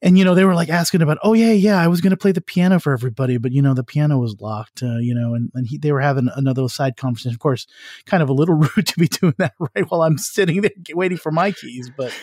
and 0.04 0.18
you 0.18 0.24
know 0.24 0.36
they 0.36 0.46
were 0.46 0.54
like 0.54 0.70
asking 0.70 1.02
about 1.02 1.18
oh 1.24 1.34
yeah 1.34 1.52
yeah 1.52 1.82
i 1.82 1.88
was 1.88 2.02
going 2.02 2.12
to 2.12 2.18
play 2.18 2.32
the 2.32 2.42
piano 2.42 2.80
for 2.80 2.94
everybody 2.94 3.38
but 3.38 3.52
you 3.52 3.62
know 3.62 3.74
the 3.74 3.84
piano 3.84 4.20
was 4.20 4.36
locked 4.40 4.84
uh, 4.84 4.98
you 4.98 5.16
know 5.16 5.34
and, 5.34 5.50
and 5.56 5.68
he, 5.68 5.78
they 5.78 5.92
were 5.92 6.02
having 6.02 6.30
another 6.36 6.68
side 6.70 6.98
conversation. 6.98 7.34
Of 7.34 7.40
course 7.40 7.66
kind 8.06 8.22
of 8.22 8.30
a 8.30 8.34
little 8.34 8.56
rude 8.76 8.88
to 8.88 9.00
be 9.00 9.08
doing 9.08 9.36
that 9.40 9.54
right 9.60 9.90
while 9.90 10.04
i'm 10.04 10.18
sitting 10.18 10.62
there 10.62 10.72
waiting 10.94 11.18
for 11.18 11.32
my 11.32 11.52
keys 11.52 11.90
but 11.98 12.14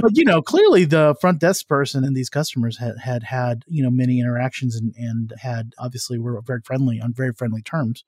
but 0.01 0.15
you 0.15 0.23
know 0.23 0.41
clearly 0.41 0.85
the 0.85 1.15
front 1.19 1.39
desk 1.39 1.67
person 1.67 2.03
and 2.03 2.15
these 2.15 2.29
customers 2.29 2.77
had 2.77 2.97
had 2.97 3.23
had 3.23 3.63
you 3.67 3.83
know 3.83 3.91
many 3.91 4.19
interactions 4.19 4.75
and 4.75 4.93
and 4.97 5.33
had 5.39 5.73
obviously 5.79 6.17
were 6.17 6.41
very 6.41 6.61
friendly 6.63 6.99
on 7.01 7.13
very 7.13 7.33
friendly 7.33 7.61
terms. 7.61 8.03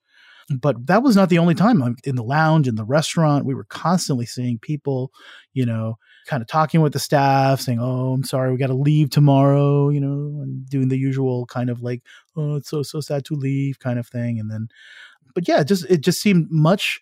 But 0.52 0.88
that 0.88 1.04
was 1.04 1.14
not 1.14 1.28
the 1.28 1.38
only 1.38 1.54
time 1.54 1.96
in 2.02 2.16
the 2.16 2.24
lounge 2.24 2.66
in 2.66 2.74
the 2.74 2.84
restaurant 2.84 3.44
we 3.44 3.54
were 3.54 3.64
constantly 3.64 4.26
seeing 4.26 4.58
people 4.58 5.12
you 5.52 5.64
know 5.64 5.96
kind 6.26 6.42
of 6.42 6.48
talking 6.48 6.80
with 6.80 6.92
the 6.92 6.98
staff 6.98 7.60
saying 7.60 7.78
oh 7.80 8.12
i'm 8.12 8.24
sorry 8.24 8.50
we 8.50 8.58
got 8.58 8.68
to 8.68 8.74
leave 8.74 9.10
tomorrow 9.10 9.88
you 9.88 10.00
know 10.00 10.42
and 10.42 10.68
doing 10.68 10.88
the 10.88 10.98
usual 10.98 11.46
kind 11.46 11.70
of 11.70 11.82
like 11.82 12.02
oh 12.36 12.56
it's 12.56 12.68
so 12.68 12.82
so 12.82 13.00
sad 13.00 13.24
to 13.24 13.34
leave 13.34 13.78
kind 13.78 13.98
of 13.98 14.06
thing 14.06 14.38
and 14.38 14.50
then 14.50 14.68
but 15.34 15.46
yeah 15.48 15.62
just 15.62 15.84
it 15.90 16.00
just 16.00 16.20
seemed 16.20 16.46
much 16.50 17.00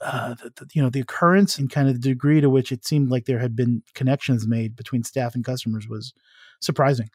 uh, 0.00 0.34
the, 0.34 0.50
the, 0.56 0.66
you 0.74 0.82
know 0.82 0.90
the 0.90 1.00
occurrence 1.00 1.58
and 1.58 1.70
kind 1.70 1.88
of 1.88 1.94
the 1.94 2.08
degree 2.08 2.40
to 2.40 2.48
which 2.48 2.70
it 2.70 2.86
seemed 2.86 3.10
like 3.10 3.24
there 3.24 3.40
had 3.40 3.56
been 3.56 3.82
connections 3.94 4.46
made 4.46 4.76
between 4.76 5.02
staff 5.02 5.34
and 5.34 5.44
customers 5.44 5.88
was 5.88 6.12
surprising 6.60 7.08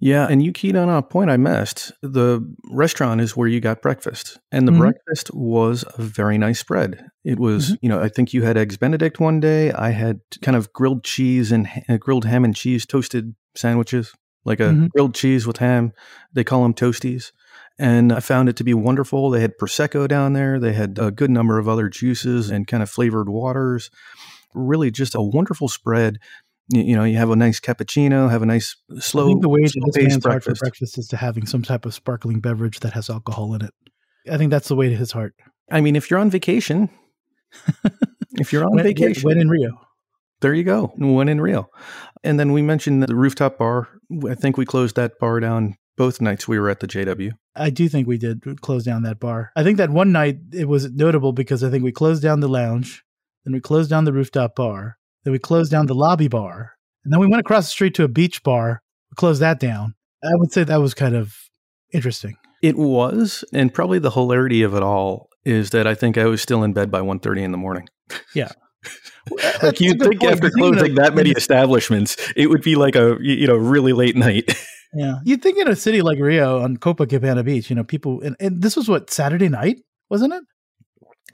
yeah, 0.00 0.26
and 0.28 0.42
you 0.42 0.52
keyed 0.52 0.76
on 0.76 0.88
a 0.88 1.02
point 1.02 1.30
I 1.30 1.36
missed. 1.36 1.92
The 2.02 2.46
restaurant 2.70 3.20
is 3.20 3.36
where 3.36 3.48
you 3.48 3.60
got 3.60 3.80
breakfast, 3.80 4.38
and 4.50 4.66
the 4.66 4.72
mm-hmm. 4.72 4.80
breakfast 4.80 5.30
was 5.32 5.84
a 5.96 6.02
very 6.02 6.36
nice 6.36 6.60
spread. 6.60 7.06
It 7.24 7.38
was, 7.38 7.66
mm-hmm. 7.66 7.74
you 7.82 7.88
know, 7.88 8.00
I 8.00 8.08
think 8.08 8.32
you 8.32 8.42
had 8.42 8.56
eggs 8.56 8.76
Benedict 8.76 9.20
one 9.20 9.40
day. 9.40 9.72
I 9.72 9.90
had 9.90 10.20
kind 10.42 10.56
of 10.56 10.72
grilled 10.72 11.04
cheese 11.04 11.52
and 11.52 11.68
uh, 11.88 11.96
grilled 11.96 12.24
ham 12.24 12.44
and 12.44 12.54
cheese 12.54 12.84
toasted 12.84 13.34
sandwiches, 13.54 14.12
like 14.44 14.60
a 14.60 14.64
mm-hmm. 14.64 14.86
grilled 14.88 15.14
cheese 15.14 15.46
with 15.46 15.58
ham. 15.58 15.92
They 16.32 16.44
call 16.44 16.62
them 16.62 16.74
toasties. 16.74 17.32
And 17.78 18.12
I 18.12 18.20
found 18.20 18.48
it 18.48 18.56
to 18.56 18.64
be 18.64 18.74
wonderful. 18.74 19.30
They 19.30 19.40
had 19.40 19.58
Prosecco 19.58 20.06
down 20.06 20.32
there. 20.32 20.60
They 20.60 20.72
had 20.72 20.98
a 20.98 21.10
good 21.10 21.30
number 21.30 21.58
of 21.58 21.68
other 21.68 21.88
juices 21.88 22.50
and 22.50 22.66
kind 22.66 22.82
of 22.82 22.90
flavored 22.90 23.28
waters. 23.28 23.90
Really 24.54 24.90
just 24.90 25.14
a 25.16 25.22
wonderful 25.22 25.68
spread 25.68 26.18
you, 26.68 26.96
know, 26.96 27.04
you 27.04 27.16
have 27.16 27.30
a 27.30 27.36
nice 27.36 27.60
cappuccino, 27.60 28.30
have 28.30 28.42
a 28.42 28.46
nice 28.46 28.76
slow. 28.98 29.24
I 29.24 29.28
think 29.28 29.42
the 29.42 29.48
way 29.48 29.62
to 29.62 29.80
this 29.86 29.96
man's 29.96 30.18
breakfast. 30.18 30.24
heart 30.24 30.44
for 30.44 30.54
breakfast 30.54 30.98
is 30.98 31.08
to 31.08 31.16
having 31.16 31.46
some 31.46 31.62
type 31.62 31.84
of 31.84 31.94
sparkling 31.94 32.40
beverage 32.40 32.80
that 32.80 32.92
has 32.94 33.10
alcohol 33.10 33.54
in 33.54 33.62
it. 33.62 33.72
I 34.30 34.38
think 34.38 34.50
that's 34.50 34.68
the 34.68 34.76
way 34.76 34.88
to 34.88 34.96
his 34.96 35.12
heart. 35.12 35.34
I 35.70 35.80
mean, 35.80 35.96
if 35.96 36.10
you're 36.10 36.20
on 36.20 36.30
vacation, 36.30 36.90
if 38.34 38.52
you're 38.52 38.64
on 38.64 38.76
when, 38.76 38.84
vacation, 38.84 39.28
when 39.28 39.38
in 39.38 39.48
Rio, 39.48 39.70
There 40.40 40.54
you 40.54 40.64
go. 40.64 40.92
One 40.96 41.28
in 41.28 41.40
Rio. 41.40 41.68
And 42.22 42.40
then 42.40 42.52
we 42.52 42.62
mentioned 42.62 43.02
the 43.02 43.14
rooftop 43.14 43.58
bar. 43.58 43.88
I 44.28 44.34
think 44.34 44.56
we 44.56 44.64
closed 44.64 44.96
that 44.96 45.18
bar 45.18 45.40
down 45.40 45.76
both 45.96 46.20
nights 46.20 46.48
we 46.48 46.58
were 46.58 46.70
at 46.70 46.80
the 46.80 46.86
JW. 46.86 47.32
I 47.54 47.70
do 47.70 47.88
think 47.88 48.08
we 48.08 48.18
did 48.18 48.42
close 48.60 48.84
down 48.84 49.02
that 49.04 49.20
bar. 49.20 49.52
I 49.54 49.62
think 49.62 49.78
that 49.78 49.90
one 49.90 50.12
night 50.12 50.38
it 50.52 50.68
was 50.68 50.90
notable 50.90 51.32
because 51.32 51.62
I 51.62 51.70
think 51.70 51.84
we 51.84 51.92
closed 51.92 52.22
down 52.22 52.40
the 52.40 52.48
lounge, 52.48 53.04
then 53.44 53.52
we 53.52 53.60
closed 53.60 53.90
down 53.90 54.04
the 54.04 54.12
rooftop 54.12 54.56
bar, 54.56 54.98
then 55.24 55.32
we 55.32 55.38
closed 55.38 55.70
down 55.70 55.86
the 55.86 55.94
lobby 55.94 56.28
bar, 56.28 56.72
and 57.04 57.12
then 57.12 57.20
we 57.20 57.26
went 57.26 57.40
across 57.40 57.66
the 57.66 57.70
street 57.70 57.94
to 57.94 58.04
a 58.04 58.08
beach 58.08 58.42
bar. 58.42 58.82
We 59.10 59.16
closed 59.16 59.40
that 59.40 59.58
down. 59.58 59.94
I 60.22 60.34
would 60.34 60.52
say 60.52 60.64
that 60.64 60.80
was 60.80 60.94
kind 60.94 61.16
of 61.16 61.34
interesting. 61.92 62.36
It 62.62 62.76
was, 62.78 63.44
and 63.52 63.72
probably 63.72 63.98
the 63.98 64.10
hilarity 64.10 64.62
of 64.62 64.74
it 64.74 64.82
all 64.82 65.28
is 65.44 65.70
that 65.70 65.86
I 65.86 65.94
think 65.94 66.16
I 66.16 66.24
was 66.24 66.40
still 66.40 66.62
in 66.62 66.72
bed 66.72 66.90
by 66.90 67.00
1.30 67.00 67.42
in 67.42 67.52
the 67.52 67.58
morning. 67.58 67.88
Yeah. 68.34 68.52
like 69.62 69.80
you'd 69.80 70.00
think 70.00 70.20
point. 70.20 70.32
after 70.32 70.50
closing 70.50 70.94
that 70.94 71.14
many 71.14 71.30
establishments, 71.30 72.16
it 72.36 72.48
would 72.48 72.62
be 72.62 72.76
like 72.76 72.96
a 72.96 73.16
you 73.20 73.46
know 73.46 73.56
really 73.56 73.92
late 73.92 74.16
night. 74.16 74.54
Yeah, 74.96 75.16
you'd 75.24 75.42
think 75.42 75.58
in 75.58 75.66
a 75.66 75.74
city 75.74 76.02
like 76.02 76.20
Rio 76.20 76.60
on 76.60 76.76
Copacabana 76.76 77.44
Beach, 77.44 77.68
you 77.68 77.74
know, 77.74 77.82
people, 77.82 78.20
and, 78.20 78.36
and 78.38 78.62
this 78.62 78.76
was 78.76 78.88
what 78.88 79.10
Saturday 79.10 79.48
night, 79.48 79.78
wasn't 80.08 80.34
it? 80.34 80.44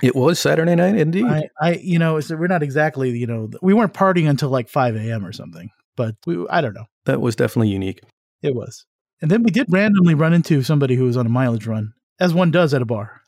It 0.03 0.17
was 0.17 0.39
Saturday 0.39 0.75
night, 0.75 0.97
indeed. 0.97 1.27
I, 1.27 1.49
I 1.61 1.73
you 1.83 1.99
know, 1.99 2.21
we're 2.31 2.47
not 2.47 2.63
exactly, 2.63 3.11
you 3.11 3.27
know, 3.27 3.51
we 3.63 3.75
weren't 3.75 3.95
partying 3.95 4.29
until 4.29 4.49
like 4.49 4.69
five 4.69 4.97
a.m. 4.97 5.25
or 5.25 5.33
something, 5.33 5.71
but 5.97 6.15
we, 6.27 6.47
I 6.49 6.61
don't 6.61 6.75
know. 6.75 6.87
That 7.05 7.21
was 7.21 7.37
definitely 7.37 7.69
unique. 7.69 8.01
It 8.43 8.55
was, 8.55 8.87
and 9.21 9.31
then 9.31 9.43
we 9.43 9.51
did 9.51 9.67
randomly 9.69 10.15
run 10.15 10.33
into 10.33 10.63
somebody 10.63 10.95
who 10.95 11.05
was 11.05 11.17
on 11.17 11.27
a 11.27 11.31
mileage 11.31 11.67
run, 11.67 11.93
as 12.19 12.33
one 12.33 12.51
does 12.51 12.73
at 12.73 12.83
a 12.83 12.87
bar. 12.87 13.21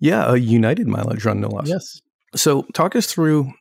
Yeah, 0.00 0.32
a 0.32 0.36
United 0.36 0.88
mileage 0.88 1.24
run, 1.24 1.40
no 1.40 1.48
less. 1.48 1.68
Yes. 1.68 2.00
So, 2.34 2.62
talk 2.74 2.96
us 2.96 3.06
through. 3.06 3.52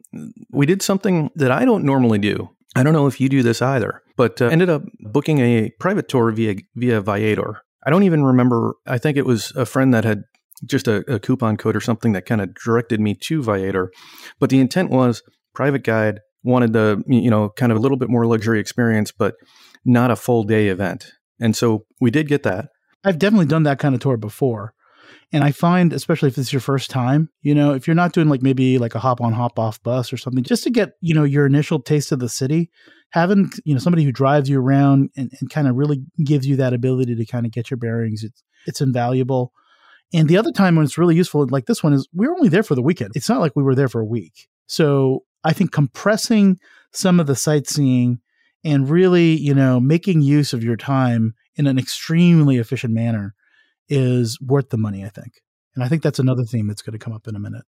We 0.51 0.65
did 0.65 0.81
something 0.81 1.29
that 1.35 1.51
I 1.51 1.65
don't 1.65 1.83
normally 1.83 2.17
do. 2.17 2.49
I 2.75 2.83
don't 2.83 2.93
know 2.93 3.07
if 3.07 3.19
you 3.19 3.29
do 3.29 3.43
this 3.43 3.61
either, 3.61 4.01
but 4.15 4.41
uh, 4.41 4.45
ended 4.45 4.69
up 4.69 4.83
booking 5.01 5.39
a 5.39 5.69
private 5.79 6.07
tour 6.07 6.31
via 6.31 6.55
via 6.75 7.01
Viator. 7.01 7.61
I 7.85 7.89
don't 7.89 8.03
even 8.03 8.23
remember. 8.23 8.75
I 8.87 8.97
think 8.97 9.17
it 9.17 9.25
was 9.25 9.51
a 9.55 9.65
friend 9.65 9.93
that 9.93 10.03
had 10.05 10.23
just 10.65 10.87
a, 10.87 10.97
a 11.13 11.19
coupon 11.19 11.57
code 11.57 11.75
or 11.75 11.81
something 11.81 12.13
that 12.13 12.25
kind 12.25 12.41
of 12.41 12.53
directed 12.53 12.99
me 12.99 13.15
to 13.15 13.41
Viator. 13.41 13.91
But 14.39 14.49
the 14.49 14.59
intent 14.59 14.89
was 14.89 15.23
private 15.53 15.83
guide 15.83 16.19
wanted 16.43 16.73
the 16.73 17.03
you 17.07 17.29
know 17.29 17.49
kind 17.49 17.71
of 17.71 17.77
a 17.77 17.81
little 17.81 17.97
bit 17.97 18.09
more 18.09 18.25
luxury 18.25 18.59
experience, 18.59 19.11
but 19.11 19.35
not 19.85 20.11
a 20.11 20.15
full 20.15 20.43
day 20.43 20.67
event. 20.67 21.11
And 21.39 21.55
so 21.55 21.85
we 21.99 22.11
did 22.11 22.27
get 22.27 22.43
that. 22.43 22.69
I've 23.03 23.19
definitely 23.19 23.47
done 23.47 23.63
that 23.63 23.79
kind 23.79 23.95
of 23.95 24.01
tour 24.01 24.17
before. 24.17 24.73
And 25.33 25.43
I 25.43 25.51
find, 25.51 25.93
especially 25.93 26.27
if 26.27 26.37
it's 26.37 26.51
your 26.51 26.59
first 26.59 26.89
time, 26.89 27.29
you 27.41 27.55
know, 27.55 27.73
if 27.73 27.87
you're 27.87 27.95
not 27.95 28.11
doing 28.11 28.27
like 28.27 28.41
maybe 28.41 28.77
like 28.77 28.95
a 28.95 28.99
hop 28.99 29.21
on, 29.21 29.31
hop 29.33 29.57
off 29.57 29.81
bus 29.81 30.11
or 30.11 30.17
something, 30.17 30.43
just 30.43 30.63
to 30.63 30.69
get, 30.69 30.93
you 30.99 31.13
know, 31.13 31.23
your 31.23 31.45
initial 31.45 31.79
taste 31.79 32.11
of 32.11 32.19
the 32.19 32.27
city, 32.27 32.69
having, 33.11 33.49
you 33.63 33.73
know, 33.73 33.79
somebody 33.79 34.03
who 34.03 34.11
drives 34.11 34.49
you 34.49 34.59
around 34.59 35.09
and, 35.15 35.31
and 35.39 35.49
kind 35.49 35.67
of 35.67 35.75
really 35.75 36.03
gives 36.23 36.45
you 36.45 36.57
that 36.57 36.73
ability 36.73 37.15
to 37.15 37.25
kind 37.25 37.45
of 37.45 37.51
get 37.53 37.71
your 37.71 37.77
bearings, 37.77 38.23
it's, 38.23 38.43
it's 38.67 38.81
invaluable. 38.81 39.53
And 40.13 40.27
the 40.27 40.37
other 40.37 40.51
time 40.51 40.75
when 40.75 40.85
it's 40.85 40.97
really 40.97 41.15
useful, 41.15 41.45
like 41.49 41.65
this 41.65 41.83
one, 41.83 41.93
is 41.93 42.07
we 42.13 42.27
are 42.27 42.33
only 42.33 42.49
there 42.49 42.63
for 42.63 42.75
the 42.75 42.81
weekend. 42.81 43.11
It's 43.15 43.29
not 43.29 43.39
like 43.39 43.55
we 43.55 43.63
were 43.63 43.75
there 43.75 43.87
for 43.87 44.01
a 44.01 44.05
week. 44.05 44.47
So 44.67 45.23
I 45.43 45.53
think 45.53 45.71
compressing 45.71 46.59
some 46.91 47.19
of 47.19 47.27
the 47.27 47.35
sightseeing 47.35 48.19
and 48.63 48.89
really, 48.89 49.37
you 49.37 49.53
know, 49.53 49.79
making 49.79 50.21
use 50.21 50.53
of 50.53 50.63
your 50.63 50.75
time 50.75 51.33
in 51.55 51.67
an 51.67 51.79
extremely 51.79 52.57
efficient 52.57 52.93
manner 52.93 53.33
is 53.89 54.39
worth 54.41 54.69
the 54.69 54.77
money, 54.77 55.03
I 55.03 55.09
think. 55.09 55.41
And 55.75 55.83
I 55.83 55.87
think 55.87 56.03
that's 56.03 56.19
another 56.19 56.43
theme 56.43 56.67
that's 56.67 56.81
going 56.81 56.97
to 56.97 57.03
come 57.03 57.13
up 57.13 57.27
in 57.27 57.35
a 57.35 57.39
minute. 57.39 57.63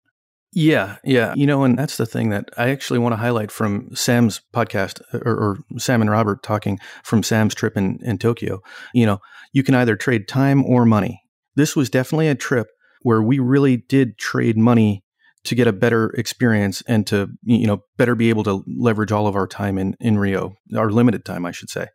Yeah, 0.53 0.97
yeah. 1.05 1.33
You 1.37 1.47
know, 1.47 1.63
and 1.63 1.79
that's 1.79 1.97
the 1.97 2.07
thing 2.07 2.31
that 2.31 2.51
I 2.57 2.71
actually 2.71 2.99
want 2.99 3.13
to 3.13 3.17
highlight 3.17 3.53
from 3.53 3.95
Sam's 3.95 4.41
podcast 4.53 5.01
uh, 5.15 5.19
or, 5.25 5.33
or, 5.33 5.79
Sam 5.79 6.01
and 6.01 6.11
Robert 6.11 6.43
talking 6.43 6.81
from 7.05 7.23
Sam's 7.23 7.55
trip 7.55 7.77
in, 7.77 8.01
in 8.03 8.19
Tokyo. 8.19 8.61
You 8.93 9.07
know, 9.07 9.21
you 9.53 9.63
can 9.63 9.77
either 9.77 9.95
trade 9.95 10.27
time 10.27 10.65
or 10.65 10.85
money. 10.85 11.23
This 11.61 11.77
was 11.77 11.91
definitely 11.91 12.29
a 12.29 12.35
trip 12.35 12.69
where 13.03 13.21
we 13.21 13.39
really 13.39 13.77
did 13.77 14.17
trade 14.17 14.57
money 14.57 15.05
to 15.45 15.55
get 15.55 15.67
a 15.67 15.75
better 15.75 16.09
experience 16.17 16.83
and 16.89 17.07
to, 17.09 17.29
you 17.43 17.67
know, 17.67 17.83
better 17.99 18.15
be 18.15 18.31
able 18.31 18.45
to 18.45 18.65
leverage 18.67 19.13
all 19.13 19.27
of 19.27 19.37
our 19.37 19.47
time 19.47 19.77
in, 19.77 19.95
in 20.01 20.17
Rio, 20.17 20.55
our 20.75 20.91
limited 20.91 21.27
time, 21.27 21.45
I 21.45 21.51
should 21.51 21.69
say. 21.69 21.89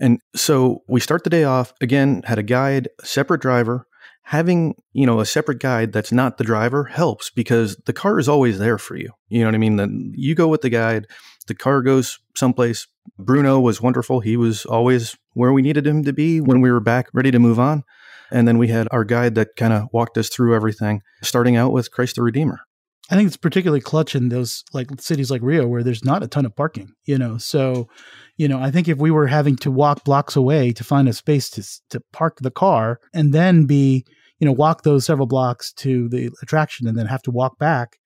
And 0.00 0.18
so 0.34 0.80
we 0.88 1.00
start 1.00 1.24
the 1.24 1.30
day 1.30 1.44
off 1.44 1.74
again, 1.82 2.22
had 2.24 2.38
a 2.38 2.42
guide, 2.42 2.88
separate 3.04 3.42
driver. 3.42 3.86
Having, 4.22 4.76
you 4.94 5.04
know, 5.04 5.20
a 5.20 5.26
separate 5.26 5.60
guide 5.60 5.92
that's 5.92 6.10
not 6.10 6.38
the 6.38 6.44
driver 6.44 6.84
helps 6.84 7.28
because 7.28 7.76
the 7.84 7.92
car 7.92 8.18
is 8.18 8.30
always 8.30 8.58
there 8.58 8.78
for 8.78 8.96
you. 8.96 9.10
You 9.28 9.40
know 9.40 9.48
what 9.48 9.54
I 9.54 9.58
mean? 9.58 9.76
Then 9.76 10.12
you 10.16 10.34
go 10.34 10.48
with 10.48 10.62
the 10.62 10.70
guide, 10.70 11.06
the 11.48 11.54
car 11.54 11.82
goes 11.82 12.18
someplace. 12.34 12.86
Bruno 13.18 13.60
was 13.60 13.82
wonderful. 13.82 14.20
He 14.20 14.38
was 14.38 14.64
always 14.64 15.16
where 15.34 15.52
we 15.52 15.60
needed 15.60 15.86
him 15.86 16.02
to 16.04 16.14
be 16.14 16.40
when 16.40 16.62
we 16.62 16.72
were 16.72 16.80
back 16.80 17.08
ready 17.12 17.30
to 17.30 17.38
move 17.38 17.60
on. 17.60 17.84
And 18.30 18.46
then 18.46 18.58
we 18.58 18.68
had 18.68 18.88
our 18.90 19.04
guide 19.04 19.34
that 19.36 19.56
kind 19.56 19.72
of 19.72 19.88
walked 19.92 20.18
us 20.18 20.28
through 20.28 20.54
everything, 20.54 21.02
starting 21.22 21.56
out 21.56 21.72
with 21.72 21.90
Christ 21.90 22.16
the 22.16 22.22
Redeemer. 22.22 22.60
I 23.08 23.14
think 23.14 23.28
it's 23.28 23.36
particularly 23.36 23.80
clutch 23.80 24.16
in 24.16 24.30
those 24.30 24.64
like 24.72 24.88
cities 25.00 25.30
like 25.30 25.42
Rio 25.42 25.68
where 25.68 25.84
there's 25.84 26.04
not 26.04 26.24
a 26.24 26.28
ton 26.28 26.44
of 26.44 26.56
parking, 26.56 26.92
you 27.04 27.18
know. 27.18 27.38
So 27.38 27.88
you 28.36 28.48
know, 28.48 28.60
I 28.60 28.70
think 28.70 28.88
if 28.88 28.98
we 28.98 29.10
were 29.10 29.28
having 29.28 29.56
to 29.56 29.70
walk 29.70 30.04
blocks 30.04 30.36
away 30.36 30.72
to 30.72 30.84
find 30.84 31.08
a 31.08 31.12
space 31.12 31.48
to 31.50 31.62
to 31.90 32.02
park 32.12 32.38
the 32.40 32.50
car 32.50 32.98
and 33.14 33.32
then 33.32 33.64
be, 33.64 34.04
you 34.40 34.46
know, 34.46 34.52
walk 34.52 34.82
those 34.82 35.06
several 35.06 35.26
blocks 35.26 35.72
to 35.74 36.08
the 36.08 36.30
attraction 36.42 36.86
and 36.86 36.98
then 36.98 37.06
have 37.06 37.22
to 37.22 37.30
walk 37.30 37.58
back, 37.58 37.96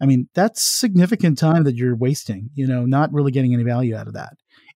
I 0.00 0.06
mean, 0.06 0.28
that's 0.34 0.62
significant 0.62 1.38
time 1.38 1.64
that 1.64 1.76
you're 1.76 1.96
wasting, 1.96 2.48
you 2.54 2.66
know, 2.66 2.86
not 2.86 3.12
really 3.12 3.32
getting 3.32 3.52
any 3.52 3.62
value 3.62 3.94
out 3.94 4.08
of 4.08 4.14
that. 4.14 4.32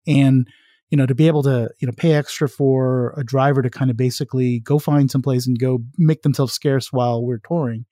And 0.06 0.46
you 0.94 0.96
know, 0.96 1.06
to 1.06 1.14
be 1.16 1.26
able 1.26 1.42
to, 1.42 1.68
you 1.80 1.88
know, 1.88 1.92
pay 1.96 2.12
extra 2.12 2.48
for 2.48 3.14
a 3.16 3.24
driver 3.24 3.62
to 3.62 3.68
kind 3.68 3.90
of 3.90 3.96
basically 3.96 4.60
go 4.60 4.78
find 4.78 5.10
someplace 5.10 5.44
and 5.44 5.58
go 5.58 5.80
make 5.98 6.22
themselves 6.22 6.52
scarce 6.52 6.92
while 6.92 7.20
we're 7.20 7.38
touring, 7.38 7.84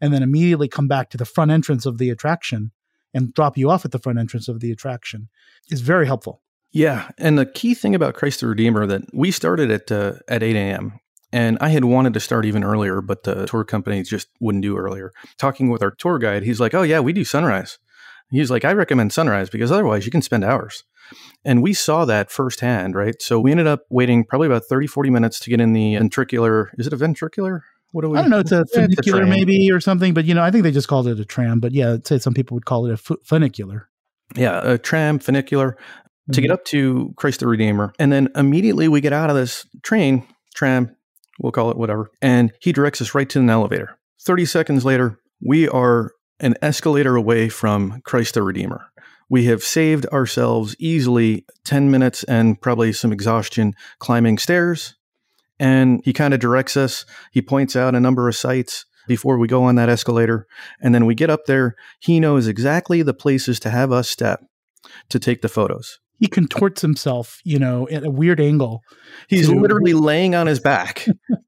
and 0.00 0.12
then 0.12 0.24
immediately 0.24 0.66
come 0.66 0.88
back 0.88 1.08
to 1.10 1.16
the 1.16 1.24
front 1.24 1.52
entrance 1.52 1.86
of 1.86 1.98
the 1.98 2.10
attraction 2.10 2.72
and 3.14 3.32
drop 3.32 3.56
you 3.56 3.70
off 3.70 3.84
at 3.84 3.92
the 3.92 3.98
front 4.00 4.18
entrance 4.18 4.48
of 4.48 4.58
the 4.58 4.72
attraction 4.72 5.28
is 5.70 5.82
very 5.82 6.04
helpful. 6.04 6.42
Yeah, 6.72 7.08
and 7.16 7.38
the 7.38 7.46
key 7.46 7.74
thing 7.74 7.94
about 7.94 8.14
Christ 8.14 8.40
the 8.40 8.48
Redeemer 8.48 8.86
that 8.86 9.02
we 9.14 9.30
started 9.30 9.70
at 9.70 9.92
uh, 9.92 10.14
at 10.26 10.42
8 10.42 10.56
a.m. 10.56 10.98
And 11.32 11.58
I 11.60 11.68
had 11.68 11.84
wanted 11.84 12.12
to 12.14 12.20
start 12.20 12.44
even 12.44 12.64
earlier, 12.64 13.00
but 13.00 13.22
the 13.22 13.46
tour 13.46 13.62
company 13.62 14.02
just 14.02 14.26
wouldn't 14.40 14.62
do 14.62 14.76
earlier. 14.76 15.12
Talking 15.38 15.70
with 15.70 15.80
our 15.80 15.92
tour 15.92 16.18
guide, 16.18 16.42
he's 16.42 16.58
like, 16.58 16.74
"Oh 16.74 16.82
yeah, 16.82 16.98
we 16.98 17.12
do 17.12 17.24
sunrise." 17.24 17.78
He's 18.32 18.50
like, 18.50 18.64
"I 18.64 18.72
recommend 18.72 19.12
sunrise 19.12 19.48
because 19.48 19.70
otherwise 19.70 20.06
you 20.06 20.10
can 20.10 20.22
spend 20.22 20.42
hours." 20.42 20.82
And 21.44 21.62
we 21.62 21.72
saw 21.72 22.04
that 22.04 22.30
firsthand, 22.30 22.94
right? 22.94 23.20
So 23.20 23.40
we 23.40 23.50
ended 23.50 23.66
up 23.66 23.82
waiting 23.90 24.24
probably 24.24 24.46
about 24.46 24.64
30, 24.64 24.86
40 24.86 25.10
minutes 25.10 25.40
to 25.40 25.50
get 25.50 25.60
in 25.60 25.72
the 25.72 25.94
ventricular. 25.94 26.66
Is 26.78 26.86
it 26.86 26.92
a 26.92 26.96
ventricular? 26.96 27.60
What 27.92 28.02
do 28.02 28.10
we? 28.10 28.18
I 28.18 28.22
don't 28.22 28.30
know. 28.30 28.40
It's 28.40 28.52
a 28.52 28.66
funicular, 28.66 29.22
it's 29.22 29.28
a 29.28 29.30
maybe, 29.30 29.70
or 29.72 29.80
something. 29.80 30.12
But 30.12 30.26
you 30.26 30.34
know, 30.34 30.42
I 30.42 30.50
think 30.50 30.64
they 30.64 30.72
just 30.72 30.88
called 30.88 31.08
it 31.08 31.18
a 31.18 31.24
tram. 31.24 31.60
But 31.60 31.72
yeah, 31.72 31.96
say 32.04 32.18
some 32.18 32.34
people 32.34 32.54
would 32.54 32.66
call 32.66 32.86
it 32.86 32.92
a 32.92 33.16
funicular. 33.24 33.88
Yeah, 34.36 34.60
a 34.62 34.76
tram, 34.76 35.18
funicular 35.18 35.78
to 36.32 36.40
get 36.40 36.48
mm-hmm. 36.48 36.54
up 36.54 36.64
to 36.66 37.14
Christ 37.16 37.40
the 37.40 37.48
Redeemer. 37.48 37.92
And 37.98 38.12
then 38.12 38.28
immediately 38.34 38.88
we 38.88 39.00
get 39.00 39.12
out 39.12 39.30
of 39.30 39.36
this 39.36 39.66
train, 39.82 40.26
tram, 40.54 40.94
we'll 41.40 41.52
call 41.52 41.70
it 41.70 41.76
whatever, 41.76 42.10
and 42.20 42.52
he 42.60 42.72
directs 42.72 43.00
us 43.00 43.14
right 43.14 43.28
to 43.30 43.38
an 43.38 43.48
elevator. 43.48 43.96
30 44.22 44.44
seconds 44.44 44.84
later, 44.84 45.18
we 45.40 45.68
are 45.68 46.12
an 46.40 46.54
escalator 46.62 47.16
away 47.16 47.48
from 47.48 48.00
Christ 48.02 48.34
the 48.34 48.42
Redeemer. 48.42 48.86
We 49.28 49.44
have 49.44 49.62
saved 49.62 50.06
ourselves 50.06 50.74
easily 50.78 51.44
10 51.64 51.90
minutes 51.90 52.24
and 52.24 52.60
probably 52.60 52.92
some 52.92 53.12
exhaustion 53.12 53.74
climbing 53.98 54.38
stairs. 54.38 54.94
And 55.58 56.00
he 56.04 56.12
kind 56.12 56.32
of 56.32 56.40
directs 56.40 56.76
us. 56.76 57.04
He 57.32 57.42
points 57.42 57.76
out 57.76 57.94
a 57.94 58.00
number 58.00 58.28
of 58.28 58.36
sites 58.36 58.86
before 59.06 59.38
we 59.38 59.48
go 59.48 59.64
on 59.64 59.74
that 59.74 59.88
escalator. 59.88 60.46
And 60.80 60.94
then 60.94 61.04
we 61.04 61.14
get 61.14 61.30
up 61.30 61.46
there. 61.46 61.74
He 62.00 62.20
knows 62.20 62.46
exactly 62.46 63.02
the 63.02 63.14
places 63.14 63.58
to 63.60 63.70
have 63.70 63.92
us 63.92 64.08
step 64.08 64.44
to 65.08 65.18
take 65.18 65.42
the 65.42 65.48
photos 65.48 65.98
he 66.18 66.26
contorts 66.26 66.82
himself, 66.82 67.40
you 67.44 67.58
know, 67.58 67.88
at 67.90 68.04
a 68.04 68.10
weird 68.10 68.40
angle. 68.40 68.82
He's 69.28 69.48
to- 69.48 69.58
literally 69.58 69.92
laying 69.92 70.34
on 70.34 70.46
his 70.46 70.60
back, 70.60 71.06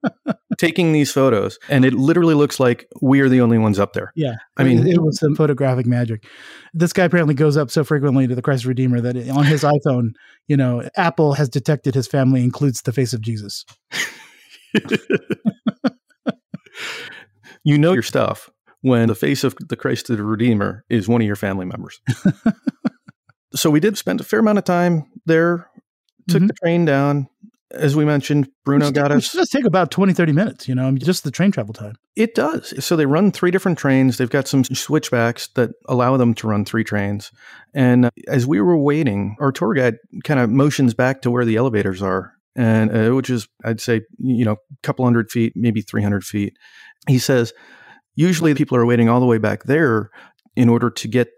taking 0.59 0.93
these 0.93 1.11
photos, 1.13 1.59
and 1.69 1.85
it 1.85 1.95
literally 1.95 2.35
looks 2.35 2.61
like 2.61 2.87
we 3.03 3.21
are 3.21 3.29
the 3.29 3.41
only 3.41 3.59
ones 3.59 3.79
up 3.79 3.93
there. 3.93 4.13
Yeah, 4.15 4.37
I 4.57 4.65
mean, 4.65 4.87
it, 4.87 4.95
it 4.95 5.03
was 5.03 5.19
some 5.19 5.35
photographic 5.35 5.87
magic. 5.87 6.25
This 6.73 6.93
guy 6.93 7.05
apparently 7.05 7.35
goes 7.35 7.57
up 7.57 7.71
so 7.71 7.85
frequently 7.85 8.27
to 8.27 8.35
the 8.35 8.43
Christ 8.43 8.65
Redeemer 8.65 9.01
that 9.01 9.17
on 9.31 9.45
his 9.45 9.63
iPhone, 9.63 10.11
you 10.47 10.57
know, 10.57 10.89
Apple 10.97 11.35
has 11.35 11.49
detected 11.49 11.95
his 11.95 12.07
family 12.07 12.45
includes 12.45 12.83
the 12.83 12.93
face 12.93 13.13
of 13.13 13.21
Jesus. 13.21 13.65
you 17.65 17.77
know 17.77 17.93
your 17.93 18.03
stuff 18.03 18.49
when 18.83 19.09
the 19.09 19.15
face 19.15 19.45
of 19.45 19.55
the 19.69 19.77
Christ 19.77 20.07
the 20.07 20.23
Redeemer 20.23 20.85
is 20.89 21.09
one 21.09 21.21
of 21.21 21.27
your 21.27 21.37
family 21.37 21.67
members 21.67 22.01
so 23.55 23.71
we 23.71 23.81
did 23.81 23.99
spend 23.99 24.21
a 24.21 24.25
fair 24.25 24.41
amount 24.41 24.59
of 24.59 24.65
time 24.65 25.11
there, 25.27 25.69
took 26.29 26.39
mm-hmm. 26.39 26.47
the 26.47 26.55
train 26.55 26.85
down, 26.85 27.29
as 27.73 27.95
we 27.95 28.05
mentioned, 28.05 28.49
Bruno 28.65 28.87
Which- 28.87 28.95
got 28.95 29.13
us. 29.13 29.33
does 29.33 29.49
take 29.49 29.65
about 29.65 29.91
20, 29.91 30.13
30 30.13 30.33
minutes, 30.33 30.69
you 30.69 30.75
know, 30.75 30.87
I 30.87 30.91
mean, 30.91 30.99
just 30.99 31.25
the 31.25 31.31
train 31.31 31.53
travel 31.53 31.73
time. 31.73 31.95
It 32.17 32.35
does. 32.35 32.85
So 32.85 32.97
they 32.97 33.07
run 33.07 33.31
three 33.31 33.51
different 33.51 33.79
trains. 33.79 34.17
They've 34.17 34.29
got 34.31 34.49
some 34.49 34.65
switchbacks 34.65 35.49
that 35.55 35.71
allow 35.89 36.17
them 36.17 36.35
to 36.35 36.49
run 36.49 36.65
three 36.65 36.85
trains. 36.85 37.31
And 37.75 38.07
uh, 38.07 38.11
as 38.27 38.47
we 38.47 38.61
were 38.61 38.77
waiting, 38.77 39.37
our 39.41 39.53
tour 39.53 39.75
guide 39.75 39.99
kind 40.25 40.41
of 40.41 40.51
motions 40.51 40.95
back 40.95 41.23
to 41.23 41.31
where 41.31 41.45
the 41.45 41.57
elevators 41.57 42.03
are, 42.03 42.33
and 42.57 42.91
uh, 42.95 43.15
which 43.15 43.31
is, 43.31 43.49
I'd 43.65 43.81
say, 43.81 44.03
you 44.19 44.45
know, 44.45 44.53
a 44.53 44.83
couple 44.83 45.05
hundred 45.05 45.31
feet, 45.31 45.53
maybe 45.55 45.81
300 45.81 46.25
feet. 46.25 46.55
He 47.09 47.19
says, 47.19 47.53
usually 48.17 48.55
people 48.55 48.77
are 48.77 48.87
waiting 48.87 49.09
all 49.09 49.21
the 49.21 49.27
way 49.27 49.39
back 49.39 49.65
there 49.65 50.11
in 50.57 50.69
order 50.69 50.91
to 50.91 51.09
get 51.09 51.29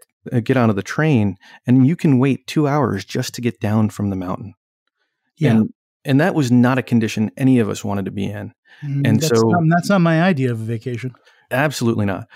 get 0.43 0.57
onto 0.57 0.73
the 0.73 0.83
train, 0.83 1.37
and 1.65 1.85
you 1.87 1.95
can 1.95 2.19
wait 2.19 2.47
two 2.47 2.67
hours 2.67 3.05
just 3.05 3.33
to 3.35 3.41
get 3.41 3.59
down 3.59 3.89
from 3.89 4.09
the 4.09 4.15
mountain. 4.15 4.53
Yeah. 5.37 5.51
And, 5.51 5.73
and 6.05 6.21
that 6.21 6.35
was 6.35 6.51
not 6.51 6.77
a 6.77 6.83
condition 6.83 7.31
any 7.37 7.59
of 7.59 7.69
us 7.69 7.83
wanted 7.83 8.05
to 8.05 8.11
be 8.11 8.25
in. 8.25 8.53
Mm, 8.83 9.07
and 9.07 9.19
that's 9.19 9.39
so- 9.39 9.47
not, 9.47 9.63
that's 9.69 9.89
not 9.89 10.01
my 10.01 10.21
idea 10.21 10.51
of 10.51 10.61
a 10.61 10.65
vacation. 10.65 11.13
Absolutely 11.51 12.05
not. 12.05 12.27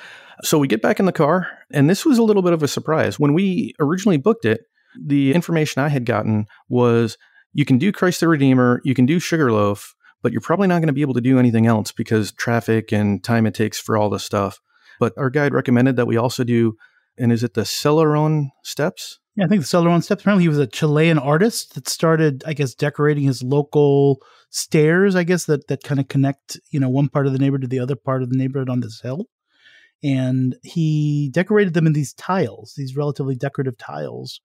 So 0.44 0.60
we 0.60 0.68
get 0.68 0.82
back 0.82 1.00
in 1.00 1.08
the 1.08 1.12
car, 1.12 1.48
and 1.72 1.90
this 1.90 2.06
was 2.06 2.20
a 2.20 2.24
little 2.24 2.44
bit 2.44 2.54
of 2.54 2.62
a 2.62 2.68
surprise. 2.68 3.20
When 3.20 3.34
we 3.34 3.74
originally 3.80 4.18
booked 4.18 4.46
it, 4.46 4.62
the 5.04 5.34
information 5.34 5.82
I 5.82 5.90
had 5.90 6.06
gotten 6.06 6.46
was 6.70 7.18
you 7.54 7.66
can 7.66 7.78
do 7.78 7.92
Christ 7.92 8.20
the 8.20 8.28
Redeemer, 8.28 8.82
you 8.84 8.94
can 8.94 9.08
do 9.08 9.20
Sugarloaf, 9.20 9.96
but 10.22 10.32
you're 10.32 10.42
probably 10.42 10.68
not 10.68 10.80
going 10.80 10.88
to 10.88 10.94
be 10.94 11.02
able 11.02 11.16
to 11.16 11.22
do 11.22 11.40
anything 11.40 11.66
else 11.66 11.92
because 11.92 12.32
traffic 12.32 12.92
and 12.92 13.24
time 13.24 13.48
it 13.48 13.56
takes 13.56 13.80
for 13.80 13.98
all 13.98 14.10
this 14.10 14.24
stuff. 14.24 14.60
But 15.00 15.14
our 15.18 15.30
guide 15.30 15.54
recommended 15.54 15.96
that 15.96 16.08
we 16.08 16.18
also 16.18 16.44
do, 16.44 16.76
and 17.18 17.32
is 17.32 17.44
it 17.44 17.54
the 17.54 17.62
Selarón 17.62 18.50
steps? 18.64 19.20
Yeah, 19.38 19.46
I 19.46 19.48
think 19.48 19.62
the 19.62 19.68
Selarón 19.68 20.04
Steps. 20.04 20.24
Apparently, 20.24 20.46
he 20.46 20.50
was 20.50 20.58
a 20.58 20.66
Chilean 20.66 21.20
artist 21.20 21.76
that 21.76 21.88
started, 21.88 22.44
I 22.48 22.54
guess, 22.54 22.74
decorating 22.74 23.26
his 23.26 23.44
local 23.44 24.20
stairs. 24.50 25.16
I 25.16 25.24
guess 25.24 25.46
that 25.46 25.68
that 25.68 25.84
kind 25.84 26.00
of 26.00 26.08
connect, 26.08 26.60
you 26.72 26.80
know, 26.80 26.90
one 26.90 27.08
part 27.08 27.28
of 27.28 27.34
the 27.34 27.40
neighborhood 27.40 27.62
to 27.62 27.68
the 27.68 27.80
other 27.80 27.96
part 27.96 28.24
of 28.24 28.32
the 28.32 28.38
neighborhood 28.38 28.68
on 28.68 28.80
this 28.80 29.00
hill. 29.02 29.26
And 30.04 30.56
he 30.64 31.30
decorated 31.32 31.76
them 31.76 31.86
in 31.86 31.94
these 31.94 32.14
tiles, 32.14 32.74
these 32.76 32.96
relatively 32.96 33.36
decorative 33.36 33.78
tiles. 33.78 34.42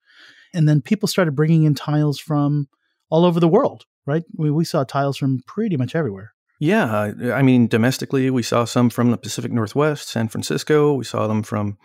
And 0.52 0.68
then 0.68 0.82
people 0.82 1.08
started 1.08 1.35
bringing 1.35 1.64
in 1.64 1.74
tiles 1.74 2.18
from 2.18 2.68
all 3.08 3.24
over 3.24 3.40
the 3.40 3.48
world. 3.48 3.85
Right? 4.04 4.24
We 4.37 4.50
we 4.50 4.66
saw 4.66 4.85
tiles 4.85 5.16
from 5.16 5.40
pretty 5.46 5.78
much 5.78 5.94
everywhere. 5.94 6.35
Yeah, 6.61 7.12
I 7.35 7.42
mean, 7.42 7.66
domestically, 7.66 8.30
we 8.30 8.44
saw 8.44 8.64
some 8.66 8.88
from 8.88 9.11
the 9.11 9.16
Pacific 9.16 9.50
Northwest, 9.50 10.08
San 10.08 10.28
Francisco. 10.28 10.92
We 10.92 11.02
saw 11.02 11.26
them 11.26 11.42
from 11.42 11.76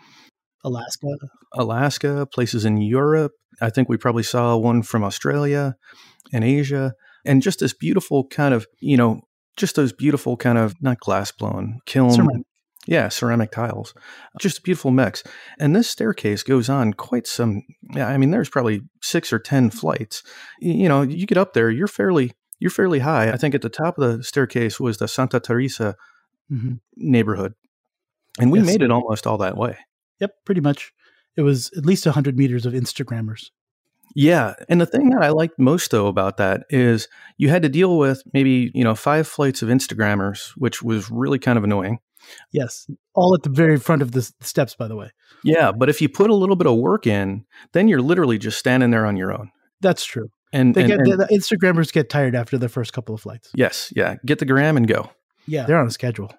Alaska. 0.64 1.06
Alaska, 1.54 2.26
places 2.32 2.64
in 2.64 2.78
Europe. 2.78 3.32
I 3.60 3.70
think 3.70 3.88
we 3.88 3.96
probably 3.96 4.22
saw 4.22 4.56
one 4.56 4.82
from 4.82 5.04
Australia 5.04 5.74
and 6.32 6.44
Asia. 6.44 6.94
And 7.24 7.42
just 7.42 7.60
this 7.60 7.74
beautiful 7.74 8.26
kind 8.28 8.54
of, 8.54 8.66
you 8.80 8.96
know, 8.96 9.20
just 9.56 9.76
those 9.76 9.92
beautiful 9.92 10.36
kind 10.36 10.56
of 10.58 10.74
not 10.80 11.00
glass 11.00 11.32
blown 11.32 11.78
kiln. 11.86 12.10
Ceramic. 12.10 12.42
Yeah, 12.86 13.08
ceramic 13.10 13.50
tiles. 13.50 13.92
Just 14.40 14.58
a 14.58 14.62
beautiful 14.62 14.90
mix. 14.90 15.22
And 15.58 15.76
this 15.76 15.90
staircase 15.90 16.42
goes 16.42 16.70
on 16.70 16.94
quite 16.94 17.26
some 17.26 17.62
yeah, 17.94 18.08
I 18.08 18.16
mean 18.16 18.30
there's 18.30 18.48
probably 18.48 18.80
6 19.02 19.32
or 19.32 19.38
10 19.38 19.70
flights. 19.70 20.22
You 20.60 20.88
know, 20.88 21.02
you 21.02 21.26
get 21.26 21.36
up 21.38 21.52
there, 21.52 21.70
you're 21.70 21.86
fairly 21.88 22.32
you're 22.60 22.70
fairly 22.70 23.00
high. 23.00 23.30
I 23.30 23.36
think 23.36 23.54
at 23.54 23.62
the 23.62 23.68
top 23.68 23.98
of 23.98 24.16
the 24.16 24.24
staircase 24.24 24.80
was 24.80 24.98
the 24.98 25.08
Santa 25.08 25.38
Teresa 25.40 25.96
hmm 26.48 26.74
neighborhood. 26.96 27.54
And 28.40 28.50
we 28.50 28.60
Yes. 28.60 28.66
made 28.66 28.82
it 28.82 28.90
almost 28.90 29.26
all 29.26 29.38
that 29.38 29.56
way. 29.56 29.76
Yep, 30.20 30.32
pretty 30.44 30.60
much. 30.60 30.92
It 31.36 31.42
was 31.42 31.70
at 31.76 31.86
least 31.86 32.04
100 32.06 32.36
meters 32.36 32.66
of 32.66 32.72
Instagrammers. 32.72 33.50
Yeah. 34.14 34.54
And 34.68 34.80
the 34.80 34.86
thing 34.86 35.10
that 35.10 35.22
I 35.22 35.28
liked 35.28 35.58
most 35.58 35.90
though 35.90 36.06
about 36.06 36.38
that 36.38 36.64
is 36.70 37.08
you 37.36 37.50
had 37.50 37.62
to 37.62 37.68
deal 37.68 37.98
with 37.98 38.22
maybe, 38.32 38.70
you 38.74 38.82
know, 38.82 38.94
five 38.94 39.28
flights 39.28 39.62
of 39.62 39.68
Instagrammers, 39.68 40.50
which 40.56 40.82
was 40.82 41.10
really 41.10 41.38
kind 41.38 41.58
of 41.58 41.64
annoying. 41.64 41.98
Yes, 42.52 42.86
all 43.14 43.34
at 43.34 43.42
the 43.42 43.48
very 43.50 43.78
front 43.78 44.02
of 44.02 44.12
the 44.12 44.22
steps, 44.40 44.74
by 44.74 44.88
the 44.88 44.96
way. 44.96 45.10
Yeah. 45.44 45.70
But 45.72 45.88
if 45.88 46.00
you 46.00 46.08
put 46.08 46.30
a 46.30 46.34
little 46.34 46.56
bit 46.56 46.66
of 46.66 46.76
work 46.78 47.06
in, 47.06 47.44
then 47.72 47.86
you're 47.86 48.02
literally 48.02 48.38
just 48.38 48.58
standing 48.58 48.90
there 48.90 49.06
on 49.06 49.16
your 49.16 49.32
own. 49.32 49.50
That's 49.80 50.04
true. 50.04 50.30
And, 50.52 50.74
They 50.74 50.82
and- 50.82 50.90
get 50.90 50.98
and- 51.00 51.12
the, 51.12 51.16
the 51.26 51.34
Instagrammers 51.38 51.92
get 51.92 52.10
tired 52.10 52.34
after 52.34 52.58
the 52.58 52.68
first 52.68 52.92
couple 52.92 53.14
of 53.14 53.20
flights. 53.20 53.50
yes, 53.54 53.92
yeah, 53.94 54.16
get 54.26 54.38
the 54.40 54.46
gram 54.46 54.76
and 54.76 54.88
go. 54.88 55.10
Yeah, 55.46 55.64
they're 55.66 55.78
on 55.78 55.86
a 55.86 55.90
schedule. 55.90 56.32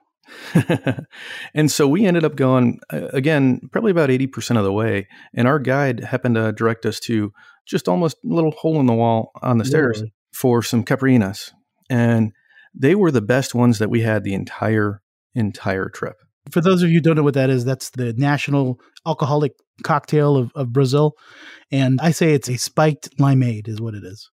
and 1.54 1.72
so 1.72 1.88
we 1.88 2.06
ended 2.06 2.24
up 2.24 2.36
going 2.36 2.80
uh, 2.92 3.08
again, 3.08 3.62
probably 3.72 3.92
about 3.92 4.10
80% 4.10 4.58
of 4.58 4.64
the 4.64 4.74
way. 4.74 5.08
And 5.34 5.48
our 5.48 5.60
guide 5.60 6.02
happened 6.02 6.36
to 6.36 6.52
direct 6.52 6.86
us 6.86 7.00
to 7.02 7.32
just 7.68 7.88
almost 7.88 8.18
a 8.24 8.34
little 8.34 8.52
hole 8.52 8.80
in 8.80 8.86
the 8.86 8.94
wall 8.94 9.32
on 9.42 9.58
the 9.58 9.66
stairs 9.66 10.04
for 10.34 10.64
some 10.64 10.84
caipirinhas. 10.84 11.52
And 11.90 12.32
they 12.74 12.96
were 12.96 13.12
the 13.12 13.22
best 13.22 13.54
ones 13.56 13.80
that 13.80 13.90
we 13.90 14.02
had 14.02 14.24
the 14.24 14.34
entire, 14.34 15.02
entire 15.36 15.90
trip. 15.90 16.16
For 16.52 16.62
those 16.62 16.82
of 16.82 16.90
you 16.90 16.96
who 16.96 17.02
don't 17.02 17.16
know 17.16 17.24
what 17.24 17.36
that 17.36 17.50
is, 17.50 17.66
that's 17.66 17.92
the 17.92 18.14
national 18.14 18.80
alcoholic 19.06 19.54
cocktail 19.84 20.36
of, 20.36 20.52
of 20.56 20.74
Brazil, 20.74 21.14
and 21.72 22.00
I 22.02 22.12
say 22.12 22.34
it's 22.34 22.50
a 22.50 22.58
spiked 22.58 23.18
limeade, 23.18 23.68
is 23.68 23.80
what 23.80 23.94
it 23.94 24.04
is. 24.04 24.30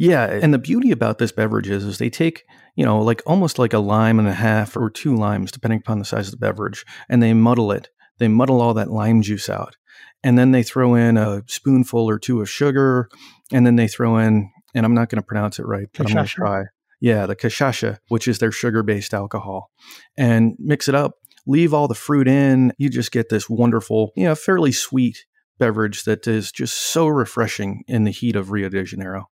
Yeah, 0.00 0.28
eh 0.30 0.40
and 0.42 0.54
the 0.54 0.58
beauty 0.58 0.92
about 0.92 1.18
this 1.18 1.30
beverage 1.30 1.68
is, 1.68 1.84
is 1.84 1.98
they 1.98 2.08
take, 2.08 2.44
you 2.74 2.86
know, 2.86 3.02
like 3.02 3.22
almost 3.26 3.58
like 3.58 3.74
a 3.74 3.78
lime 3.78 4.18
and 4.18 4.26
a 4.26 4.32
half 4.32 4.74
or 4.74 4.88
two 4.88 5.14
limes, 5.14 5.52
depending 5.52 5.80
upon 5.80 5.98
the 5.98 6.06
size 6.06 6.26
of 6.26 6.30
the 6.30 6.38
beverage, 6.38 6.86
and 7.10 7.22
they 7.22 7.34
muddle 7.34 7.70
it. 7.70 7.90
They 8.18 8.26
muddle 8.26 8.62
all 8.62 8.72
that 8.74 8.90
lime 8.90 9.20
juice 9.20 9.50
out. 9.50 9.76
And 10.24 10.38
then 10.38 10.52
they 10.52 10.62
throw 10.62 10.94
in 10.94 11.18
a 11.18 11.42
spoonful 11.48 12.08
or 12.08 12.18
two 12.18 12.40
of 12.40 12.48
sugar, 12.48 13.10
and 13.52 13.66
then 13.66 13.76
they 13.76 13.88
throw 13.88 14.16
in, 14.16 14.50
and 14.74 14.86
I'm 14.86 14.94
not 14.94 15.10
going 15.10 15.20
to 15.20 15.26
pronounce 15.26 15.58
it 15.58 15.66
right, 15.66 15.88
but 15.92 16.06
I'm 16.06 16.14
going 16.14 16.26
to 16.26 16.32
try. 16.32 16.62
Yeah, 17.02 17.26
the 17.26 17.36
cachaça, 17.36 17.98
which 18.08 18.26
is 18.26 18.38
their 18.38 18.52
sugar 18.52 18.82
based 18.82 19.12
alcohol, 19.12 19.70
and 20.16 20.54
mix 20.58 20.88
it 20.88 20.94
up, 20.94 21.12
leave 21.46 21.74
all 21.74 21.88
the 21.88 21.94
fruit 21.94 22.26
in. 22.26 22.72
You 22.78 22.88
just 22.88 23.12
get 23.12 23.28
this 23.28 23.50
wonderful, 23.50 24.12
you 24.16 24.24
know, 24.24 24.34
fairly 24.34 24.72
sweet 24.72 25.26
beverage 25.58 26.04
that 26.04 26.26
is 26.26 26.50
just 26.50 26.74
so 26.74 27.06
refreshing 27.06 27.84
in 27.86 28.04
the 28.04 28.10
heat 28.10 28.34
of 28.34 28.50
Rio 28.50 28.70
de 28.70 28.82
Janeiro. 28.82 29.29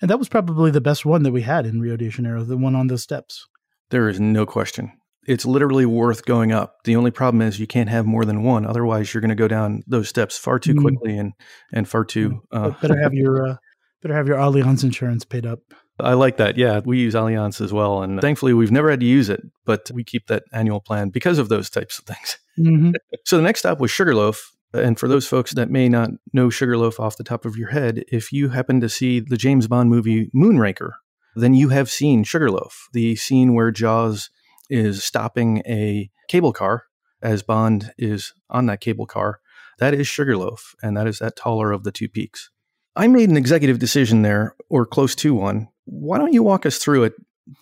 And 0.00 0.10
that 0.10 0.18
was 0.18 0.28
probably 0.28 0.70
the 0.70 0.80
best 0.80 1.06
one 1.06 1.22
that 1.22 1.32
we 1.32 1.42
had 1.42 1.64
in 1.66 1.80
Rio 1.80 1.96
de 1.96 2.08
Janeiro, 2.08 2.44
the 2.44 2.56
one 2.56 2.74
on 2.74 2.86
those 2.88 3.02
steps. 3.02 3.46
There 3.90 4.08
is 4.08 4.20
no 4.20 4.44
question. 4.46 4.92
It's 5.26 5.44
literally 5.46 5.86
worth 5.86 6.24
going 6.24 6.52
up. 6.52 6.76
The 6.84 6.94
only 6.96 7.10
problem 7.10 7.42
is 7.42 7.58
you 7.58 7.66
can't 7.66 7.88
have 7.88 8.06
more 8.06 8.24
than 8.24 8.42
one. 8.42 8.64
Otherwise, 8.66 9.12
you're 9.12 9.20
going 9.20 9.30
to 9.30 9.34
go 9.34 9.48
down 9.48 9.82
those 9.86 10.08
steps 10.08 10.38
far 10.38 10.58
too 10.58 10.74
Mm. 10.74 10.82
quickly 10.82 11.18
and 11.18 11.32
and 11.72 11.88
far 11.88 12.04
too. 12.04 12.42
Uh, 12.52 12.70
better 12.82 13.00
have 13.00 13.12
your 13.14 13.48
uh, 13.48 13.56
better 14.02 14.14
have 14.14 14.28
your 14.28 14.36
Allianz 14.36 14.84
insurance 14.84 15.24
paid 15.24 15.44
up. 15.46 15.60
I 15.98 16.12
like 16.12 16.36
that. 16.36 16.56
Yeah, 16.58 16.80
we 16.84 16.98
use 16.98 17.14
Allianz 17.14 17.60
as 17.60 17.72
well, 17.72 18.02
and 18.02 18.20
thankfully, 18.20 18.52
we've 18.52 18.70
never 18.70 18.90
had 18.90 19.00
to 19.00 19.06
use 19.06 19.28
it, 19.30 19.40
but 19.64 19.90
we 19.94 20.04
keep 20.04 20.26
that 20.26 20.44
annual 20.52 20.78
plan 20.80 21.08
because 21.08 21.38
of 21.38 21.48
those 21.48 21.70
types 21.70 21.98
of 21.98 22.04
things. 22.04 22.38
hmm 22.56 22.90
So 23.24 23.36
the 23.36 23.42
next 23.42 23.60
stop 23.60 23.80
was 23.80 23.90
Sugarloaf. 23.90 24.52
And 24.72 24.98
for 24.98 25.08
those 25.08 25.26
folks 25.26 25.54
that 25.54 25.70
may 25.70 25.88
not 25.88 26.10
know 26.32 26.50
Sugarloaf 26.50 27.00
off 27.00 27.16
the 27.16 27.24
top 27.24 27.44
of 27.44 27.56
your 27.56 27.68
head, 27.68 28.04
if 28.08 28.32
you 28.32 28.50
happen 28.50 28.80
to 28.80 28.88
see 28.88 29.20
the 29.20 29.36
James 29.36 29.68
Bond 29.68 29.88
movie 29.90 30.30
Moonraker, 30.34 30.92
then 31.34 31.54
you 31.54 31.68
have 31.68 31.90
seen 31.90 32.24
Sugarloaf, 32.24 32.88
the 32.92 33.16
scene 33.16 33.54
where 33.54 33.70
Jaws 33.70 34.30
is 34.68 35.04
stopping 35.04 35.58
a 35.66 36.10
cable 36.28 36.52
car 36.52 36.84
as 37.22 37.42
Bond 37.42 37.92
is 37.98 38.32
on 38.50 38.66
that 38.66 38.80
cable 38.80 39.06
car. 39.06 39.40
That 39.78 39.94
is 39.94 40.08
Sugarloaf, 40.08 40.74
and 40.82 40.96
that 40.96 41.06
is 41.06 41.18
that 41.18 41.36
taller 41.36 41.70
of 41.72 41.84
the 41.84 41.92
two 41.92 42.08
peaks. 42.08 42.50
I 42.96 43.08
made 43.08 43.28
an 43.28 43.36
executive 43.36 43.78
decision 43.78 44.22
there, 44.22 44.56
or 44.70 44.86
close 44.86 45.14
to 45.16 45.34
one. 45.34 45.68
Why 45.84 46.16
don't 46.16 46.32
you 46.32 46.42
walk 46.42 46.64
us 46.64 46.78
through 46.78 47.04
it? 47.04 47.12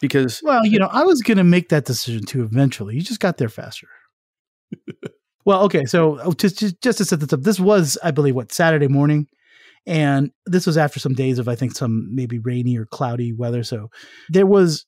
Because 0.01 0.40
Well, 0.43 0.64
you 0.64 0.79
know, 0.79 0.88
I 0.90 1.03
was 1.03 1.23
going 1.23 1.38
to 1.38 1.45
make 1.45 1.69
that 1.71 1.85
decision 1.85 2.25
too 2.25 2.43
eventually. 2.45 2.95
You 2.95 3.03
just 3.03 3.21
got 3.21 3.37
there 3.37 3.49
faster. 3.49 3.88
well, 5.45 5.63
okay. 5.65 5.85
So 5.85 6.19
oh, 6.23 6.33
just, 6.33 6.59
just 6.59 6.81
just 6.81 6.99
to 6.99 7.05
set 7.05 7.21
this 7.21 7.33
up, 7.33 7.43
this 7.43 7.61
was, 7.61 7.99
I 8.03 8.11
believe, 8.11 8.35
what 8.35 8.53
Saturday 8.53 8.89
morning, 8.89 9.29
and 9.87 10.31
this 10.47 10.67
was 10.67 10.79
after 10.79 11.01
some 11.01 11.15
days 11.15 11.39
of, 11.39 11.49
I 11.49 11.55
think, 11.55 11.75
some 11.75 12.09
maybe 12.15 12.39
rainy 12.39 12.77
or 12.77 12.87
cloudy 12.87 13.33
weather. 13.33 13.63
So 13.63 13.91
there 14.29 14.47
was 14.47 14.87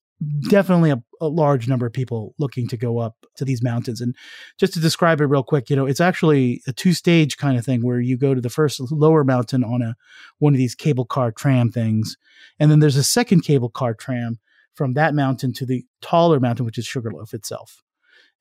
definitely 0.49 0.90
a, 0.90 1.03
a 1.21 1.29
large 1.29 1.69
number 1.69 1.85
of 1.85 1.92
people 1.92 2.35
looking 2.38 2.66
to 2.69 2.77
go 2.77 2.99
up 2.99 3.14
to 3.37 3.45
these 3.45 3.62
mountains. 3.62 4.01
And 4.01 4.16
just 4.59 4.73
to 4.73 4.81
describe 4.81 5.21
it 5.21 5.27
real 5.27 5.42
quick, 5.42 5.69
you 5.69 5.77
know, 5.77 5.85
it's 5.85 6.01
actually 6.01 6.62
a 6.66 6.73
two 6.73 6.95
stage 6.95 7.37
kind 7.37 7.59
of 7.59 7.64
thing 7.64 7.85
where 7.85 8.01
you 8.01 8.16
go 8.16 8.35
to 8.35 8.40
the 8.40 8.49
first 8.49 8.81
lower 8.90 9.25
mountain 9.25 9.62
on 9.62 9.83
a 9.83 9.95
one 10.38 10.55
of 10.55 10.59
these 10.59 10.75
cable 10.75 11.05
car 11.05 11.33
tram 11.33 11.71
things, 11.71 12.16
and 12.59 12.71
then 12.71 12.81
there's 12.81 12.97
a 12.97 13.05
second 13.05 13.42
cable 13.42 13.69
car 13.69 13.92
tram 13.95 14.38
from 14.75 14.95
that 14.95 15.14
mountain 15.14 15.53
to 15.55 15.66
the 15.66 15.85
taller 16.01 16.40
mountain, 16.40 16.64
which 16.64 16.79
is 16.79 16.87
Sugarloaf 16.87 17.35
itself. 17.35 17.83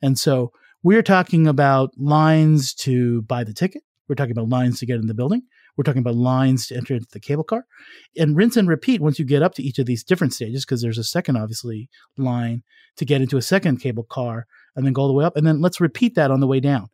And 0.01 0.19
so 0.19 0.51
we're 0.85 1.01
talking 1.01 1.47
about 1.47 1.89
lines 1.97 2.71
to 2.71 3.23
buy 3.23 3.43
the 3.43 3.55
ticket. 3.55 3.81
We're 4.07 4.13
talking 4.13 4.33
about 4.33 4.49
lines 4.49 4.77
to 4.79 4.85
get 4.85 4.99
in 4.99 5.07
the 5.07 5.15
building. 5.15 5.41
We're 5.75 5.83
talking 5.83 6.01
about 6.01 6.13
lines 6.13 6.67
to 6.67 6.75
enter 6.75 6.93
into 6.93 7.07
the 7.11 7.19
cable 7.19 7.43
car 7.43 7.65
and 8.15 8.37
rinse 8.37 8.55
and 8.55 8.67
repeat 8.67 9.01
once 9.01 9.17
you 9.17 9.25
get 9.25 9.41
up 9.41 9.55
to 9.55 9.63
each 9.63 9.79
of 9.79 9.87
these 9.87 10.03
different 10.03 10.35
stages, 10.35 10.63
because 10.63 10.83
there's 10.83 10.99
a 10.99 11.03
second, 11.03 11.37
obviously, 11.37 11.89
line 12.19 12.61
to 12.97 13.03
get 13.03 13.19
into 13.19 13.35
a 13.35 13.41
second 13.41 13.77
cable 13.77 14.03
car 14.03 14.45
and 14.75 14.85
then 14.85 14.93
go 14.93 15.01
all 15.01 15.07
the 15.07 15.15
way 15.15 15.25
up. 15.25 15.35
And 15.35 15.47
then 15.47 15.59
let's 15.59 15.81
repeat 15.81 16.13
that 16.13 16.29
on 16.29 16.39
the 16.39 16.45
way 16.45 16.59
down. 16.59 16.89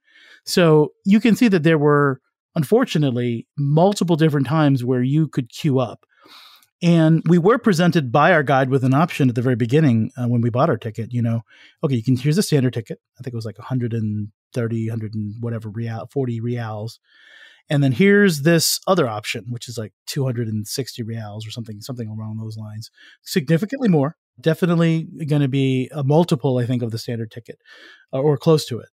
So 0.45 0.93
you 1.05 1.19
can 1.19 1.35
see 1.35 1.49
that 1.49 1.63
there 1.63 1.77
were, 1.77 2.21
unfortunately, 2.55 3.45
multiple 3.57 4.15
different 4.15 4.47
times 4.47 4.85
where 4.85 5.03
you 5.03 5.27
could 5.27 5.49
queue 5.49 5.79
up. 5.79 6.05
And 6.83 7.21
we 7.27 7.37
were 7.37 7.59
presented 7.59 8.11
by 8.11 8.33
our 8.33 8.41
guide 8.41 8.69
with 8.69 8.83
an 8.83 8.93
option 8.93 9.29
at 9.29 9.35
the 9.35 9.41
very 9.41 9.55
beginning 9.55 10.11
uh, 10.17 10.27
when 10.27 10.41
we 10.41 10.49
bought 10.49 10.69
our 10.69 10.77
ticket. 10.77 11.13
You 11.13 11.21
know, 11.21 11.41
okay, 11.83 11.95
you 11.95 12.03
can 12.03 12.15
here's 12.15 12.39
a 12.39 12.43
standard 12.43 12.73
ticket. 12.73 12.99
I 13.19 13.23
think 13.23 13.33
it 13.33 13.37
was 13.37 13.45
like 13.45 13.59
130, 13.59 14.89
100 14.89 15.13
and 15.13 15.35
whatever 15.39 15.69
real, 15.69 16.07
40 16.11 16.39
reals. 16.41 16.99
And 17.69 17.83
then 17.83 17.91
here's 17.91 18.41
this 18.41 18.79
other 18.87 19.07
option, 19.07 19.45
which 19.49 19.69
is 19.69 19.77
like 19.77 19.93
260 20.07 21.03
reals 21.03 21.47
or 21.47 21.51
something, 21.51 21.81
something 21.81 22.09
along 22.09 22.37
those 22.37 22.57
lines. 22.57 22.89
Significantly 23.21 23.87
more. 23.87 24.17
Definitely 24.39 25.07
going 25.27 25.43
to 25.43 25.47
be 25.47 25.87
a 25.93 26.03
multiple, 26.03 26.57
I 26.57 26.65
think, 26.65 26.81
of 26.81 26.91
the 26.91 26.97
standard 26.97 27.31
ticket 27.31 27.59
uh, 28.11 28.19
or 28.19 28.37
close 28.37 28.65
to 28.65 28.79
it. 28.79 28.89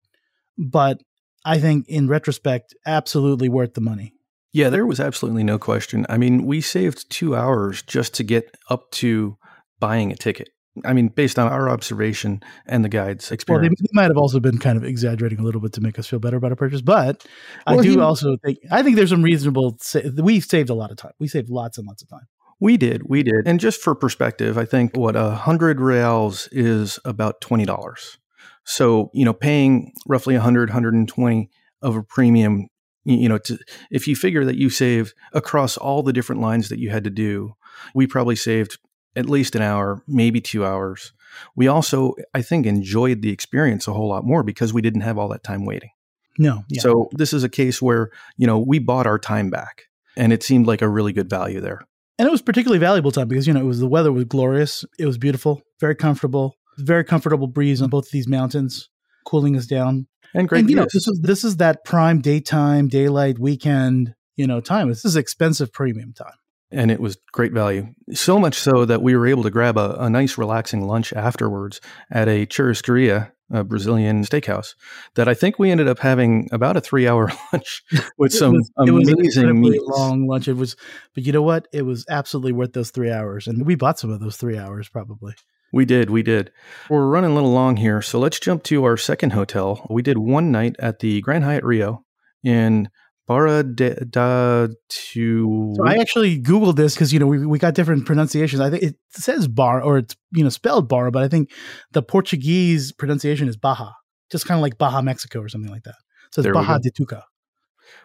But 0.56 1.02
I 1.44 1.58
think 1.58 1.86
in 1.88 2.08
retrospect, 2.08 2.74
absolutely 2.86 3.50
worth 3.50 3.74
the 3.74 3.80
money. 3.82 4.13
Yeah, 4.54 4.70
there 4.70 4.86
was 4.86 5.00
absolutely 5.00 5.42
no 5.42 5.58
question. 5.58 6.06
I 6.08 6.16
mean, 6.16 6.46
we 6.46 6.60
saved 6.60 7.10
two 7.10 7.34
hours 7.34 7.82
just 7.82 8.14
to 8.14 8.22
get 8.22 8.56
up 8.70 8.88
to 8.92 9.36
buying 9.80 10.12
a 10.12 10.14
ticket. 10.14 10.50
I 10.84 10.92
mean, 10.92 11.08
based 11.08 11.40
on 11.40 11.48
our 11.48 11.68
observation 11.68 12.40
and 12.64 12.84
the 12.84 12.88
guide's 12.88 13.32
experience. 13.32 13.68
Well, 13.68 13.76
they, 13.80 14.00
might 14.00 14.10
have 14.10 14.16
also 14.16 14.38
been 14.38 14.58
kind 14.58 14.76
of 14.76 14.84
exaggerating 14.84 15.40
a 15.40 15.42
little 15.42 15.60
bit 15.60 15.72
to 15.72 15.80
make 15.80 15.98
us 15.98 16.06
feel 16.06 16.20
better 16.20 16.36
about 16.36 16.52
a 16.52 16.56
purchase, 16.56 16.82
but 16.82 17.26
well, 17.66 17.80
I 17.80 17.82
do 17.82 17.90
he, 17.90 17.98
also 17.98 18.36
think 18.44 18.58
I 18.70 18.84
think 18.84 18.94
there's 18.94 19.10
some 19.10 19.22
reasonable. 19.22 19.76
We 20.16 20.38
saved 20.38 20.70
a 20.70 20.74
lot 20.74 20.92
of 20.92 20.98
time. 20.98 21.12
We 21.18 21.26
saved 21.26 21.50
lots 21.50 21.76
and 21.76 21.86
lots 21.86 22.02
of 22.02 22.08
time. 22.08 22.26
We 22.60 22.76
did, 22.76 23.02
we 23.08 23.24
did, 23.24 23.46
and 23.46 23.58
just 23.58 23.82
for 23.82 23.96
perspective, 23.96 24.56
I 24.56 24.64
think 24.64 24.96
what 24.96 25.16
a 25.16 25.30
hundred 25.30 25.80
reals 25.80 26.48
is 26.52 27.00
about 27.04 27.40
twenty 27.40 27.64
dollars. 27.64 28.18
So 28.64 29.10
you 29.12 29.24
know, 29.24 29.34
paying 29.34 29.92
roughly 30.06 30.34
100, 30.34 30.70
120 30.70 31.50
of 31.82 31.96
a 31.96 32.02
premium 32.02 32.68
you 33.04 33.28
know 33.28 33.38
to, 33.38 33.58
if 33.90 34.08
you 34.08 34.16
figure 34.16 34.44
that 34.44 34.56
you 34.56 34.70
saved 34.70 35.14
across 35.32 35.76
all 35.76 36.02
the 36.02 36.12
different 36.12 36.40
lines 36.40 36.68
that 36.68 36.78
you 36.78 36.90
had 36.90 37.04
to 37.04 37.10
do 37.10 37.54
we 37.94 38.06
probably 38.06 38.36
saved 38.36 38.78
at 39.16 39.28
least 39.28 39.54
an 39.54 39.62
hour 39.62 40.02
maybe 40.06 40.40
two 40.40 40.64
hours. 40.64 41.12
We 41.56 41.66
also 41.66 42.14
i 42.32 42.42
think 42.42 42.66
enjoyed 42.66 43.22
the 43.22 43.30
experience 43.30 43.88
a 43.88 43.92
whole 43.92 44.08
lot 44.08 44.24
more 44.24 44.42
because 44.42 44.72
we 44.72 44.82
didn't 44.82 45.02
have 45.02 45.18
all 45.18 45.28
that 45.28 45.44
time 45.44 45.64
waiting. 45.64 45.90
No 46.38 46.64
yeah. 46.68 46.80
so 46.80 47.08
this 47.12 47.32
is 47.32 47.44
a 47.44 47.48
case 47.48 47.82
where 47.82 48.10
you 48.36 48.46
know 48.46 48.58
we 48.58 48.78
bought 48.78 49.06
our 49.06 49.18
time 49.18 49.50
back 49.50 49.84
and 50.16 50.32
it 50.32 50.42
seemed 50.42 50.66
like 50.66 50.82
a 50.82 50.88
really 50.88 51.12
good 51.12 51.28
value 51.28 51.60
there. 51.60 51.80
And 52.18 52.28
it 52.28 52.30
was 52.30 52.42
particularly 52.42 52.78
valuable 52.78 53.10
time 53.10 53.26
because 53.26 53.46
you 53.46 53.52
know 53.52 53.60
it 53.60 53.64
was 53.64 53.80
the 53.80 53.88
weather 53.88 54.12
was 54.12 54.24
glorious 54.24 54.84
it 54.98 55.06
was 55.06 55.18
beautiful 55.18 55.62
very 55.80 55.96
comfortable 55.96 56.56
very 56.78 57.04
comfortable 57.04 57.46
breeze 57.46 57.82
on 57.82 57.90
both 57.90 58.06
of 58.06 58.12
these 58.12 58.28
mountains 58.28 58.88
cooling 59.26 59.56
us 59.56 59.66
down 59.66 60.06
and 60.34 60.48
great. 60.48 60.60
And, 60.60 60.70
you 60.70 60.76
know, 60.76 60.86
this 60.92 61.08
is 61.08 61.20
this 61.22 61.44
is 61.44 61.56
that 61.58 61.84
prime 61.84 62.20
daytime, 62.20 62.88
daylight, 62.88 63.38
weekend, 63.38 64.14
you 64.36 64.46
know, 64.46 64.60
time. 64.60 64.88
This 64.88 65.04
is 65.04 65.16
expensive 65.16 65.72
premium 65.72 66.12
time. 66.12 66.34
And 66.70 66.90
it 66.90 67.00
was 67.00 67.16
great 67.32 67.52
value. 67.52 67.88
So 68.12 68.38
much 68.38 68.56
so 68.56 68.84
that 68.84 69.00
we 69.00 69.14
were 69.16 69.28
able 69.28 69.44
to 69.44 69.50
grab 69.50 69.78
a, 69.78 69.94
a 70.00 70.10
nice, 70.10 70.36
relaxing 70.36 70.82
lunch 70.82 71.12
afterwards 71.12 71.80
at 72.10 72.26
a 72.26 72.46
churrascaria, 72.46 73.30
a 73.52 73.62
Brazilian 73.62 74.24
steakhouse, 74.24 74.74
that 75.14 75.28
I 75.28 75.34
think 75.34 75.58
we 75.58 75.70
ended 75.70 75.86
up 75.86 76.00
having 76.00 76.48
about 76.50 76.76
a 76.76 76.80
three-hour 76.80 77.30
lunch 77.52 77.84
with 78.18 78.32
some 78.32 78.54
was, 78.54 78.72
amazing 78.76 79.60
meats. 79.60 79.84
long 79.86 80.26
lunch. 80.26 80.48
It 80.48 80.54
was, 80.54 80.74
but 81.14 81.24
you 81.24 81.32
know 81.32 81.42
what? 81.42 81.68
It 81.72 81.82
was 81.82 82.04
absolutely 82.10 82.52
worth 82.52 82.72
those 82.72 82.90
three 82.90 83.12
hours, 83.12 83.46
and 83.46 83.64
we 83.64 83.76
bought 83.76 84.00
some 84.00 84.10
of 84.10 84.18
those 84.18 84.36
three 84.36 84.58
hours 84.58 84.88
probably. 84.88 85.34
We 85.74 85.84
did, 85.84 86.08
we 86.08 86.22
did. 86.22 86.52
We're 86.88 87.08
running 87.08 87.32
a 87.32 87.34
little 87.34 87.50
long 87.50 87.76
here, 87.78 88.00
so 88.00 88.20
let's 88.20 88.38
jump 88.38 88.62
to 88.64 88.84
our 88.84 88.96
second 88.96 89.32
hotel. 89.32 89.84
We 89.90 90.02
did 90.02 90.18
one 90.18 90.52
night 90.52 90.76
at 90.78 91.00
the 91.00 91.20
Grand 91.20 91.42
Hyatt 91.42 91.64
Rio 91.64 92.04
in 92.44 92.88
Barra 93.26 93.64
de, 93.64 94.04
da 94.04 94.68
to. 94.88 95.74
So 95.76 95.84
I 95.84 95.96
actually 95.96 96.40
googled 96.40 96.76
this 96.76 96.94
because 96.94 97.12
you 97.12 97.18
know 97.18 97.26
we, 97.26 97.44
we 97.44 97.58
got 97.58 97.74
different 97.74 98.06
pronunciations. 98.06 98.60
I 98.60 98.70
think 98.70 98.84
it 98.84 98.96
says 99.10 99.48
bar 99.48 99.82
or 99.82 99.98
it's 99.98 100.14
you 100.32 100.44
know 100.44 100.48
spelled 100.48 100.88
bar, 100.88 101.10
but 101.10 101.24
I 101.24 101.28
think 101.28 101.50
the 101.90 102.02
Portuguese 102.02 102.92
pronunciation 102.92 103.48
is 103.48 103.56
Baja, 103.56 103.90
just 104.30 104.46
kind 104.46 104.56
of 104.56 104.62
like 104.62 104.78
Baja, 104.78 105.02
Mexico, 105.02 105.40
or 105.40 105.48
something 105.48 105.72
like 105.72 105.82
that. 105.82 105.96
So 106.30 106.38
it's 106.38 106.44
there 106.44 106.52
Baja 106.52 106.78
de 106.78 106.92
Tuca. 106.92 107.22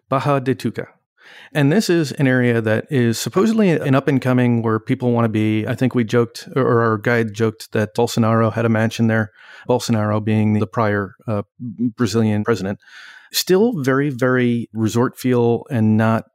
Baja 0.10 0.40
de 0.40 0.56
Tuca. 0.56 0.88
And 1.52 1.72
this 1.72 1.90
is 1.90 2.12
an 2.14 2.28
area 2.28 2.62
that 2.62 2.86
is 2.92 3.18
supposedly 3.18 3.72
an 3.72 3.96
up 3.96 4.08
and 4.08 4.22
coming 4.22 4.62
where 4.62 4.80
people 4.80 5.12
want 5.12 5.26
to 5.26 5.30
be. 5.30 5.66
I 5.68 5.76
think 5.76 5.96
we 5.96 6.04
joked, 6.04 6.48
or 6.56 6.82
our 6.82 6.98
guide 6.98 7.34
joked, 7.34 7.72
that 7.72 7.96
Bolsonaro 7.96 8.54
had 8.54 8.66
a 8.66 8.70
mansion 8.70 9.08
there, 9.08 9.32
Bolsonaro 9.68 10.24
being 10.24 10.60
the 10.60 10.68
prior 10.68 11.16
uh, 11.28 11.42
Brazilian 11.60 12.44
president. 12.44 12.80
Still 13.32 13.82
very, 13.82 14.10
very 14.10 14.70
resort 14.74 15.18
feel 15.18 15.64
and 15.70 15.98
not 15.98 16.26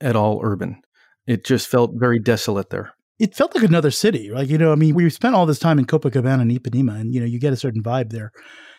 at 0.00 0.16
all 0.16 0.40
urban. 0.42 0.82
It 1.26 1.44
just 1.44 1.68
felt 1.68 1.92
very 1.94 2.18
desolate 2.18 2.70
there. 2.70 2.92
It 3.18 3.34
felt 3.34 3.54
like 3.54 3.64
another 3.64 3.90
city. 3.90 4.30
Like, 4.30 4.48
you 4.48 4.56
know, 4.56 4.72
I 4.72 4.76
mean, 4.76 4.94
we 4.94 5.10
spent 5.10 5.34
all 5.34 5.46
this 5.46 5.58
time 5.58 5.78
in 5.78 5.84
Copacabana 5.84 6.40
and 6.40 6.50
Ipanema, 6.50 7.00
and, 7.00 7.14
you 7.14 7.20
know, 7.20 7.26
you 7.26 7.38
get 7.38 7.52
a 7.52 7.56
certain 7.56 7.82
vibe 7.82 8.10
there. 8.10 8.32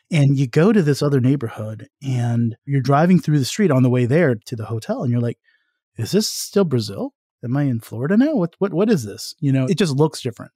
And 0.09 0.37
you 0.37 0.47
go 0.47 0.73
to 0.73 0.81
this 0.81 1.01
other 1.01 1.21
neighborhood 1.21 1.87
and 2.01 2.57
you're 2.65 2.81
driving 2.81 3.19
through 3.19 3.39
the 3.39 3.45
street 3.45 3.71
on 3.71 3.83
the 3.83 3.89
way 3.89 4.05
there 4.05 4.35
to 4.47 4.55
the 4.55 4.65
hotel, 4.65 5.03
and 5.03 5.11
you're 5.11 5.21
like, 5.21 5.37
is 5.97 6.11
this 6.11 6.29
still 6.29 6.63
Brazil? 6.63 7.13
Am 7.43 7.57
I 7.57 7.63
in 7.63 7.79
Florida 7.79 8.17
now? 8.17 8.35
What 8.35 8.55
what 8.59 8.73
what 8.73 8.89
is 8.89 9.03
this? 9.03 9.35
You 9.39 9.51
know, 9.51 9.65
it 9.65 9.77
just 9.77 9.95
looks 9.95 10.21
different 10.21 10.51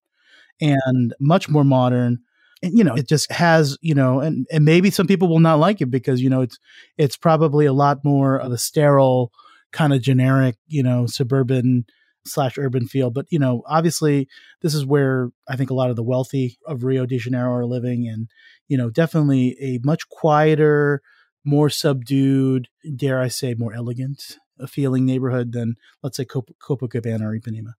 and 0.62 1.14
much 1.20 1.50
more 1.50 1.64
modern. 1.64 2.20
And 2.64 2.78
you 2.78 2.84
know, 2.84 2.96
it 2.96 3.08
just 3.08 3.32
has, 3.32 3.78
you 3.82 3.94
know, 3.94 4.20
and, 4.20 4.48
and 4.52 4.64
maybe 4.66 4.90
some 4.90 5.08
people 5.08 5.28
will 5.28 5.40
not 5.40 5.60
like 5.60 5.82
it 5.82 5.92
because, 5.92 6.22
you 6.22 6.30
know, 6.30 6.42
it's 6.42 6.58
it's 6.98 7.18
probably 7.18 7.66
a 7.66 7.74
lot 7.74 8.00
more 8.04 8.40
of 8.40 8.52
a 8.52 8.58
sterile, 8.58 9.32
kind 9.72 9.94
of 9.94 10.02
generic, 10.02 10.56
you 10.68 10.84
know, 10.84 11.06
suburban 11.06 11.86
slash 12.26 12.58
urban 12.58 12.88
feel. 12.88 13.12
But, 13.12 13.26
you 13.30 13.38
know, 13.40 13.62
obviously 13.68 14.28
this 14.62 14.74
is 14.74 14.86
where 14.86 15.30
I 15.48 15.56
think 15.56 15.70
a 15.70 15.76
lot 15.76 15.90
of 15.90 15.96
the 15.96 16.04
wealthy 16.04 16.58
of 16.66 16.84
Rio 16.84 17.06
de 17.06 17.18
Janeiro 17.18 17.54
are 17.54 17.66
living 17.66 18.08
and, 18.08 18.30
you 18.68 18.78
know, 18.78 18.90
definitely 18.90 19.56
a 19.62 19.80
much 19.84 20.10
quieter, 20.10 21.02
more 21.44 21.70
subdued, 21.70 22.68
dare 22.96 23.20
I 23.22 23.28
say, 23.28 23.54
more 23.54 23.74
elegant 23.74 24.38
feeling 24.68 25.06
neighborhood 25.06 25.52
than 25.52 25.76
let's 26.04 26.18
say 26.18 26.26
Cop- 26.26 26.56
Copacabana 26.62 27.22
or 27.22 27.40
Ipanema. 27.40 27.74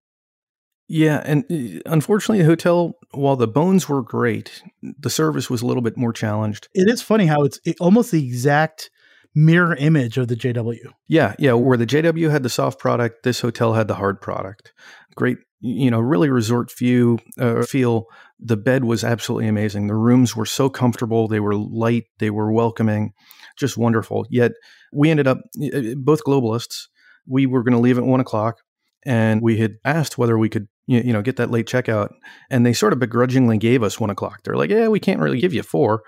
Yeah, 0.89 1.21
and 1.25 1.43
uh, 1.51 1.81
unfortunately, 1.85 2.39
the 2.43 2.49
hotel, 2.49 2.93
while 3.11 3.35
the 3.35 3.47
bones 3.47 3.89
were 3.89 4.01
great, 4.01 4.63
the 4.81 5.09
service 5.09 5.49
was 5.49 5.61
a 5.61 5.65
little 5.65 5.81
bit 5.81 5.97
more 5.97 6.13
challenged. 6.13 6.69
It 6.73 6.89
is 6.89 7.01
funny 7.01 7.25
how 7.25 7.43
it's 7.43 7.59
almost 7.79 8.11
the 8.11 8.25
exact 8.25 8.89
mirror 9.35 9.75
image 9.75 10.17
of 10.17 10.29
the 10.29 10.35
JW. 10.35 10.77
Yeah, 11.07 11.35
yeah. 11.39 11.53
Where 11.53 11.77
the 11.77 11.85
JW 11.85 12.31
had 12.31 12.43
the 12.43 12.49
soft 12.49 12.79
product, 12.79 13.23
this 13.23 13.41
hotel 13.41 13.73
had 13.73 13.87
the 13.87 13.95
hard 13.95 14.21
product. 14.21 14.73
Great, 15.15 15.37
you 15.59 15.91
know, 15.91 15.99
really 15.99 16.29
resort 16.29 16.71
view 16.71 17.19
uh, 17.37 17.63
feel. 17.63 18.05
The 18.39 18.57
bed 18.57 18.85
was 18.85 19.03
absolutely 19.03 19.47
amazing. 19.47 19.87
The 19.87 19.95
rooms 19.95 20.35
were 20.35 20.45
so 20.45 20.69
comfortable. 20.69 21.27
They 21.27 21.39
were 21.39 21.55
light. 21.55 22.05
They 22.19 22.29
were 22.29 22.51
welcoming 22.51 23.13
just 23.57 23.77
wonderful. 23.77 24.25
Yet 24.29 24.53
we 24.91 25.09
ended 25.09 25.27
up 25.27 25.39
uh, 25.61 25.95
both 25.95 26.23
globalists. 26.23 26.87
We 27.27 27.45
were 27.45 27.63
going 27.63 27.73
to 27.73 27.79
leave 27.79 27.97
at 27.97 28.05
one 28.05 28.19
o'clock, 28.19 28.61
and 29.05 29.41
we 29.41 29.57
had 29.57 29.75
asked 29.83 30.17
whether 30.17 30.37
we 30.37 30.49
could 30.49 30.67
you 30.87 31.13
know 31.13 31.21
get 31.21 31.35
that 31.37 31.51
late 31.51 31.67
checkout, 31.67 32.09
and 32.49 32.65
they 32.65 32.73
sort 32.73 32.93
of 32.93 32.99
begrudgingly 32.99 33.57
gave 33.57 33.83
us 33.83 33.99
one 33.99 34.09
o'clock. 34.09 34.43
They're 34.43 34.57
like, 34.57 34.69
"Yeah, 34.69 34.87
we 34.87 34.99
can't 34.99 35.19
really 35.19 35.39
give 35.39 35.53
you 35.53 35.63
four. 35.63 36.03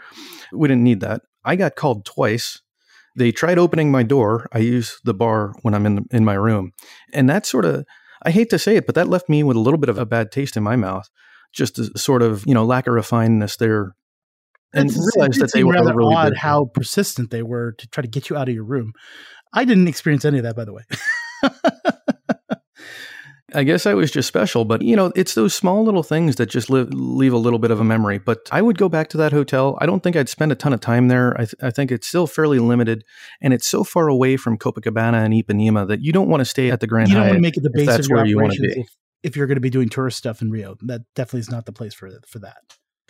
We 0.54 0.68
didn't 0.68 0.84
need 0.84 1.02
that." 1.02 1.22
I 1.44 1.56
got 1.56 1.76
called 1.76 2.06
twice. 2.06 2.62
They 3.16 3.32
tried 3.32 3.58
opening 3.58 3.92
my 3.92 4.04
door. 4.04 4.48
I 4.54 4.60
use 4.60 5.00
the 5.04 5.14
bar 5.14 5.54
when 5.62 5.74
I'm 5.74 5.86
in 5.86 6.06
in 6.12 6.26
my 6.26 6.36
room, 6.36 6.72
and 7.14 7.30
that 7.30 7.46
sort 7.46 7.66
of 7.66 7.86
I 8.24 8.32
hate 8.32 8.50
to 8.50 8.60
say 8.60 8.76
it, 8.76 8.86
but 8.86 8.96
that 8.96 9.08
left 9.08 9.30
me 9.30 9.44
with 9.44 9.58
a 9.58 9.62
little 9.62 9.78
bit 9.78 9.90
of 9.90 9.98
a 9.98 10.06
bad 10.06 10.32
taste 10.32 10.58
in 10.58 10.64
my 10.64 10.76
mouth. 10.76 11.10
Just 11.54 11.80
a 11.80 11.98
sort 11.98 12.22
of 12.22 12.46
you 12.46 12.54
know 12.54 12.66
lack 12.66 12.88
of 12.88 12.94
refinedness 12.94 13.58
there 13.58 13.96
and 14.74 14.90
it's, 14.90 15.16
realized 15.16 15.40
that 15.40 15.52
they 15.54 15.64
were 15.64 15.74
rather 15.74 15.96
really 15.96 16.16
odd 16.16 16.30
good. 16.30 16.38
how 16.38 16.66
persistent 16.66 17.32
they 17.32 17.44
were 17.44 17.74
to 17.74 17.88
try 17.88 18.02
to 18.02 18.08
get 18.08 18.30
you 18.30 18.38
out 18.38 18.48
of 18.48 18.56
your 18.56 18.64
room. 18.64 18.94
I 19.54 19.66
didn't 19.66 19.88
experience 19.88 20.26
any 20.26 20.38
of 20.38 20.44
that, 20.44 20.56
by 20.56 20.66
the 20.66 20.74
way. 20.74 20.84
I 23.56 23.64
guess 23.64 23.86
I 23.86 23.96
was 23.96 24.12
just 24.12 24.28
special, 24.28 24.66
but 24.66 24.82
you 24.82 24.96
know, 24.96 25.12
it's 25.16 25.34
those 25.34 25.56
small 25.56 25.84
little 25.84 26.04
things 26.04 26.36
that 26.36 26.48
just 26.48 26.70
live, 26.70 26.94
leave 26.94 27.34
a 27.34 27.38
little 27.38 27.60
bit 27.60 27.72
of 27.72 27.80
a 27.80 27.84
memory. 27.84 28.20
But 28.20 28.48
I 28.52 28.62
would 28.62 28.78
go 28.78 28.90
back 28.90 29.10
to 29.10 29.18
that 29.18 29.32
hotel. 29.32 29.78
I 29.82 29.86
don't 29.86 30.04
think 30.04 30.16
I'd 30.16 30.30
spend 30.30 30.52
a 30.52 30.56
ton 30.56 30.74
of 30.74 30.82
time 30.82 31.08
there. 31.08 31.34
I, 31.34 31.46
th- 31.46 31.56
I 31.62 31.72
think 31.72 31.92
it's 31.92 32.08
still 32.08 32.28
fairly 32.28 32.60
limited, 32.60 33.04
and 33.42 33.54
it's 33.54 33.68
so 33.68 33.84
far 33.84 34.08
away 34.08 34.38
from 34.38 34.58
Copacabana 34.58 35.26
and 35.26 35.34
Ipanema 35.34 35.88
that 35.88 36.02
you 36.02 36.12
don't 36.12 36.30
want 36.30 36.42
to 36.42 36.46
stay 36.46 36.70
at 36.70 36.80
the 36.80 36.88
Grand. 36.88 37.10
You 37.10 37.16
don't 37.16 37.24
Hyatt 37.24 37.34
want 37.34 37.38
to 37.38 37.42
make 37.42 37.58
it 37.58 37.64
the 37.64 37.72
base 37.74 37.98
of 37.98 38.06
your 38.08 38.20
operations 38.20 38.76
if, 38.76 38.88
if 39.24 39.36
you're 39.36 39.48
going 39.48 39.58
to 39.58 39.62
be 39.62 39.72
doing 39.72 39.90
tourist 39.90 40.18
stuff 40.18 40.42
in 40.42 40.52
Rio. 40.52 40.76
That 40.82 41.02
definitely 41.16 41.42
is 41.42 41.50
not 41.50 41.66
the 41.66 41.74
place 41.74 41.94
for 41.94 42.10
for 42.28 42.40
that. 42.40 42.58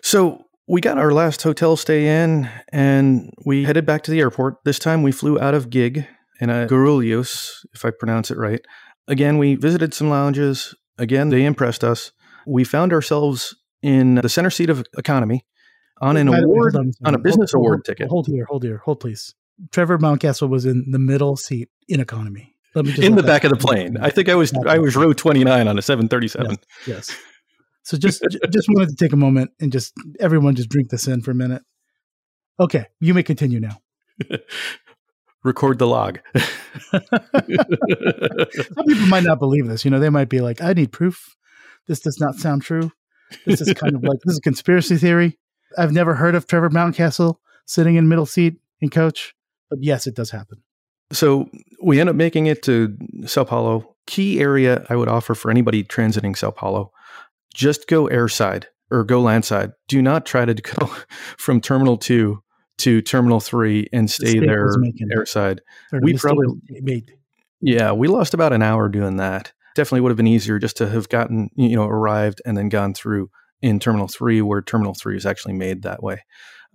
So 0.02 0.46
we 0.70 0.82
got 0.82 1.00
our 1.00 1.12
last 1.12 1.42
hotel 1.42 1.76
stay 1.76 2.24
in 2.24 2.48
and 2.72 3.34
we 3.44 3.64
headed 3.64 3.88
back 3.88 4.04
to 4.04 4.12
the 4.12 4.20
airport. 4.20 4.58
This 4.66 4.78
time 4.78 5.02
we 5.02 5.12
flew 5.12 5.40
out 5.40 5.56
of 5.56 5.72
Gig 5.72 6.06
in 6.40 6.52
a 6.52 6.68
Guarulhos, 6.68 7.66
if 7.74 7.84
I 7.84 7.90
pronounce 7.90 8.30
it 8.30 8.38
right. 8.38 8.62
Again, 9.08 9.40
we 9.40 9.56
visited 9.56 9.96
some 9.96 10.12
lounges. 10.12 10.76
Again, 11.00 11.30
they 11.30 11.44
impressed 11.44 11.84
us. 11.84 12.12
We 12.46 12.64
found 12.64 12.94
ourselves 12.94 13.56
in 13.82 14.16
the 14.16 14.30
center 14.30 14.52
seat 14.52 14.70
of 14.70 14.86
economy 14.96 15.44
on 16.02 16.18
an 16.18 16.28
award, 16.28 16.76
on, 16.76 16.92
on, 17.04 17.16
a 17.16 17.18
business 17.18 17.52
hold, 17.52 17.62
award 17.62 17.78
hold, 17.78 17.86
ticket. 17.86 18.10
Hold 18.10 18.28
here, 18.28 18.46
hold 18.46 18.64
here, 18.64 18.78
hold 18.86 19.00
please. 19.00 19.34
Trevor 19.72 19.98
Mountcastle 19.98 20.50
was 20.50 20.66
in 20.68 20.92
the 20.92 21.00
middle 21.00 21.36
seat 21.36 21.70
in 21.88 22.00
economy. 22.00 22.56
Let 22.76 22.86
me 22.86 22.92
just 22.92 23.04
in 23.04 23.16
the 23.16 23.24
back 23.24 23.44
of 23.44 23.50
the 23.50 23.58
plane. 23.58 23.98
I 24.00 24.12
think 24.12 24.30
I 24.30 24.36
was 24.36 24.54
I 24.68 24.78
was 24.78 24.96
row 24.96 25.14
29 25.14 25.68
on 25.68 25.80
a 25.80 25.82
737. 25.82 26.52
Yes. 26.52 26.60
yes. 27.10 27.18
So 27.90 27.98
just 27.98 28.24
just 28.52 28.70
wanted 28.70 28.90
to 28.90 28.96
take 28.96 29.14
a 29.14 29.18
moment 29.18 29.50
and 29.60 29.72
just 29.72 29.96
everyone 30.20 30.54
just 30.54 30.70
drink 30.70 30.92
this 30.92 31.08
in 31.08 31.24
for 31.24 31.32
a 31.32 31.36
minute. 31.36 31.64
Okay, 32.60 32.86
you 33.00 33.16
may 33.16 33.24
continue 33.24 33.60
now. 33.60 33.82
Record 35.44 35.80
the 35.80 35.88
log. 35.88 36.20
Some 36.92 37.02
people 38.86 39.08
might 39.08 39.24
not 39.24 39.40
believe 39.40 39.68
this. 39.68 39.84
You 39.84 39.90
know, 39.90 40.00
they 40.00 40.12
might 40.12 40.30
be 40.30 40.40
like, 40.40 40.62
"I 40.62 40.74
need 40.74 40.92
proof. 40.92 41.36
This 41.88 42.00
does 42.00 42.20
not 42.20 42.36
sound 42.36 42.62
true. 42.62 42.92
This 43.48 43.60
is 43.60 43.74
kind 43.74 43.96
of 43.96 44.04
like 44.04 44.20
this 44.24 44.34
is 44.34 44.38
a 44.38 44.42
conspiracy 44.42 44.98
theory. 44.98 45.40
I've 45.76 45.92
never 45.92 46.14
heard 46.14 46.36
of 46.36 46.46
Trevor 46.46 46.70
Mountcastle 46.70 47.38
sitting 47.66 47.96
in 47.96 48.08
middle 48.08 48.28
seat 48.28 48.58
in 48.82 48.90
coach, 48.90 49.34
but 49.68 49.80
yes, 49.82 50.06
it 50.06 50.14
does 50.14 50.30
happen. 50.30 50.62
So 51.12 51.50
we 51.82 52.00
end 52.00 52.10
up 52.10 52.16
making 52.16 52.46
it 52.46 52.62
to 52.64 52.96
Sao 53.26 53.46
Paulo. 53.46 53.96
Key 54.06 54.40
area 54.40 54.86
I 54.92 54.96
would 54.96 55.08
offer 55.08 55.34
for 55.34 55.50
anybody 55.50 55.84
transiting 55.84 56.38
Sao 56.38 56.52
Paulo: 56.52 56.92
just 57.60 57.88
go 57.88 58.08
airside 58.08 58.66
or 58.90 59.04
go 59.04 59.20
landside. 59.22 59.72
Do 59.90 60.02
not 60.02 60.26
try 60.26 60.46
to 60.46 60.54
go 60.80 60.90
from 61.38 61.60
Terminal 61.60 61.98
Two 61.98 62.42
to 62.80 63.02
Terminal 63.02 63.42
Three 63.42 63.88
and 63.92 64.10
stay 64.10 64.40
mistake 64.40 64.46
there 64.46 64.70
airside. 65.16 65.60
We 66.02 66.14
probably- 66.14 66.48
made. 66.70 67.12
Yeah, 67.62 67.92
we 67.92 68.08
lost 68.08 68.34
about 68.34 68.54
an 68.54 68.62
hour 68.62 68.88
doing 68.88 69.18
that. 69.18 69.52
Definitely 69.76 70.02
would 70.02 70.12
have 70.12 70.18
been 70.18 70.28
easier 70.28 70.60
just 70.60 70.78
to 70.78 70.88
have 70.88 71.10
gotten, 71.10 71.50
you 71.56 71.76
know, 71.76 71.86
arrived 71.86 72.42
and 72.46 72.56
then 72.56 72.70
gone 72.70 72.94
through 72.94 73.30
in 73.62 73.80
Terminal 73.80 74.08
3, 74.08 74.42
where 74.42 74.62
Terminal 74.62 74.94
3 74.94 75.18
is 75.18 75.26
actually 75.26 75.56
made 75.56 75.82
that 75.82 76.02
way. 76.02 76.24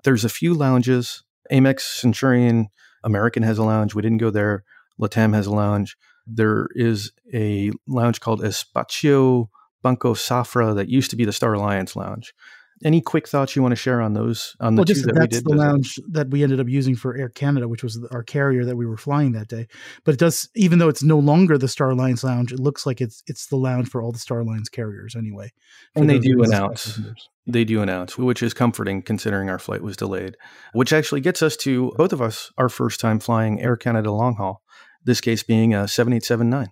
There's 0.05 0.27
a 0.27 0.29
few 0.29 0.53
lounges. 0.53 1.25
Amex, 1.51 1.81
Centurion, 1.81 2.69
American 3.03 3.43
has 3.43 3.57
a 3.57 3.65
lounge. 3.65 3.95
We 3.95 4.03
didn't 4.03 4.19
go 4.19 4.29
there. 4.29 4.65
Latam 5.01 5.33
has 5.33 5.47
a 5.47 5.55
lounge. 5.55 5.97
There 6.27 6.69
is 6.75 7.13
a 7.33 7.73
lounge 7.87 8.21
called 8.21 8.43
Espacio 8.43 9.49
Banco 9.85 10.15
Safra 10.15 10.75
that 10.75 10.89
used 10.89 11.11
to 11.11 11.17
be 11.17 11.25
the 11.25 11.33
Star 11.33 11.53
Alliance 11.53 11.95
lounge. 11.95 12.35
Any 12.83 13.01
quick 13.01 13.29
thoughts 13.29 13.55
you 13.55 13.63
want 13.63 13.71
to 13.71 13.77
share 13.77 14.01
on 14.01 14.15
those? 14.15 14.57
On 14.59 14.75
the 14.75 14.81
Well, 14.81 14.87
two 14.87 14.95
just 14.95 15.07
that 15.07 15.15
that's 15.15 15.37
did 15.37 15.45
the 15.45 15.55
lounge 15.55 16.01
that 16.11 16.31
we 16.31 16.43
ended 16.43 16.59
up 16.59 16.69
using 16.69 16.97
for 16.97 17.17
Air 17.17 17.29
Canada, 17.29 17.69
which 17.69 17.85
was 17.85 18.05
our 18.11 18.25
carrier 18.25 18.65
that 18.65 18.77
we 18.77 18.85
were 18.85 18.97
flying 18.97 19.31
that 19.33 19.47
day. 19.47 19.69
But 20.05 20.15
it 20.15 20.19
does, 20.19 20.49
even 20.57 20.81
though 20.81 20.89
it's 20.89 21.03
no 21.03 21.19
longer 21.19 21.57
the 21.57 21.69
Star 21.69 21.91
Alliance 21.91 22.25
lounge, 22.25 22.53
it 22.53 22.59
looks 22.59 22.85
like 22.85 23.01
it's 23.01 23.23
it's 23.29 23.47
the 23.47 23.57
lounge 23.57 23.89
for 23.89 24.03
all 24.03 24.11
the 24.11 24.19
Star 24.19 24.41
Alliance 24.41 24.69
carriers 24.69 25.15
anyway. 25.15 25.53
And 25.95 26.11
they 26.11 26.19
do 26.19 26.43
announce. 26.43 26.99
They 27.47 27.65
do 27.65 27.81
announce, 27.81 28.19
which 28.19 28.43
is 28.43 28.55
comforting 28.55 29.03
considering 29.03 29.51
our 29.51 29.59
flight 29.59 29.83
was 29.83 29.97
delayed, 29.97 30.37
which 30.73 30.93
actually 30.93 31.21
gets 31.21 31.43
us 31.43 31.57
to 31.59 31.93
both 31.97 32.13
of 32.13 32.21
us 32.21 32.51
our 32.59 32.69
first 32.69 32.99
time 33.01 33.21
flying 33.21 33.61
Air 33.61 33.77
Canada 33.77 34.11
long 34.11 34.35
haul, 34.37 34.63
this 35.05 35.21
case 35.21 35.43
being 35.43 35.75
a 35.75 35.87
7879. 35.87 36.71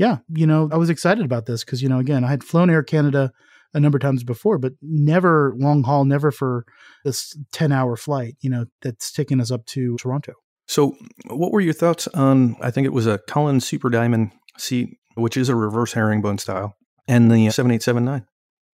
Yeah, 0.00 0.16
you 0.34 0.46
know, 0.46 0.66
I 0.72 0.78
was 0.78 0.88
excited 0.88 1.26
about 1.26 1.44
this 1.44 1.62
because, 1.62 1.82
you 1.82 1.88
know, 1.90 1.98
again, 1.98 2.24
I 2.24 2.28
had 2.28 2.42
flown 2.42 2.70
Air 2.70 2.82
Canada 2.82 3.32
a 3.74 3.80
number 3.80 3.96
of 3.96 4.00
times 4.00 4.24
before, 4.24 4.56
but 4.56 4.72
never 4.80 5.52
long 5.58 5.82
haul, 5.82 6.06
never 6.06 6.30
for 6.30 6.64
this 7.04 7.36
10 7.52 7.70
hour 7.70 7.96
flight, 7.96 8.34
you 8.40 8.48
know, 8.48 8.64
that's 8.80 9.12
taking 9.12 9.42
us 9.42 9.50
up 9.50 9.66
to 9.66 9.98
Toronto. 9.98 10.32
So, 10.66 10.96
what 11.26 11.52
were 11.52 11.60
your 11.60 11.74
thoughts 11.74 12.08
on? 12.08 12.56
I 12.62 12.70
think 12.70 12.86
it 12.86 12.94
was 12.94 13.06
a 13.06 13.18
Collins 13.28 13.66
Super 13.66 13.90
Diamond 13.90 14.32
seat, 14.56 14.88
which 15.16 15.36
is 15.36 15.50
a 15.50 15.54
reverse 15.54 15.92
herringbone 15.92 16.38
style, 16.38 16.76
and 17.06 17.30
the 17.30 17.50
7879. 17.50 18.24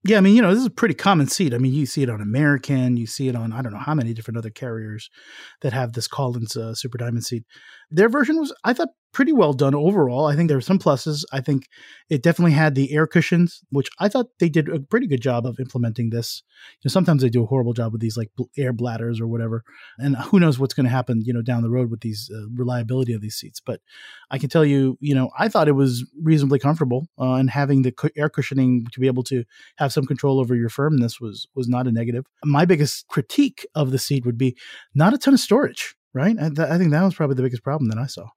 Yeah, 0.07 0.19
I 0.19 0.21
mean, 0.21 0.37
you 0.37 0.43
know, 0.43 0.51
this 0.51 0.61
is 0.61 0.67
a 0.67 0.71
pretty 0.71 0.95
common 0.95 1.29
seat. 1.29 1.55
I 1.55 1.59
mean, 1.59 1.73
you 1.73 1.87
see 1.87 2.03
it 2.03 2.11
on 2.11 2.21
American, 2.21 2.99
you 2.99 3.07
see 3.07 3.29
it 3.29 3.35
on 3.35 3.55
I 3.55 3.63
don't 3.63 3.73
know 3.73 3.79
how 3.79 3.95
many 3.95 4.13
different 4.13 4.37
other 4.37 4.51
carriers 4.51 5.09
that 5.63 5.73
have 5.73 5.95
this 5.95 6.07
Collins 6.07 6.55
uh, 6.55 6.75
Super 6.75 6.99
Diamond 6.99 7.25
seat. 7.25 7.45
Their 7.91 8.11
version 8.11 8.39
was, 8.39 8.53
I 8.63 8.75
thought, 8.75 8.91
pretty 9.15 9.33
well 9.33 9.53
done 9.55 9.75
overall. 9.75 10.27
I 10.27 10.37
think 10.37 10.49
there 10.49 10.57
were 10.57 10.61
some 10.61 10.79
pluses. 10.79 11.25
I 11.33 11.41
think 11.41 11.69
it 12.11 12.23
definitely 12.23 12.53
had 12.53 12.75
the 12.75 12.93
air 12.93 13.07
cushions, 13.07 13.63
which 13.71 13.89
I 13.99 14.09
thought 14.09 14.27
they 14.41 14.49
did 14.49 14.69
a 14.69 14.81
pretty 14.81 15.07
good 15.07 15.23
job 15.23 15.47
of 15.47 15.59
implementing 15.59 16.11
this. 16.11 16.43
You 16.81 16.89
know, 16.89 16.93
sometimes 16.93 17.23
they 17.23 17.31
do 17.31 17.45
a 17.45 17.47
horrible 17.47 17.73
job 17.73 17.93
with 17.93 18.03
these 18.03 18.17
like 18.17 18.31
bl- 18.37 18.51
air 18.59 18.73
bladders 18.73 19.21
or 19.21 19.27
whatever, 19.27 19.65
and 19.99 20.17
who 20.17 20.41
knows 20.41 20.59
what's 20.59 20.75
going 20.75 20.85
to 20.85 20.91
happen, 20.91 21.23
you 21.25 21.33
know, 21.33 21.41
down 21.41 21.63
the 21.63 21.71
road 21.71 21.91
with 21.91 22.01
these 22.01 22.31
uh, 22.35 22.49
reliability 22.55 23.15
of 23.15 23.23
these 23.23 23.37
seats. 23.37 23.61
But 23.65 23.81
I 24.31 24.39
can 24.39 24.51
tell 24.51 24.65
you, 24.65 24.99
you 25.01 25.15
know, 25.15 25.31
I 25.39 25.49
thought 25.49 25.69
it 25.69 25.73
was 25.73 26.05
reasonably 26.21 26.59
comfortable, 26.59 27.09
uh, 27.19 27.35
and 27.35 27.49
having 27.49 27.83
the 27.83 27.93
cu- 27.93 28.11
air 28.17 28.29
cushioning 28.29 28.87
to 28.93 29.01
be 29.01 29.07
able 29.07 29.23
to 29.25 29.45
have 29.77 29.93
some 29.93 30.05
control 30.05 30.41
over 30.41 30.55
your 30.55 30.69
firmness 30.69 31.21
was 31.21 31.49
was 31.55 31.69
not 31.69 31.87
a 31.87 31.93
negative. 31.93 32.27
My 32.45 32.65
biggest 32.65 33.07
critique 33.09 33.65
of 33.75 33.93
the 33.93 33.99
seat 33.99 34.27
would 34.27 34.39
be 34.39 34.57
not 34.95 35.15
a 35.15 35.19
ton 35.19 35.35
of 35.35 35.41
storage. 35.41 35.95
Right, 36.13 36.37
I, 36.39 36.49
th- 36.49 36.69
I 36.69 36.79
think 36.79 36.93
that 36.93 37.03
was 37.03 37.17
probably 37.17 37.35
the 37.35 37.43
biggest 37.43 37.65
problem 37.65 37.91
that 37.91 37.99
I 37.99 38.07
saw. 38.07 38.29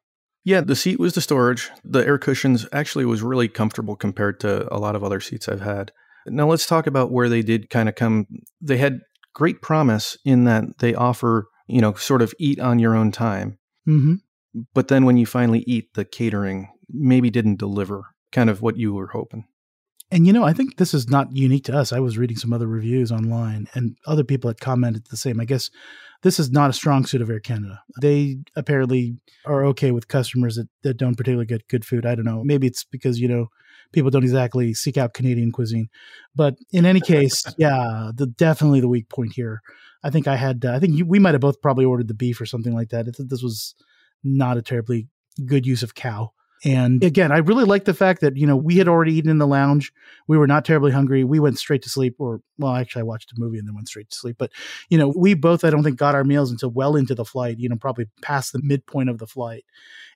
Yeah, 0.48 0.62
the 0.62 0.78
seat 0.78 0.98
was 0.98 1.14
the 1.14 1.20
storage. 1.20 1.70
The 1.84 2.08
air 2.08 2.18
cushions 2.18 2.66
actually 2.72 3.04
was 3.04 3.22
really 3.22 3.50
comfortable 3.50 3.98
compared 3.98 4.40
to 4.40 4.74
a 4.74 4.80
lot 4.80 4.96
of 4.96 5.04
other 5.04 5.20
seats 5.20 5.50
I've 5.50 5.60
had. 5.60 5.92
Now 6.26 6.48
let's 6.50 6.66
talk 6.66 6.88
about 6.88 7.12
where 7.12 7.28
they 7.28 7.42
did 7.42 7.70
kind 7.70 7.90
of 7.90 7.96
come. 7.96 8.28
They 8.62 8.78
had 8.78 9.02
great 9.34 9.62
promise 9.62 10.18
in 10.24 10.46
that 10.46 10.78
they 10.80 10.96
offer, 10.96 11.50
you 11.68 11.82
know, 11.82 11.96
sort 11.96 12.22
of 12.22 12.34
eat 12.40 12.62
on 12.62 12.80
your 12.80 12.96
own 12.96 13.12
time. 13.12 13.58
Mm-hmm. 13.86 14.62
But 14.74 14.88
then 14.88 15.04
when 15.04 15.18
you 15.18 15.26
finally 15.26 15.66
eat, 15.68 15.94
the 15.96 16.06
catering 16.06 16.70
maybe 16.88 17.30
didn't 17.30 17.60
deliver 17.60 18.06
kind 18.32 18.50
of 18.50 18.62
what 18.62 18.78
you 18.78 18.94
were 18.94 19.08
hoping. 19.08 19.44
And 20.12 20.26
you 20.26 20.32
know, 20.32 20.46
I 20.46 20.54
think 20.54 20.78
this 20.78 20.94
is 20.94 21.10
not 21.10 21.36
unique 21.36 21.66
to 21.66 21.78
us. 21.78 21.92
I 21.92 22.00
was 22.00 22.18
reading 22.18 22.38
some 22.38 22.54
other 22.54 22.68
reviews 22.68 23.12
online, 23.12 23.68
and 23.74 23.98
other 24.06 24.24
people 24.24 24.50
had 24.50 24.62
commented 24.62 25.08
the 25.10 25.18
same. 25.18 25.42
I 25.42 25.46
guess 25.46 25.70
this 26.24 26.40
is 26.40 26.52
not 26.52 26.70
a 26.70 26.74
strong 26.74 27.06
suit 27.06 27.22
of 27.22 27.30
Air 27.30 27.40
Canada. 27.40 27.82
They 28.02 28.38
apparently 28.56 29.18
are 29.46 29.66
okay 29.68 29.92
with 29.92 30.08
customers 30.08 30.56
that, 30.56 30.68
that 30.84 30.98
don't 30.98 31.16
particularly 31.16 31.46
get 31.46 31.68
good 31.68 31.86
food. 31.86 32.06
I 32.06 32.16
don't 32.16 32.26
know. 32.26 32.44
Maybe 32.44 32.68
it's 32.68 32.84
because 32.84 33.20
you 33.20 33.28
know 33.28 33.48
people 33.92 34.12
don't 34.12 34.24
exactly 34.24 34.74
seek 34.74 34.98
out 34.98 35.14
Canadian 35.14 35.52
cuisine. 35.52 35.90
But 36.36 36.56
in 36.72 36.86
any 36.86 37.00
case, 37.00 37.44
yeah, 37.58 38.12
the 38.14 38.28
definitely 38.28 38.82
the 38.82 38.88
weak 38.88 39.10
point 39.10 39.34
here. 39.34 39.62
I 40.04 40.10
think 40.10 40.28
I 40.28 40.36
had. 40.36 40.66
Uh, 40.66 40.74
I 40.74 40.80
think 40.80 40.98
you, 40.98 41.06
we 41.06 41.20
might 41.20 41.34
have 41.34 41.42
both 41.42 41.62
probably 41.62 41.86
ordered 41.86 42.08
the 42.08 42.14
beef 42.14 42.40
or 42.40 42.46
something 42.46 42.74
like 42.74 42.90
that. 42.90 43.08
I 43.08 43.12
think 43.12 43.30
this 43.30 43.44
was 43.44 43.76
not 44.24 44.58
a 44.58 44.62
terribly 44.62 45.08
good 45.46 45.66
use 45.66 45.84
of 45.84 45.96
cow. 45.96 46.32
And 46.66 47.04
again, 47.04 47.32
I 47.32 47.38
really 47.38 47.66
like 47.66 47.86
the 47.86 47.94
fact 47.94 48.22
that, 48.22 48.36
you 48.36 48.48
know, 48.48 48.56
we 48.56 48.78
had 48.78 48.88
already 48.88 49.14
eaten 49.14 49.30
in 49.30 49.38
the 49.38 49.46
lounge. 49.46 49.94
We 50.28 50.38
were 50.38 50.48
not 50.48 50.66
terribly 50.66 50.92
hungry. 50.92 51.24
We 51.24 51.40
went 51.40 51.60
straight 51.60 51.84
to 51.84 51.90
sleep, 51.90 52.16
or, 52.18 52.42
well, 52.58 52.76
actually, 52.76 53.02
I 53.02 53.04
watched 53.04 53.32
a 53.32 53.40
movie 53.40 53.60
and 53.60 53.68
then 53.68 53.76
went 53.76 53.88
straight 53.88 54.10
to 54.10 54.16
sleep. 54.16 54.38
But, 54.40 54.52
you 54.90 54.98
know, 54.98 55.14
we 55.16 55.36
both, 55.36 55.64
I 55.64 55.70
don't 55.70 55.84
think, 55.84 55.98
got 55.98 56.16
our 56.16 56.24
meals 56.24 56.50
until 56.50 56.72
well 56.72 56.96
into 56.96 57.14
the 57.14 57.26
flight, 57.26 57.60
you 57.60 57.70
know, 57.70 57.76
probably 57.76 58.08
past 58.24 58.54
the 58.54 58.62
midpoint 58.64 59.10
of 59.10 59.20
the 59.20 59.28
flight. 59.28 59.66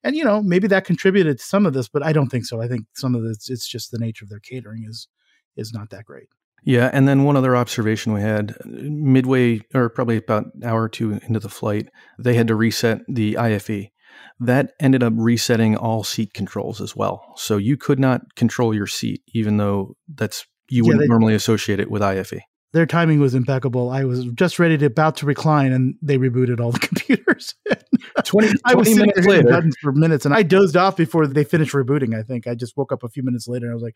And, 0.04 0.16
you 0.16 0.24
know, 0.24 0.42
maybe 0.42 0.68
that 0.70 0.86
contributed 0.86 1.38
to 1.38 1.46
some 1.46 1.68
of 1.68 1.74
this, 1.74 1.88
but 1.88 2.04
I 2.04 2.12
don't 2.12 2.30
think 2.30 2.46
so. 2.46 2.60
I 2.60 2.68
think 2.68 2.88
some 2.96 3.14
of 3.14 3.24
this, 3.24 3.50
it's 3.50 3.68
just 3.68 3.92
the 3.92 4.00
nature 4.00 4.26
of 4.26 4.30
their 4.30 4.40
catering 4.40 4.86
is, 4.88 5.08
is 5.56 5.74
not 5.74 5.92
that 5.92 6.06
great. 6.06 6.28
Yeah, 6.64 6.92
and 6.94 7.08
then 7.08 7.24
one 7.24 7.38
other 7.38 7.56
observation 7.56 8.14
we 8.14 8.22
had 8.22 8.56
midway, 8.66 9.62
or 9.74 9.90
probably 9.90 10.18
about 10.18 10.54
an 10.54 10.64
hour 10.64 10.84
or 10.84 10.90
two 10.90 11.20
into 11.28 11.40
the 11.40 11.50
flight, 11.50 11.90
they 12.20 12.36
had 12.36 12.48
to 12.50 12.56
reset 12.56 13.02
the 13.08 13.36
IFE. 13.36 13.90
That 14.40 14.74
ended 14.80 15.04
up 15.04 15.14
resetting 15.16 15.76
all 15.78 16.04
seat 16.04 16.34
controls 16.34 16.82
as 16.82 16.96
well. 16.96 17.34
So 17.38 17.58
you 17.58 17.78
could 17.78 18.00
not 18.00 18.36
control 18.36 18.74
your 18.74 18.88
seat, 18.88 19.22
even 19.34 19.58
though 19.58 19.96
that's 20.14 20.46
you 20.70 20.84
Yeah, 20.84 20.88
wouldn't 20.88 21.02
they- 21.04 21.08
normally 21.08 21.34
associate 21.36 21.80
it 21.80 21.92
with 21.92 22.02
IFE. 22.02 22.40
Their 22.74 22.86
timing 22.86 23.20
was 23.20 23.36
impeccable. 23.36 23.90
I 23.90 24.06
was 24.06 24.24
just 24.28 24.58
ready 24.58 24.78
to 24.78 24.86
about 24.86 25.18
to 25.18 25.26
recline, 25.26 25.74
and 25.74 25.96
they 26.02 26.18
rebooted 26.18 26.62
all 26.62 26.72
the 26.72 26.80
computers. 26.88 27.54
20, 28.24 28.54
I 28.66 28.76
was 28.76 28.88
sitting 28.88 29.00
minutes 29.02 29.20
there 29.28 29.38
later. 29.38 29.50
buttons 29.50 29.76
for 29.82 29.92
minutes, 29.92 30.24
and 30.26 30.34
I 30.34 30.42
dozed 30.44 30.78
off 30.78 30.96
before 30.96 31.28
they 31.28 31.44
finished 31.44 31.74
rebooting. 31.74 32.18
I 32.18 32.24
think 32.24 32.48
I 32.48 32.56
just 32.56 32.78
woke 32.78 32.94
up 32.94 33.04
a 33.04 33.10
few 33.10 33.24
minutes 33.24 33.48
later, 33.50 33.66
and 33.66 33.74
I 33.74 33.76
was 33.76 33.84
like, 33.84 33.96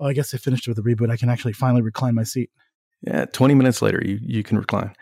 "Oh, 0.00 0.06
I 0.06 0.12
guess 0.14 0.32
they 0.32 0.38
finished 0.38 0.66
with 0.66 0.76
the 0.76 0.82
reboot. 0.82 1.10
I 1.10 1.16
can 1.16 1.28
actually 1.30 1.52
finally 1.52 1.80
recline 1.82 2.16
my 2.16 2.24
seat." 2.24 2.50
Yeah, 3.02 3.26
20 3.26 3.54
minutes 3.54 3.80
later, 3.82 4.02
you, 4.04 4.18
you 4.20 4.42
can 4.42 4.58
recline. 4.58 4.92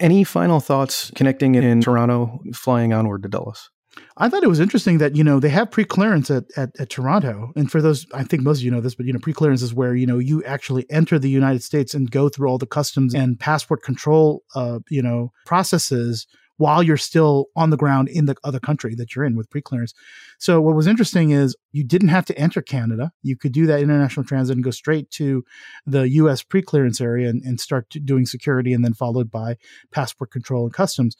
Any 0.00 0.24
final 0.24 0.58
thoughts 0.58 1.12
connecting 1.14 1.54
in 1.54 1.80
Toronto, 1.82 2.40
flying 2.52 2.92
onward 2.92 3.22
to 3.22 3.28
Dulles? 3.28 3.70
I 4.18 4.28
thought 4.28 4.42
it 4.42 4.48
was 4.48 4.60
interesting 4.60 4.98
that 4.98 5.14
you 5.14 5.22
know 5.22 5.40
they 5.40 5.50
have 5.50 5.70
pre-clearance 5.70 6.30
at, 6.30 6.44
at, 6.56 6.70
at 6.78 6.90
Toronto, 6.90 7.52
and 7.54 7.70
for 7.70 7.82
those, 7.82 8.06
I 8.14 8.24
think 8.24 8.42
most 8.42 8.58
of 8.58 8.64
you 8.64 8.70
know 8.70 8.80
this, 8.80 8.94
but 8.94 9.06
you 9.06 9.12
know 9.12 9.18
pre-clearance 9.18 9.62
is 9.62 9.74
where 9.74 9.94
you 9.94 10.06
know 10.06 10.18
you 10.18 10.42
actually 10.44 10.90
enter 10.90 11.18
the 11.18 11.30
United 11.30 11.62
States 11.62 11.94
and 11.94 12.10
go 12.10 12.28
through 12.28 12.48
all 12.48 12.58
the 12.58 12.66
customs 12.66 13.14
and 13.14 13.38
passport 13.38 13.82
control, 13.82 14.42
uh, 14.54 14.78
you 14.88 15.02
know, 15.02 15.32
processes 15.44 16.26
while 16.58 16.82
you're 16.82 16.96
still 16.96 17.46
on 17.54 17.68
the 17.68 17.76
ground 17.76 18.08
in 18.08 18.24
the 18.24 18.34
other 18.42 18.58
country 18.58 18.94
that 18.94 19.14
you're 19.14 19.26
in 19.26 19.36
with 19.36 19.50
pre-clearance. 19.50 19.92
So 20.38 20.60
what 20.60 20.74
was 20.74 20.86
interesting 20.86 21.30
is 21.30 21.54
you 21.72 21.84
didn't 21.84 22.08
have 22.08 22.24
to 22.26 22.38
enter 22.38 22.62
Canada; 22.62 23.12
you 23.22 23.36
could 23.36 23.52
do 23.52 23.66
that 23.66 23.80
international 23.80 24.24
transit 24.24 24.56
and 24.56 24.64
go 24.64 24.70
straight 24.70 25.10
to 25.12 25.44
the 25.84 26.08
U.S. 26.10 26.42
pre-clearance 26.42 27.00
area 27.00 27.28
and, 27.28 27.42
and 27.42 27.60
start 27.60 27.90
doing 28.04 28.26
security, 28.26 28.72
and 28.72 28.84
then 28.84 28.94
followed 28.94 29.30
by 29.30 29.56
passport 29.90 30.30
control 30.30 30.64
and 30.64 30.72
customs. 30.72 31.16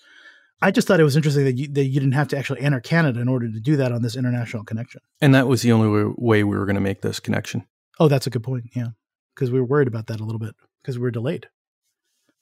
I 0.62 0.70
just 0.70 0.88
thought 0.88 1.00
it 1.00 1.04
was 1.04 1.16
interesting 1.16 1.44
that 1.44 1.56
you, 1.58 1.68
that 1.68 1.84
you 1.84 2.00
didn't 2.00 2.14
have 2.14 2.28
to 2.28 2.38
actually 2.38 2.60
enter 2.60 2.80
Canada 2.80 3.20
in 3.20 3.28
order 3.28 3.50
to 3.50 3.60
do 3.60 3.76
that 3.76 3.92
on 3.92 4.02
this 4.02 4.16
international 4.16 4.64
connection. 4.64 5.02
And 5.20 5.34
that 5.34 5.48
was 5.48 5.62
the 5.62 5.72
only 5.72 5.88
way- 5.88 6.14
way 6.16 6.44
we 6.44 6.56
were 6.56 6.64
going 6.64 6.76
to 6.76 6.80
make 6.80 7.02
this 7.02 7.20
connection. 7.20 7.66
Oh, 8.00 8.08
that's 8.08 8.26
a 8.26 8.30
good 8.30 8.42
point. 8.42 8.64
Yeah. 8.74 8.88
Because 9.34 9.50
we 9.50 9.60
were 9.60 9.66
worried 9.66 9.88
about 9.88 10.06
that 10.06 10.20
a 10.20 10.24
little 10.24 10.38
bit 10.38 10.54
because 10.82 10.98
we 10.98 11.02
were 11.02 11.10
delayed. 11.10 11.48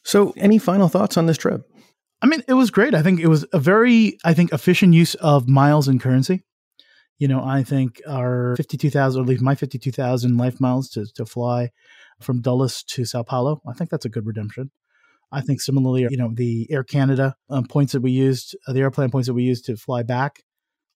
So, 0.04 0.32
any 0.36 0.58
final 0.58 0.88
thoughts 0.88 1.16
on 1.16 1.26
this 1.26 1.38
trip? 1.38 1.62
I 2.22 2.26
mean, 2.26 2.42
it 2.46 2.54
was 2.54 2.70
great. 2.70 2.94
I 2.94 3.02
think 3.02 3.20
it 3.20 3.26
was 3.26 3.44
a 3.52 3.58
very, 3.58 4.18
I 4.24 4.32
think, 4.34 4.52
efficient 4.52 4.94
use 4.94 5.14
of 5.16 5.48
miles 5.48 5.88
and 5.88 6.00
currency. 6.00 6.42
You 7.18 7.28
know, 7.28 7.42
I 7.42 7.62
think 7.62 8.00
our 8.08 8.54
52,000, 8.56 9.20
or 9.20 9.22
at 9.22 9.28
least 9.28 9.42
my 9.42 9.54
52,000 9.54 10.32
LifeMiles 10.32 10.90
to, 10.92 11.06
to 11.14 11.24
fly 11.26 11.70
from 12.20 12.40
Dulles 12.40 12.82
to 12.84 13.04
Sao 13.04 13.22
Paulo, 13.22 13.60
I 13.68 13.72
think 13.72 13.90
that's 13.90 14.04
a 14.04 14.08
good 14.08 14.26
redemption. 14.26 14.70
I 15.34 15.40
think 15.40 15.60
similarly, 15.60 16.06
you 16.08 16.16
know, 16.16 16.30
the 16.32 16.66
Air 16.70 16.84
Canada 16.84 17.34
um, 17.50 17.64
points 17.64 17.92
that 17.92 18.00
we 18.00 18.12
used, 18.12 18.56
uh, 18.66 18.72
the 18.72 18.80
Aeroplan 18.80 19.10
points 19.10 19.26
that 19.26 19.34
we 19.34 19.42
used 19.42 19.64
to 19.66 19.76
fly 19.76 20.02
back, 20.02 20.42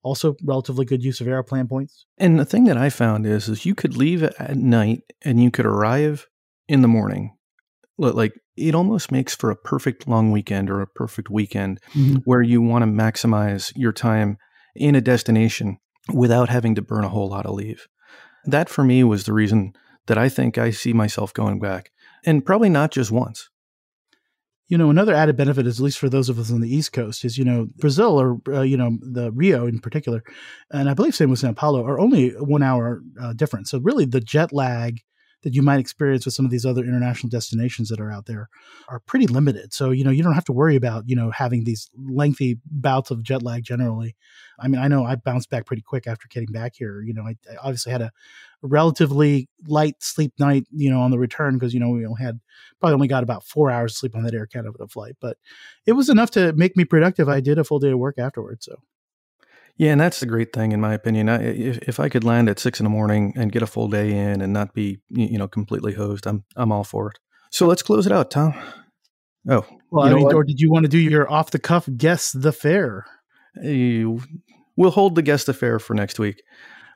also 0.03 0.36
relatively 0.45 0.84
good 0.84 1.03
use 1.03 1.20
of 1.20 1.26
Aeroplan 1.26 1.68
points. 1.68 2.07
And 2.16 2.39
the 2.39 2.45
thing 2.45 2.64
that 2.64 2.76
I 2.76 2.89
found 2.89 3.26
is, 3.26 3.49
is 3.49 3.66
you 3.66 3.74
could 3.74 3.97
leave 3.97 4.22
at 4.22 4.57
night 4.57 5.03
and 5.22 5.43
you 5.43 5.51
could 5.51 5.66
arrive 5.66 6.26
in 6.68 6.82
the 6.82 6.89
morning. 6.89 7.36
Like 7.99 8.41
it 8.57 8.74
almost 8.74 9.11
makes 9.11 9.34
for 9.34 9.51
a 9.51 9.57
perfect 9.57 10.07
long 10.07 10.30
weekend 10.30 10.70
or 10.70 10.80
a 10.80 10.86
perfect 10.86 11.30
weekend 11.30 11.80
mm-hmm. 11.93 12.16
where 12.24 12.43
you 12.43 12.62
want 12.62 12.82
to 12.82 12.86
maximize 12.86 13.72
your 13.74 13.93
time 13.93 14.39
in 14.76 14.95
a 14.95 15.01
destination 15.01 15.78
without 16.12 16.49
having 16.49 16.76
to 16.76 16.82
burn 16.82 17.05
a 17.05 17.09
whole 17.09 17.28
lot 17.28 17.45
of 17.45 17.55
leave. 17.55 17.89
That 18.45 18.68
for 18.68 18.84
me 18.84 19.03
was 19.03 19.24
the 19.24 19.32
reason 19.32 19.72
that 20.07 20.16
I 20.16 20.28
think 20.28 20.57
I 20.57 20.70
see 20.70 20.93
myself 20.93 21.34
going 21.34 21.59
back, 21.59 21.91
and 22.24 22.47
probably 22.47 22.70
not 22.70 22.93
just 22.93 23.11
once. 23.11 23.51
You 24.68 24.76
know, 24.76 24.90
another 24.90 25.14
added 25.14 25.36
benefit, 25.36 25.66
is, 25.66 25.80
at 25.80 25.84
least 25.84 25.98
for 25.98 26.10
those 26.10 26.28
of 26.28 26.38
us 26.38 26.52
on 26.52 26.60
the 26.60 26.74
East 26.74 26.92
Coast, 26.92 27.24
is 27.24 27.38
you 27.38 27.44
know 27.44 27.68
Brazil 27.78 28.20
or 28.20 28.38
uh, 28.48 28.60
you 28.62 28.76
know 28.76 28.98
the 29.00 29.32
Rio 29.32 29.66
in 29.66 29.78
particular, 29.78 30.22
and 30.70 30.90
I 30.90 30.94
believe 30.94 31.14
same 31.14 31.30
with 31.30 31.38
Sao 31.38 31.52
Paulo 31.52 31.84
are 31.84 31.98
only 31.98 32.30
one 32.30 32.62
hour 32.62 33.02
uh, 33.20 33.32
difference. 33.32 33.70
So 33.70 33.78
really, 33.78 34.04
the 34.04 34.20
jet 34.20 34.52
lag 34.52 35.00
that 35.43 35.55
you 35.55 35.62
might 35.62 35.78
experience 35.78 36.24
with 36.24 36.34
some 36.34 36.45
of 36.45 36.51
these 36.51 36.66
other 36.66 36.82
international 36.82 37.30
destinations 37.30 37.89
that 37.89 38.01
are 38.01 38.11
out 38.11 38.26
there 38.26 38.49
are 38.89 39.01
pretty 39.01 39.26
limited. 39.26 39.72
So, 39.72 39.91
you 39.91 40.03
know, 40.03 40.11
you 40.11 40.22
don't 40.22 40.34
have 40.34 40.45
to 40.47 40.53
worry 40.53 40.74
about, 40.74 41.05
you 41.09 41.14
know, 41.14 41.30
having 41.30 41.64
these 41.64 41.89
lengthy 41.97 42.59
bouts 42.66 43.11
of 43.11 43.22
jet 43.22 43.43
lag 43.43 43.62
generally. 43.62 44.16
I 44.59 44.68
mean, 44.68 44.80
I 44.80 44.89
know 44.89 45.05
I 45.05 45.14
bounced 45.14 45.51
back 45.51 45.66
pretty 45.66 45.82
quick 45.82 46.07
after 46.07 46.26
getting 46.28 46.53
back 46.53 46.72
here. 46.76 47.03
You 47.03 47.14
know, 47.14 47.22
I, 47.22 47.36
I 47.51 47.57
obviously 47.62 47.93
had 47.93 48.03
a 48.03 48.11
relatively 48.62 49.49
light 49.66 49.97
sleep 50.01 50.32
night, 50.41 50.64
you 50.72 50.91
know, 50.91 51.01
on 51.01 51.12
the 51.12 51.18
return 51.18 51.55
because, 51.55 51.72
you 51.72 51.80
know, 51.80 51.91
we 51.91 52.05
only 52.05 52.22
had 52.22 52.41
probably 52.80 52.95
only 52.95 53.09
got 53.09 53.22
about 53.22 53.45
four 53.45 53.70
hours 53.70 53.97
sleep 53.97 54.16
on 54.16 54.24
that 54.24 54.34
Air 54.34 54.47
Canada 54.47 54.86
flight, 54.89 55.16
but 55.20 55.36
it 55.86 55.93
was 55.93 56.09
enough 56.09 56.32
to 56.32 56.53
make 56.55 56.76
me 56.76 56.84
productive. 56.84 57.28
I 57.28 57.41
did 57.41 57.59
a 57.59 57.64
full 57.64 57.78
day 57.78 57.93
of 57.93 57.99
work 57.99 58.18
afterwards. 58.18 58.64
So, 58.66 58.76
yeah, 59.78 59.92
and 59.92 60.00
that's 60.00 60.18
the 60.18 60.26
great 60.26 60.52
thing, 60.52 60.72
in 60.72 60.80
my 60.80 60.92
opinion. 60.92 61.28
I, 61.28 61.40
if, 61.40 61.78
if 61.88 62.00
I 62.00 62.08
could 62.08 62.24
land 62.24 62.48
at 62.48 62.58
six 62.58 62.80
in 62.80 62.84
the 62.84 62.90
morning 62.90 63.32
and 63.36 63.52
get 63.52 63.62
a 63.62 63.66
full 63.66 63.86
day 63.86 64.10
in 64.10 64.40
and 64.40 64.52
not 64.52 64.74
be, 64.74 64.98
you 65.08 65.38
know, 65.38 65.46
completely 65.46 65.94
hosed, 65.94 66.26
I'm 66.26 66.44
I'm 66.56 66.72
all 66.72 66.82
for 66.82 67.10
it. 67.10 67.18
So 67.52 67.66
let's 67.68 67.82
close 67.82 68.04
it 68.04 68.12
out, 68.12 68.32
Tom. 68.32 68.54
Oh, 69.48 69.64
well, 69.92 70.04
I 70.04 70.12
mean, 70.12 70.34
or 70.34 70.42
did 70.42 70.58
you 70.60 70.68
want 70.68 70.82
to 70.82 70.88
do 70.88 70.98
your 70.98 71.30
off 71.30 71.52
the 71.52 71.60
cuff 71.60 71.88
guess 71.96 72.32
the 72.32 72.52
fare? 72.52 73.06
we'll 73.54 74.90
hold 74.90 75.14
the 75.14 75.22
guess 75.22 75.44
the 75.44 75.54
fare 75.54 75.78
for 75.78 75.94
next 75.94 76.18
week. 76.18 76.42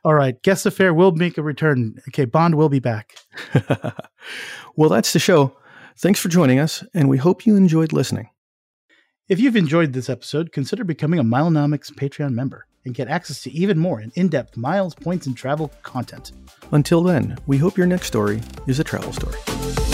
All 0.04 0.14
right, 0.14 0.40
guess 0.42 0.64
the 0.64 0.72
fare 0.72 0.92
will 0.92 1.12
make 1.12 1.38
a 1.38 1.42
return. 1.42 1.94
Okay, 2.08 2.24
Bond 2.24 2.56
will 2.56 2.68
be 2.68 2.80
back. 2.80 3.14
well, 4.76 4.90
that's 4.90 5.12
the 5.12 5.20
show. 5.20 5.56
Thanks 5.98 6.18
for 6.18 6.28
joining 6.28 6.58
us, 6.58 6.84
and 6.94 7.08
we 7.08 7.18
hope 7.18 7.46
you 7.46 7.54
enjoyed 7.54 7.92
listening. 7.92 8.28
If 9.28 9.38
you've 9.38 9.56
enjoyed 9.56 9.92
this 9.92 10.10
episode, 10.10 10.50
consider 10.50 10.82
becoming 10.82 11.20
a 11.20 11.24
Milenomics 11.24 11.92
Patreon 11.92 12.32
member 12.32 12.66
and 12.84 12.94
get 12.94 13.08
access 13.08 13.42
to 13.42 13.50
even 13.52 13.78
more 13.78 14.02
in 14.14 14.28
depth 14.28 14.56
miles, 14.56 14.94
points, 14.94 15.26
and 15.26 15.36
travel 15.36 15.70
content. 15.82 16.32
Until 16.72 17.02
then, 17.02 17.36
we 17.46 17.58
hope 17.58 17.76
your 17.76 17.86
next 17.86 18.06
story 18.06 18.40
is 18.66 18.80
a 18.80 18.84
travel 18.84 19.12
story. 19.12 19.91